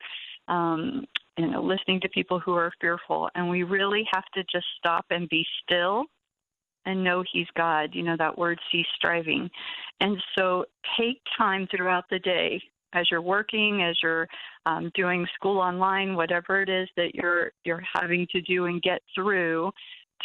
um, 0.48 1.06
you 1.38 1.50
know 1.50 1.62
listening 1.62 2.02
to 2.02 2.08
people 2.10 2.38
who 2.38 2.52
are 2.52 2.72
fearful, 2.78 3.30
and 3.36 3.48
we 3.48 3.62
really 3.62 4.04
have 4.12 4.24
to 4.34 4.42
just 4.52 4.66
stop 4.76 5.06
and 5.08 5.30
be 5.30 5.46
still 5.62 6.04
and 6.84 7.02
know 7.02 7.24
He's 7.32 7.48
God. 7.56 7.94
You 7.94 8.02
know 8.02 8.16
that 8.18 8.36
word, 8.36 8.60
cease 8.70 8.86
striving, 8.96 9.48
and 10.00 10.22
so 10.38 10.66
take 11.00 11.22
time 11.38 11.66
throughout 11.70 12.04
the 12.10 12.18
day 12.18 12.60
as 12.92 13.06
you're 13.10 13.22
working, 13.22 13.82
as 13.82 13.96
you're 14.02 14.26
um, 14.66 14.90
doing 14.94 15.26
school 15.34 15.58
online, 15.58 16.14
whatever 16.14 16.62
it 16.62 16.68
is 16.68 16.88
that 16.96 17.14
you're 17.14 17.52
you're 17.64 17.82
having 17.94 18.26
to 18.32 18.40
do 18.42 18.66
and 18.66 18.82
get 18.82 19.00
through, 19.14 19.70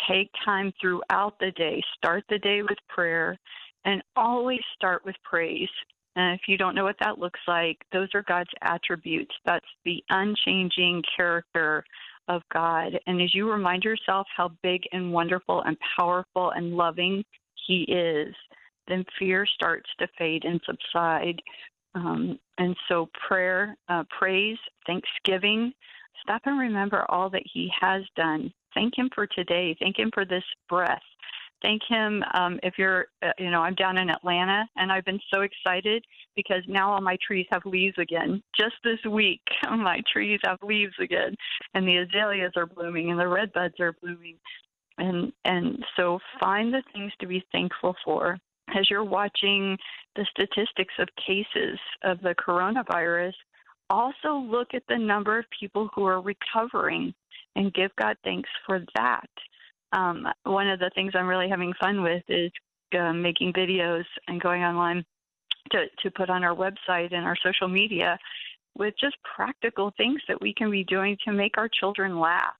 take 0.10 0.30
time 0.45 0.71
throughout 0.80 1.36
the 1.39 1.52
day. 1.56 1.82
Start 1.97 2.24
the 2.30 2.39
day 2.39 2.62
with 2.62 2.78
prayer, 2.89 3.38
and 3.86 4.02
always 4.15 4.62
start 4.76 5.04
with 5.06 5.15
praise. 5.24 5.69
And 6.15 6.36
if 6.36 6.41
you 6.47 6.58
don't 6.58 6.76
know 6.76 6.84
what 6.84 6.97
that 7.00 7.19
looks 7.19 7.39
like, 7.47 7.78
those 7.93 8.10
are 8.13 8.24
God's 8.28 8.50
attributes. 8.62 9.34
That's 9.45 9.65
the 9.86 10.04
unchanging 10.10 11.04
character 11.15 11.84
of 12.28 12.41
God. 12.54 13.00
And 13.08 13.21
as 13.21 13.34
you 13.34 13.50
remind 13.50 13.84
yourself 13.84 14.28
how 14.36 14.52
big 14.62 14.82
and 14.91 15.13
wonderful 15.13 15.63
and 15.63 15.78
powerful 15.97 16.52
and 16.52 16.76
loving 16.76 17.24
He 17.67 17.84
is, 17.84 18.36
then 18.88 19.06
fear 19.17 19.45
starts 19.45 19.89
to 20.00 20.08
fade 20.17 20.43
and 20.43 20.60
subside. 20.65 21.41
Um, 21.95 22.39
and 22.58 22.75
so, 22.88 23.10
prayer, 23.27 23.75
uh, 23.89 24.04
praise, 24.17 24.58
thanksgiving, 24.86 25.73
stop 26.21 26.41
and 26.45 26.60
remember 26.60 27.06
all 27.10 27.30
that 27.30 27.43
He 27.51 27.71
has 27.80 28.04
done. 28.15 28.54
Thank 28.73 28.97
Him 28.97 29.10
for 29.13 29.27
today. 29.27 29.75
Thank 29.80 29.99
Him 29.99 30.12
for 30.13 30.25
this 30.25 30.43
breath. 30.69 31.01
Thank 31.62 31.82
Him 31.88 32.23
um, 32.34 32.60
if 32.63 32.75
you're, 32.77 33.08
uh, 33.21 33.32
you 33.38 33.51
know, 33.51 33.62
I'm 33.62 33.75
down 33.75 33.97
in 33.97 34.10
Atlanta 34.10 34.67
and 34.77 34.91
I've 34.91 35.06
been 35.06 35.19
so 35.34 35.41
excited 35.41 36.04
because 36.36 36.63
now 36.67 36.91
all 36.91 37.01
my 37.01 37.17
trees 37.25 37.45
have 37.51 37.65
leaves 37.65 37.97
again. 37.97 38.41
Just 38.58 38.75
this 38.84 38.99
week, 39.10 39.41
my 39.69 40.01
trees 40.12 40.39
have 40.43 40.58
leaves 40.63 40.95
again, 40.99 41.36
and 41.73 41.88
the 41.88 41.97
azaleas 41.97 42.54
are 42.56 42.65
blooming 42.65 43.12
and 43.12 43.19
the 43.19 43.27
red 43.27 43.51
buds 43.54 43.80
are 43.80 43.95
blooming. 44.01 44.38
And 44.97 45.32
and 45.45 45.84
so 45.97 46.19
find 46.39 46.73
the 46.73 46.84
things 46.93 47.12
to 47.19 47.27
be 47.27 47.43
thankful 47.51 47.95
for 48.04 48.38
as 48.75 48.89
you're 48.89 49.03
watching 49.03 49.77
the 50.15 50.25
statistics 50.31 50.93
of 50.99 51.07
cases 51.25 51.79
of 52.03 52.21
the 52.21 52.36
coronavirus, 52.36 53.34
also 53.89 54.36
look 54.36 54.69
at 54.73 54.84
the 54.88 54.97
number 54.97 55.38
of 55.38 55.45
people 55.57 55.89
who 55.93 56.05
are 56.05 56.21
recovering 56.21 57.13
and 57.55 57.73
give 57.73 57.91
God 57.99 58.15
thanks 58.23 58.49
for 58.65 58.84
that. 58.95 59.29
Um, 59.93 60.25
one 60.43 60.69
of 60.69 60.79
the 60.79 60.91
things 60.95 61.12
I'm 61.15 61.27
really 61.27 61.49
having 61.49 61.73
fun 61.81 62.01
with 62.01 62.23
is 62.29 62.51
uh, 62.97 63.13
making 63.13 63.53
videos 63.53 64.05
and 64.27 64.41
going 64.41 64.63
online 64.63 65.03
to, 65.71 65.86
to 66.03 66.12
put 66.12 66.29
on 66.29 66.43
our 66.43 66.55
website 66.55 67.13
and 67.13 67.25
our 67.25 67.36
social 67.43 67.67
media 67.67 68.17
with 68.77 68.93
just 68.99 69.17
practical 69.36 69.91
things 69.97 70.21
that 70.27 70.41
we 70.41 70.53
can 70.53 70.71
be 70.71 70.84
doing 70.86 71.17
to 71.25 71.34
make 71.34 71.57
our 71.57 71.69
children 71.79 72.19
laugh. 72.19 72.55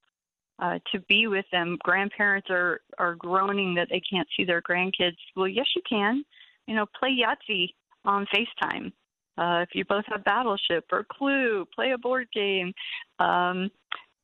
Uh, 0.62 0.78
to 0.91 1.00
be 1.10 1.26
with 1.26 1.45
them, 1.52 1.78
grandparents 1.84 2.47
are 2.52 2.82
are 3.00 3.15
groaning 3.15 3.74
that 3.74 3.88
they 3.89 4.00
can't 4.00 4.28
see 4.38 4.45
their 4.45 4.62
grandkids. 4.62 5.17
Well, 5.36 5.47
yes, 5.47 5.65
you 5.76 5.82
can. 5.89 6.24
You 6.67 6.76
know, 6.76 6.86
play 7.00 7.10
Yahtzee 7.10 7.74
on 8.06 8.28
FaceTime. 8.28 8.91
Uh, 9.38 9.63
if 9.63 9.69
you 9.74 9.84
both 9.86 10.04
have 10.08 10.24
Battleship 10.24 10.86
or 10.91 11.06
Clue, 11.12 11.65
play 11.74 11.91
a 11.91 11.97
board 11.97 12.28
game. 12.34 12.74
Um, 13.17 13.71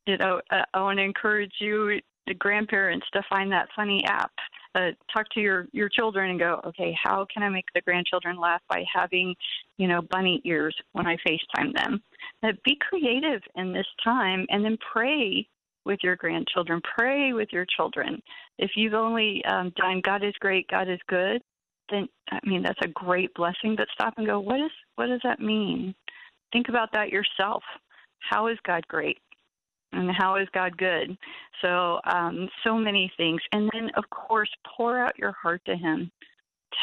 you 0.06 0.16
know, 0.18 0.40
uh, 0.50 0.62
I 0.72 0.80
want 0.80 0.98
to 0.98 1.02
encourage 1.02 1.52
you, 1.58 2.00
the 2.28 2.34
grandparents, 2.34 3.06
to 3.14 3.22
find 3.28 3.50
that 3.50 3.68
funny 3.74 4.04
app. 4.04 4.30
Uh, 4.76 4.90
talk 5.12 5.28
to 5.30 5.40
your 5.40 5.66
your 5.72 5.88
children 5.88 6.30
and 6.30 6.38
go, 6.38 6.60
okay, 6.64 6.96
how 7.02 7.26
can 7.34 7.42
I 7.42 7.48
make 7.48 7.64
the 7.74 7.80
grandchildren 7.80 8.38
laugh 8.38 8.60
by 8.68 8.84
having, 8.94 9.34
you 9.76 9.88
know, 9.88 10.02
bunny 10.02 10.40
ears 10.44 10.76
when 10.92 11.06
I 11.06 11.16
FaceTime 11.26 11.74
them? 11.74 12.00
Uh, 12.44 12.52
be 12.64 12.78
creative 12.88 13.42
in 13.56 13.72
this 13.72 13.86
time, 14.04 14.46
and 14.50 14.64
then 14.64 14.78
pray 14.92 15.48
with 15.88 15.98
your 16.04 16.14
grandchildren. 16.14 16.80
Pray 16.96 17.32
with 17.32 17.48
your 17.50 17.66
children. 17.76 18.22
If 18.58 18.70
you've 18.76 18.94
only 18.94 19.42
um, 19.46 19.72
done 19.76 20.00
God 20.04 20.22
is 20.22 20.34
great, 20.38 20.68
God 20.68 20.88
is 20.88 21.00
good, 21.08 21.42
then 21.90 22.08
I 22.30 22.38
mean 22.44 22.62
that's 22.62 22.78
a 22.84 22.88
great 22.88 23.34
blessing. 23.34 23.74
But 23.76 23.88
stop 23.92 24.14
and 24.16 24.26
go, 24.26 24.38
what 24.38 24.60
is 24.60 24.70
what 24.94 25.06
does 25.06 25.20
that 25.24 25.40
mean? 25.40 25.92
Think 26.52 26.68
about 26.68 26.90
that 26.92 27.08
yourself. 27.08 27.64
How 28.20 28.46
is 28.46 28.58
God 28.64 28.86
great? 28.86 29.18
And 29.92 30.10
how 30.16 30.36
is 30.36 30.46
God 30.52 30.76
good? 30.76 31.16
So, 31.62 31.98
um, 32.04 32.48
so 32.62 32.76
many 32.76 33.10
things. 33.16 33.40
And 33.52 33.70
then, 33.72 33.90
of 33.96 34.04
course, 34.10 34.50
pour 34.76 34.98
out 34.98 35.18
your 35.18 35.32
heart 35.32 35.62
to 35.64 35.76
Him. 35.76 36.10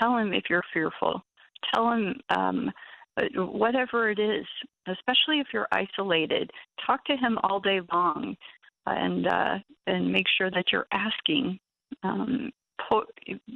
Tell 0.01 0.18
Him 0.18 0.34
if 0.34 0.45
you're 0.49 0.64
fearful. 0.74 1.24
Tell 1.74 1.91
him 1.91 2.20
um, 2.30 2.72
uh, 3.18 3.24
whatever 3.43 4.10
it 4.10 4.20
is, 4.20 4.45
especially 4.88 5.39
if 5.39 5.47
you're 5.53 5.68
isolated. 5.72 6.51
Talk 6.86 7.03
to 7.06 7.16
him 7.16 7.38
all 7.43 7.60
day 7.60 7.80
long, 7.91 8.36
and 8.86 9.27
uh, 9.27 9.55
and 9.88 10.11
make 10.11 10.25
sure 10.38 10.51
that 10.51 10.65
you're 10.71 10.88
asking. 10.91 11.59
Um, 12.03 12.51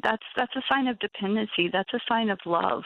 that's 0.04 0.24
that's 0.36 0.56
a 0.56 0.64
sign 0.72 0.88
of 0.88 1.00
dependency. 1.00 1.70
That's 1.72 1.94
a 1.94 2.00
sign 2.08 2.30
of 2.30 2.40
love. 2.46 2.84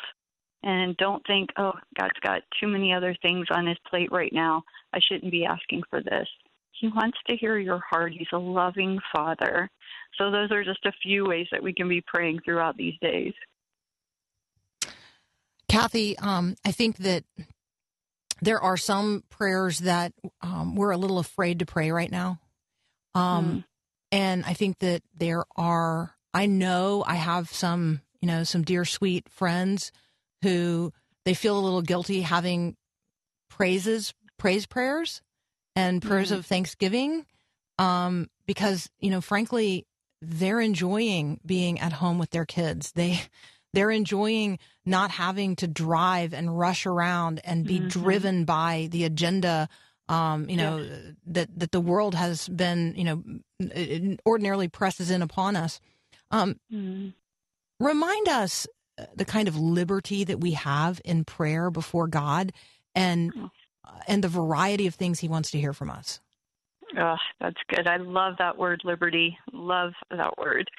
And 0.64 0.96
don't 0.98 1.26
think, 1.28 1.50
oh, 1.58 1.74
God's 2.00 2.20
got 2.22 2.42
too 2.60 2.68
many 2.68 2.94
other 2.94 3.16
things 3.22 3.48
on 3.52 3.68
his 3.68 3.78
plate 3.90 4.12
right 4.12 4.32
now. 4.32 4.64
I 4.94 5.00
shouldn't 5.06 5.32
be 5.32 5.46
asking 5.46 5.84
for 5.90 6.02
this. 6.02 6.28
He 6.72 6.88
wants 6.88 7.18
to 7.28 7.36
hear 7.36 7.58
your 7.60 7.82
heart. 7.90 8.14
He's 8.14 8.28
a 8.32 8.38
loving 8.38 8.98
father. 9.14 9.70
So 10.18 10.32
those 10.32 10.52
are 10.52 10.64
just 10.64 10.86
a 10.86 10.94
few 11.02 11.26
ways 11.26 11.48
that 11.52 11.62
we 11.62 11.74
can 11.74 11.90
be 11.90 12.02
praying 12.08 12.40
throughout 12.46 12.78
these 12.78 12.96
days. 13.02 13.34
Kathy, 15.68 16.18
um, 16.20 16.56
I 16.64 16.72
think 16.72 16.98
that 16.98 17.24
there 18.44 18.62
are 18.62 18.78
some 18.78 19.24
prayers 19.30 19.80
that 19.80 20.14
um, 20.42 20.76
we're 20.76 20.92
a 20.92 20.98
little 20.98 21.20
afraid 21.20 21.60
to 21.60 21.66
pray 21.66 21.92
right 21.92 22.12
now. 22.12 22.40
Um, 23.16 23.46
mm. 23.46 23.64
And 24.12 24.46
I 24.46 24.54
think 24.54 24.80
that 24.80 25.02
there 25.16 25.44
are, 25.56 26.16
I 26.34 26.46
know 26.46 27.04
I 27.06 27.16
have 27.16 27.52
some, 27.52 28.02
you 28.22 28.28
know, 28.28 28.44
some 28.44 28.64
dear 28.64 28.86
sweet 28.86 29.30
friends 29.30 29.92
who 30.42 30.92
they 31.26 31.34
feel 31.34 31.58
a 31.58 31.62
little 31.62 31.82
guilty 31.82 32.22
having 32.22 32.76
praises, 33.50 34.14
praise 34.38 34.66
prayers 34.66 35.22
and 35.76 36.02
prayers 36.02 36.30
mm-hmm. 36.30 36.40
of 36.40 36.46
thanksgiving 36.46 37.26
um, 37.80 38.30
because, 38.46 38.90
you 39.00 39.10
know, 39.10 39.22
frankly, 39.22 39.88
they're 40.22 40.62
enjoying 40.62 41.40
being 41.46 41.80
at 41.80 41.94
home 41.94 42.18
with 42.18 42.30
their 42.32 42.46
kids. 42.46 42.92
They 42.92 43.22
they're 43.74 43.92
enjoying 43.92 44.60
not 44.86 45.12
having 45.12 45.56
to 45.58 45.68
drive 45.68 46.34
and 46.34 46.58
rush 46.58 46.86
around 46.86 47.42
and 47.44 47.66
be 47.66 47.80
mm-hmm. 47.80 47.88
driven 47.88 48.46
by 48.46 48.88
the 48.92 49.04
agenda 49.04 49.68
um, 50.10 50.50
you 50.50 50.58
know 50.58 50.78
yeah. 50.78 50.96
that 51.28 51.60
that 51.60 51.72
the 51.72 51.82
world 51.82 52.16
has 52.16 52.48
been 52.50 52.94
you 52.96 53.04
know 53.04 53.24
ordinarily 54.26 54.68
presses 54.68 55.10
in 55.10 55.22
upon 55.22 55.56
us 55.56 55.80
um, 56.32 56.60
mm-hmm. 56.72 57.10
remind 57.84 58.28
us 58.28 58.68
uh, 58.98 59.06
the 59.16 59.26
kind 59.26 59.48
of 59.48 59.58
liberty 59.58 60.24
that 60.24 60.40
we 60.40 60.52
have 60.52 61.02
in 61.06 61.24
prayer 61.24 61.70
before 61.72 62.08
God 62.08 62.52
and 62.94 63.32
oh. 63.38 63.50
and 64.08 64.24
the 64.24 64.30
variety 64.30 64.88
of 64.88 64.96
things 64.96 65.20
he 65.20 65.28
wants 65.28 65.52
to 65.52 65.60
hear 65.60 65.74
from 65.74 65.90
us 65.90 66.20
Oh, 66.98 67.16
that's 67.40 67.58
good. 67.70 67.88
I 67.88 67.98
love 67.98 68.36
that 68.40 68.58
word, 68.58 68.82
liberty. 68.84 69.38
Love 69.52 69.94
that 70.12 70.38
word. 70.38 70.70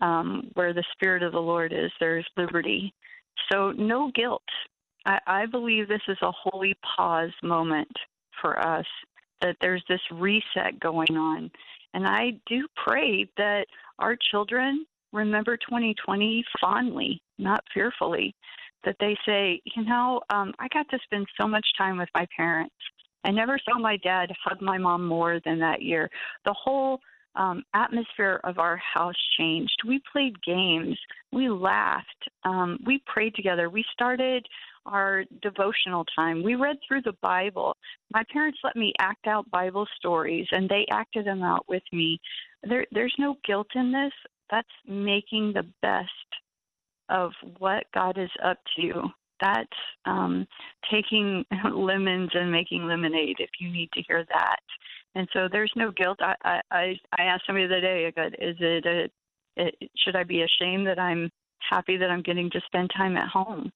Um, 0.00 0.50
where 0.54 0.74
the 0.74 0.84
Spirit 0.92 1.22
of 1.22 1.32
the 1.32 1.40
Lord 1.40 1.72
is, 1.72 1.90
there's 1.98 2.26
liberty. 2.36 2.92
So, 3.50 3.72
no 3.72 4.10
guilt. 4.14 4.42
I, 5.06 5.18
I 5.26 5.46
believe 5.46 5.88
this 5.88 6.02
is 6.08 6.18
a 6.20 6.32
holy 6.32 6.76
pause 6.96 7.30
moment 7.42 7.90
for 8.42 8.58
us, 8.58 8.84
that 9.40 9.56
there's 9.60 9.82
this 9.88 10.00
reset 10.12 10.78
going 10.80 11.16
on. 11.16 11.50
And 11.94 12.06
I 12.06 12.32
do 12.46 12.66
pray 12.76 13.26
that 13.38 13.66
our 13.98 14.16
children 14.30 14.84
remember 15.12 15.56
2020 15.56 16.44
fondly, 16.60 17.22
not 17.38 17.64
fearfully. 17.72 18.34
That 18.84 18.96
they 19.00 19.16
say, 19.26 19.60
you 19.64 19.84
know, 19.84 20.20
um, 20.30 20.52
I 20.58 20.68
got 20.68 20.88
to 20.90 20.98
spend 21.04 21.26
so 21.40 21.48
much 21.48 21.66
time 21.76 21.98
with 21.98 22.08
my 22.14 22.26
parents. 22.36 22.74
I 23.24 23.30
never 23.32 23.58
saw 23.58 23.78
my 23.78 23.96
dad 23.96 24.30
hug 24.44 24.60
my 24.60 24.78
mom 24.78 25.06
more 25.06 25.40
than 25.44 25.58
that 25.58 25.82
year. 25.82 26.08
The 26.44 26.52
whole 26.52 27.00
um, 27.36 27.62
atmosphere 27.74 28.40
of 28.44 28.58
our 28.58 28.76
house 28.76 29.14
changed. 29.38 29.76
We 29.86 30.00
played 30.10 30.42
games. 30.42 30.98
We 31.32 31.48
laughed. 31.48 32.28
Um, 32.44 32.78
we 32.84 33.02
prayed 33.06 33.34
together. 33.34 33.68
We 33.70 33.84
started 33.92 34.46
our 34.86 35.24
devotional 35.42 36.04
time. 36.14 36.42
We 36.42 36.54
read 36.54 36.76
through 36.86 37.02
the 37.02 37.16
Bible. 37.22 37.76
My 38.12 38.22
parents 38.32 38.58
let 38.64 38.76
me 38.76 38.92
act 38.98 39.26
out 39.26 39.50
Bible 39.50 39.86
stories, 39.96 40.46
and 40.52 40.68
they 40.68 40.86
acted 40.90 41.26
them 41.26 41.42
out 41.42 41.68
with 41.68 41.82
me. 41.92 42.20
There, 42.62 42.86
there's 42.92 43.14
no 43.18 43.36
guilt 43.44 43.68
in 43.74 43.92
this. 43.92 44.12
That's 44.50 44.68
making 44.86 45.52
the 45.54 45.66
best 45.82 46.10
of 47.08 47.32
what 47.58 47.84
God 47.94 48.18
is 48.18 48.30
up 48.44 48.58
to 48.76 49.10
that's 49.40 49.68
um, 50.04 50.46
taking 50.90 51.44
lemons 51.74 52.30
and 52.34 52.50
making 52.50 52.86
lemonade 52.86 53.36
if 53.38 53.50
you 53.60 53.70
need 53.70 53.90
to 53.92 54.02
hear 54.06 54.24
that. 54.28 54.60
And 55.16 55.26
so 55.32 55.48
there's 55.50 55.72
no 55.76 55.90
guilt. 55.90 56.18
I 56.20 56.60
I 56.70 56.94
I 57.18 57.22
asked 57.22 57.44
somebody 57.46 57.66
the 57.66 57.78
other 57.78 57.80
day, 57.80 58.06
is 58.38 58.56
it 58.60 58.86
a 58.86 59.08
it, 59.56 59.90
should 59.96 60.14
I 60.14 60.22
be 60.22 60.42
ashamed 60.42 60.86
that 60.86 60.98
I'm 60.98 61.30
happy 61.70 61.96
that 61.96 62.10
I'm 62.10 62.20
getting 62.20 62.50
to 62.50 62.60
spend 62.66 62.90
time 62.94 63.16
at 63.16 63.28
home? 63.28 63.72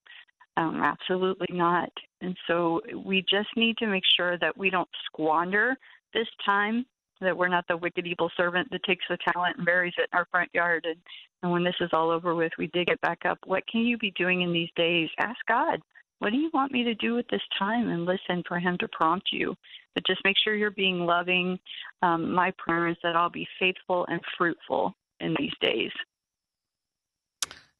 Um, 0.59 0.83
absolutely 0.83 1.57
not. 1.57 1.91
And 2.21 2.37
so 2.47 2.83
we 3.07 3.23
just 3.23 3.49
need 3.57 3.79
to 3.79 3.87
make 3.87 4.03
sure 4.17 4.37
that 4.39 4.57
we 4.57 4.69
don't 4.69 4.89
squander 5.07 5.77
this 6.13 6.29
time 6.45 6.85
that 7.23 7.37
we're 7.37 7.49
not 7.49 7.65
the 7.69 7.77
wicked 7.77 8.07
evil 8.07 8.31
servant 8.37 8.69
that 8.71 8.83
takes 8.85 9.05
the 9.09 9.19
talent 9.33 9.57
and 9.57 9.67
buries 9.67 9.95
it 9.97 10.09
in 10.13 10.19
our 10.19 10.27
front 10.31 10.51
yard 10.55 10.85
and 10.87 10.97
and 11.43 11.53
when 11.53 11.65
this 11.65 11.75
is 11.81 11.91
all 11.93 12.11
over 12.11 12.35
with 12.35 12.53
we 12.59 12.67
dig 12.69 12.91
it 12.91 13.01
back 13.03 13.27
up 13.27 13.39
what 13.45 13.67
can 13.67 13.83
you 13.83 13.99
be 13.99 14.11
doing 14.13 14.41
in 14.41 14.53
these 14.53 14.71
days 14.75 15.09
ask 15.19 15.37
god 15.47 15.81
what 16.19 16.31
do 16.31 16.39
you 16.39 16.51
want 16.53 16.73
me 16.73 16.83
to 16.83 16.95
do 16.95 17.15
with 17.15 17.27
this 17.29 17.43
time 17.59 17.91
and 17.91 18.07
listen 18.07 18.43
for 18.49 18.59
him 18.59 18.77
to 18.79 18.89
prompt 18.89 19.29
you 19.33 19.55
but 19.95 20.07
just 20.07 20.21
make 20.25 20.37
sure 20.43 20.55
you're 20.55 20.71
being 20.71 21.01
loving. 21.01 21.59
Um, 22.03 22.33
my 22.33 22.53
prayer 22.59 22.89
is 22.89 22.97
that 23.03 23.17
i'll 23.17 23.31
be 23.31 23.49
faithful 23.59 24.07
and 24.09 24.21
fruitful 24.37 24.95
in 25.21 25.35
these 25.39 25.53
days. 25.61 25.91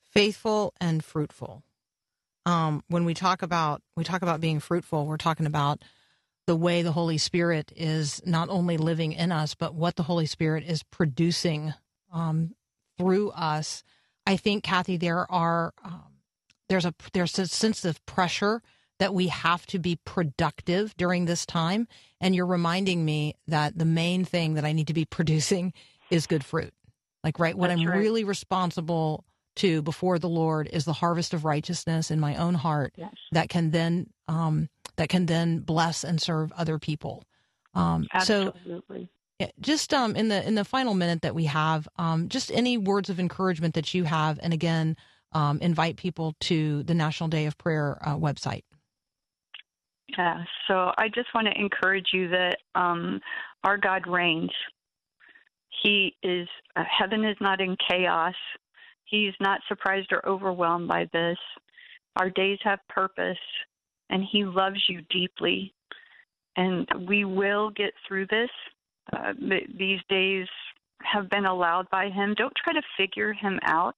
Faithful 0.03 0.75
and 0.81 1.05
fruitful. 1.05 1.63
Um, 2.47 2.83
when 2.89 3.05
we 3.05 3.15
talk 3.15 3.43
about 3.43 3.83
we 3.97 4.05
talk 4.05 4.23
about 4.23 4.41
being 4.41 4.61
fruitful 4.61 5.07
we're 5.07 5.17
talking 5.17 5.47
about 5.47 5.83
the 6.47 6.57
way 6.57 6.83
the 6.83 6.91
Holy 6.91 7.17
Spirit 7.17 7.73
is 7.77 8.21
not 8.27 8.49
only 8.49 8.77
living 8.77 9.13
in 9.13 9.31
us, 9.31 9.55
but 9.55 9.73
what 9.73 9.95
the 9.95 10.03
Holy 10.03 10.27
Spirit 10.27 10.65
is 10.67 10.83
producing 10.83 11.75
um, 12.13 12.57
through 12.99 13.31
us. 13.31 13.85
I 14.27 14.37
think, 14.37 14.65
Kathy, 14.65 14.97
there 14.97 15.31
are 15.31 15.73
um, 15.85 16.15
there's 16.69 16.85
a 16.85 16.93
there's 17.13 17.39
a 17.39 17.47
sense 17.47 17.85
of 17.85 18.05
pressure 18.05 18.63
that 19.01 19.15
we 19.15 19.29
have 19.29 19.67
to 19.67 19.79
be 19.79 19.99
productive 20.05 20.95
during 20.97 21.25
this 21.25 21.47
time, 21.47 21.89
and 22.21 22.35
you're 22.35 22.47
reminding 22.47 23.05
me 23.05 23.35
that 23.49 23.77
the 23.77 23.87
main 23.87 24.25
thing 24.27 24.55
that 24.55 24.65
I 24.65 24.73
need 24.73 24.87
to 24.87 24.95
be 24.95 25.05
producing 25.11 25.73
is 26.11 26.29
good 26.29 26.45
fruit. 26.45 26.73
Like, 27.25 27.39
right, 27.39 27.57
what 27.57 27.69
That's 27.69 27.81
I'm 27.81 27.89
right. 27.89 27.99
really 27.99 28.25
responsible 28.25 29.25
to 29.57 29.83
before 29.83 30.19
the 30.19 30.29
Lord 30.29 30.69
is 30.73 30.85
the 30.85 30.93
harvest 30.93 31.35
of 31.35 31.45
righteousness 31.45 32.11
in 32.11 32.21
my 32.21 32.37
own 32.37 32.55
heart 32.55 32.95
yes. 32.97 33.15
that 33.33 33.49
can 33.49 33.71
then 33.71 34.07
um, 34.29 34.69
that 34.97 35.09
can 35.09 35.27
then 35.27 35.61
bless 35.61 36.05
and 36.05 36.21
serve 36.21 36.53
other 36.53 36.79
people. 36.79 37.25
Um, 37.75 38.07
Absolutely. 38.13 39.11
So, 39.41 39.49
just 39.61 39.95
um, 39.95 40.15
in 40.15 40.29
the 40.29 40.47
in 40.47 40.55
the 40.55 40.65
final 40.65 40.95
minute 40.95 41.23
that 41.23 41.35
we 41.35 41.47
have, 41.47 41.89
um, 41.97 42.29
just 42.29 42.53
any 42.53 42.77
words 42.77 43.09
of 43.09 43.19
encouragement 43.19 43.75
that 43.75 43.95
you 43.95 44.05
have, 44.05 44.39
and 44.43 44.53
again, 44.53 44.97
um, 45.33 45.59
invite 45.61 45.97
people 45.97 46.35
to 46.41 46.83
the 46.83 46.95
National 46.95 47.29
Day 47.29 47.47
of 47.47 47.57
Prayer 47.57 47.99
uh, 48.03 48.17
website. 48.17 48.63
Yeah, 50.17 50.43
so 50.67 50.93
I 50.99 51.09
just 51.15 51.29
want 51.35 51.47
to 51.47 51.61
encourage 51.61 52.09
you 52.13 52.29
that 52.29 52.57
um, 52.75 53.21
our 53.65 53.77
God 53.77 54.07
reigns. 54.07 54.51
He 55.83 56.15
is 56.23 56.49
uh, 56.77 56.85
heaven 56.99 57.25
is 57.25 57.37
not 57.41 57.61
in 57.61 57.77
chaos. 57.89 58.35
He's 59.05 59.33
not 59.41 59.61
surprised 59.69 60.13
or 60.13 60.27
overwhelmed 60.27 60.89
by 60.89 61.09
this. 61.13 61.39
Our 62.17 62.31
days 62.31 62.59
have 62.65 62.81
purpose 62.89 63.39
and 64.09 64.25
He 64.31 64.45
loves 64.45 64.83
you 64.89 65.03
deeply. 65.11 65.73
And 66.57 66.87
we 67.09 67.25
will 67.25 67.71
get 67.71 67.93
through 68.07 68.27
this. 68.27 68.51
Uh, 69.13 69.33
these 69.79 70.01
days 70.09 70.47
have 71.03 71.31
been 71.31 71.47
allowed 71.47 71.89
by 71.91 72.11
Him. 72.11 72.35
Don't 72.37 72.53
try 72.63 72.73
to 72.73 72.83
figure 72.97 73.33
Him 73.33 73.59
out. 73.65 73.97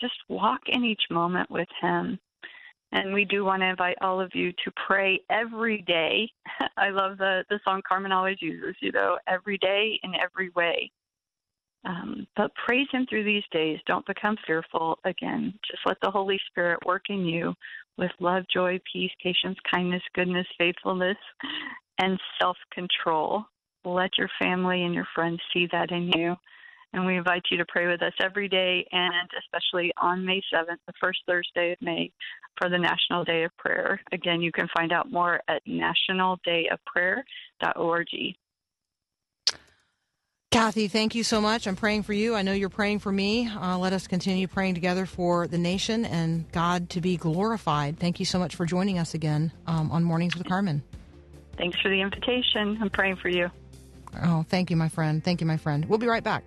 Just 0.00 0.14
walk 0.28 0.60
in 0.66 0.84
each 0.84 1.02
moment 1.10 1.50
with 1.50 1.68
Him. 1.80 2.18
And 2.92 3.12
we 3.12 3.24
do 3.24 3.44
want 3.44 3.60
to 3.60 3.66
invite 3.66 3.98
all 4.00 4.20
of 4.20 4.30
you 4.34 4.50
to 4.52 4.72
pray 4.86 5.20
every 5.30 5.82
day. 5.82 6.30
I 6.76 6.88
love 6.90 7.18
the, 7.18 7.44
the 7.50 7.60
song 7.64 7.82
Carmen 7.86 8.12
always 8.12 8.38
uses, 8.40 8.76
you 8.80 8.92
know, 8.92 9.18
every 9.26 9.58
day 9.58 10.00
in 10.02 10.14
every 10.14 10.50
way. 10.50 10.90
Um, 11.84 12.26
but 12.36 12.50
praise 12.66 12.86
Him 12.90 13.06
through 13.08 13.24
these 13.24 13.44
days. 13.52 13.78
Don't 13.86 14.06
become 14.06 14.36
fearful 14.46 14.98
again. 15.04 15.52
Just 15.70 15.82
let 15.86 15.98
the 16.02 16.10
Holy 16.10 16.38
Spirit 16.50 16.80
work 16.86 17.04
in 17.08 17.24
you 17.24 17.54
with 17.98 18.10
love, 18.20 18.44
joy, 18.52 18.80
peace, 18.90 19.10
patience, 19.22 19.58
kindness, 19.70 20.02
goodness, 20.14 20.46
faithfulness, 20.56 21.16
and 21.98 22.18
self 22.40 22.56
control. 22.72 23.44
Let 23.84 24.18
your 24.18 24.28
family 24.40 24.84
and 24.84 24.94
your 24.94 25.06
friends 25.14 25.40
see 25.52 25.68
that 25.72 25.90
in 25.90 26.10
you. 26.14 26.36
And 26.92 27.04
we 27.04 27.16
invite 27.16 27.42
you 27.50 27.58
to 27.58 27.66
pray 27.68 27.86
with 27.86 28.00
us 28.02 28.14
every 28.20 28.48
day 28.48 28.86
and 28.92 29.28
especially 29.38 29.92
on 30.00 30.24
May 30.24 30.40
7th, 30.52 30.78
the 30.86 30.94
first 31.00 31.18
Thursday 31.26 31.72
of 31.72 31.82
May, 31.82 32.10
for 32.56 32.70
the 32.70 32.78
National 32.78 33.24
Day 33.24 33.44
of 33.44 33.54
Prayer. 33.56 34.00
Again, 34.12 34.40
you 34.40 34.52
can 34.52 34.68
find 34.76 34.92
out 34.92 35.12
more 35.12 35.40
at 35.48 35.62
nationaldayofprayer.org. 35.66 38.36
Kathy, 40.50 40.88
thank 40.88 41.14
you 41.14 41.22
so 41.22 41.42
much. 41.42 41.66
I'm 41.66 41.76
praying 41.76 42.04
for 42.04 42.14
you. 42.14 42.34
I 42.34 42.40
know 42.40 42.52
you're 42.52 42.70
praying 42.70 43.00
for 43.00 43.12
me. 43.12 43.48
Uh, 43.48 43.76
let 43.76 43.92
us 43.92 44.06
continue 44.06 44.48
praying 44.48 44.72
together 44.74 45.04
for 45.04 45.46
the 45.46 45.58
nation 45.58 46.06
and 46.06 46.50
God 46.52 46.88
to 46.90 47.02
be 47.02 47.18
glorified. 47.18 47.98
Thank 47.98 48.18
you 48.18 48.24
so 48.24 48.38
much 48.38 48.56
for 48.56 48.64
joining 48.64 48.98
us 48.98 49.12
again 49.12 49.52
um, 49.66 49.92
on 49.92 50.04
Mornings 50.04 50.36
with 50.36 50.48
Carmen. 50.48 50.82
Thanks 51.58 51.78
for 51.82 51.90
the 51.90 52.00
invitation. 52.00 52.78
I'm 52.80 52.88
praying 52.88 53.16
for 53.16 53.28
you. 53.28 53.50
Oh, 54.22 54.42
thank 54.48 54.70
you, 54.70 54.76
my 54.76 54.88
friend. 54.88 55.22
Thank 55.22 55.42
you, 55.42 55.46
my 55.46 55.58
friend. 55.58 55.84
We'll 55.84 55.98
be 55.98 56.06
right 56.06 56.24
back. 56.24 56.44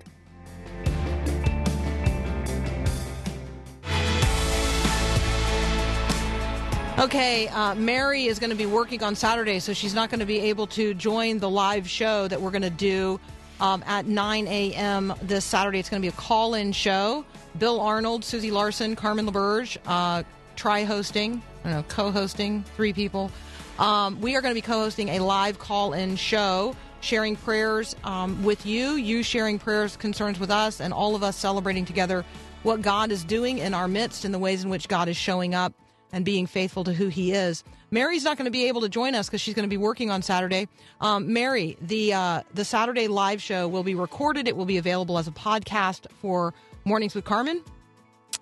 Okay, 7.02 7.48
uh, 7.48 7.74
Mary 7.74 8.28
is 8.28 8.38
going 8.38 8.52
to 8.52 8.56
be 8.56 8.68
working 8.68 9.02
on 9.02 9.16
Saturday, 9.16 9.58
so 9.58 9.74
she's 9.74 9.96
not 9.96 10.12
going 10.12 10.20
to 10.20 10.26
be 10.28 10.38
able 10.42 10.68
to 10.68 10.94
join 10.94 11.40
the 11.40 11.50
live 11.50 11.90
show 11.90 12.28
that 12.28 12.40
we're 12.40 12.52
going 12.52 12.62
to 12.62 12.70
do 12.70 13.20
um, 13.60 13.84
at 13.88 14.06
9 14.06 14.48
a.m. 14.48 15.12
this 15.24 15.44
Saturday. 15.44 15.80
It's 15.80 15.90
going 15.90 16.00
to 16.00 16.06
be 16.06 16.14
a 16.16 16.20
call 16.20 16.54
in 16.54 16.72
show. 16.72 17.26
Bill 17.58 17.82
Arnold, 17.82 18.24
Susie 18.24 18.52
Larson, 18.52 18.96
Carmen 18.96 19.26
LaBerge, 19.26 19.80
uh, 19.88 20.22
try 20.56 20.84
hosting, 20.84 21.42
I 21.66 21.70
don't 21.70 21.78
know, 21.78 21.84
co 21.88 22.12
hosting, 22.12 22.64
three 22.76 22.94
people. 22.94 23.32
Um, 23.80 24.22
we 24.22 24.36
are 24.36 24.42
going 24.42 24.52
to 24.52 24.62
be 24.62 24.62
co 24.62 24.74
hosting 24.74 25.10
a 25.10 25.20
live 25.22 25.58
call 25.58 25.94
in 25.94 26.16
show, 26.16 26.76
sharing 27.00 27.36
prayers 27.36 27.96
um, 28.04 28.44
with 28.44 28.64
you, 28.64 28.92
you 28.92 29.24
sharing 29.24 29.58
prayers, 29.58 29.98
concerns 29.98 30.40
with 30.40 30.52
us, 30.52 30.80
and 30.80 30.94
all 30.94 31.16
of 31.16 31.24
us 31.24 31.36
celebrating 31.36 31.84
together 31.84 32.24
what 32.62 32.84
God 32.84 33.12
is 33.12 33.24
doing 33.24 33.58
in 33.58 33.74
our 33.74 33.88
midst 33.88 34.24
and 34.24 34.32
the 34.32 34.38
ways 34.38 34.64
in 34.64 34.70
which 34.70 34.88
God 34.88 35.10
is 35.10 35.18
showing 35.18 35.56
up 35.56 35.74
and 36.14 36.26
being 36.26 36.48
faithful 36.48 36.84
to 36.84 36.94
who 36.94 37.08
he 37.08 37.32
is. 37.32 37.64
Mary's 37.90 38.24
not 38.24 38.38
going 38.38 38.46
to 38.46 38.52
be 38.52 38.68
able 38.68 38.82
to 38.82 38.90
join 38.90 39.16
us 39.16 39.28
because 39.28 39.42
she's 39.42 39.54
going 39.54 39.68
to 39.68 39.70
be 39.70 39.78
working 39.78 40.10
on 40.10 40.22
Saturday. 40.22 40.68
Um, 41.02 41.34
Mary, 41.34 41.78
the 41.82 42.14
uh, 42.14 42.42
the 42.54 42.66
Saturday 42.66 43.08
live 43.08 43.42
show 43.42 43.68
will 43.68 43.84
be 43.84 43.96
recorded. 43.96 44.48
It 44.48 44.56
will 44.56 44.66
be 44.66 44.78
available 44.78 45.18
as 45.18 45.28
a 45.28 45.32
podcast 45.32 46.06
for 46.22 46.54
Mornings 46.86 47.16
with 47.16 47.26
Carmen, 47.26 47.62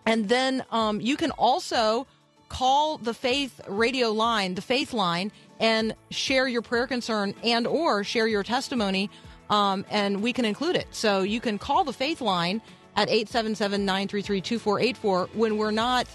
and 0.06 0.30
then 0.30 0.64
um, 0.72 1.02
you 1.02 1.18
can 1.18 1.32
also 1.32 2.08
call 2.48 2.98
the 2.98 3.14
Faith 3.14 3.60
Radio 3.68 4.12
line, 4.12 4.56
the 4.56 4.62
Faith 4.62 4.94
line, 4.94 5.32
and 5.60 5.94
share 6.10 6.48
your 6.48 6.62
prayer 6.62 6.88
concern 6.88 7.36
and 7.44 7.68
or 7.68 8.04
share 8.04 8.28
your 8.28 8.44
testimony, 8.44 9.10
um, 9.50 9.86
and 9.90 10.22
we 10.22 10.34
can 10.34 10.46
include 10.46 10.76
it. 10.76 10.88
So 10.92 11.22
you 11.22 11.42
can 11.42 11.58
call 11.58 11.84
the 11.84 11.94
Faith 11.94 12.22
line 12.22 12.62
at 12.96 13.10
877-933-2484 13.10 15.36
when 15.36 15.58
we're 15.58 15.72
not 15.72 16.08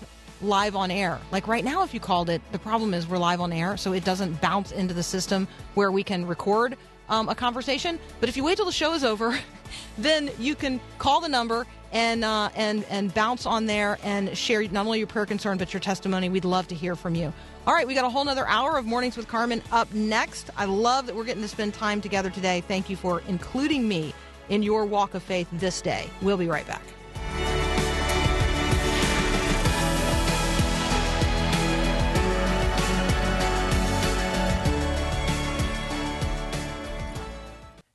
live 0.45 0.77
on 0.77 0.91
air. 0.91 1.19
Like 1.33 1.49
right 1.49 1.65
now, 1.65 1.83
if 1.83 1.93
you 1.93 2.01
called 2.01 2.31
it, 2.31 2.41
the 2.53 2.59
problem 2.59 2.95
is 2.95 3.09
we're 3.09 3.19
live 3.19 3.41
on 3.41 3.53
air, 3.53 3.77
so 3.77 3.93
it 3.93 4.05
doesn't 4.05 4.41
bounce 4.41 4.73
into 4.73 4.95
the 4.95 5.03
system 5.03 5.49
where 5.75 5.91
we 5.91 6.03
can 6.03 6.27
record 6.27 6.77
um, 7.09 7.29
a 7.29 7.35
conversation. 7.35 7.99
But 8.21 8.29
if 8.29 8.37
you 8.37 8.45
wait 8.45 8.57
till 8.57 8.67
the 8.67 8.73
show 8.73 8.95
is 8.95 9.05
over, 9.05 9.39
then 9.99 10.31
you 10.39 10.55
can 10.55 10.81
call 10.99 11.21
the 11.21 11.29
number 11.29 11.67
and 11.93 12.25
uh, 12.25 12.51
and 12.57 12.85
and 12.91 13.15
bounce 13.15 13.47
on 13.47 13.67
there 13.67 13.99
and 14.03 14.37
share 14.37 14.63
not 14.69 14.87
only 14.87 14.99
your 14.99 15.07
prayer 15.07 15.27
concern 15.27 15.59
but 15.59 15.73
your 15.73 15.81
testimony. 15.81 16.29
We'd 16.29 16.45
love 16.45 16.69
to 16.69 16.75
hear 16.75 16.97
from 16.97 17.15
you. 17.15 17.33
All 17.67 17.73
right, 17.73 17.87
we 17.87 17.95
got 17.95 18.05
a 18.05 18.11
whole 18.11 18.25
nother 18.25 18.47
hour 18.47 18.77
of 18.77 18.85
mornings 18.85 19.17
with 19.17 19.27
Carmen 19.27 19.63
up 19.73 19.93
next. 19.95 20.51
I 20.57 20.67
love 20.67 21.07
that 21.07 21.17
we're 21.17 21.25
getting 21.25 21.43
to 21.43 21.49
spend 21.49 21.73
time 21.73 22.01
together 22.01 22.29
today. 22.29 22.63
Thank 22.67 22.91
you 22.91 22.97
for 22.97 23.23
including 23.27 23.89
me 23.89 24.13
in 24.51 24.63
your 24.63 24.85
walk 24.85 25.15
of 25.15 25.23
faith 25.23 25.49
this 25.53 25.81
day. 25.81 26.11
We'll 26.21 26.37
be 26.37 26.49
right 26.49 26.67
back. 26.67 26.83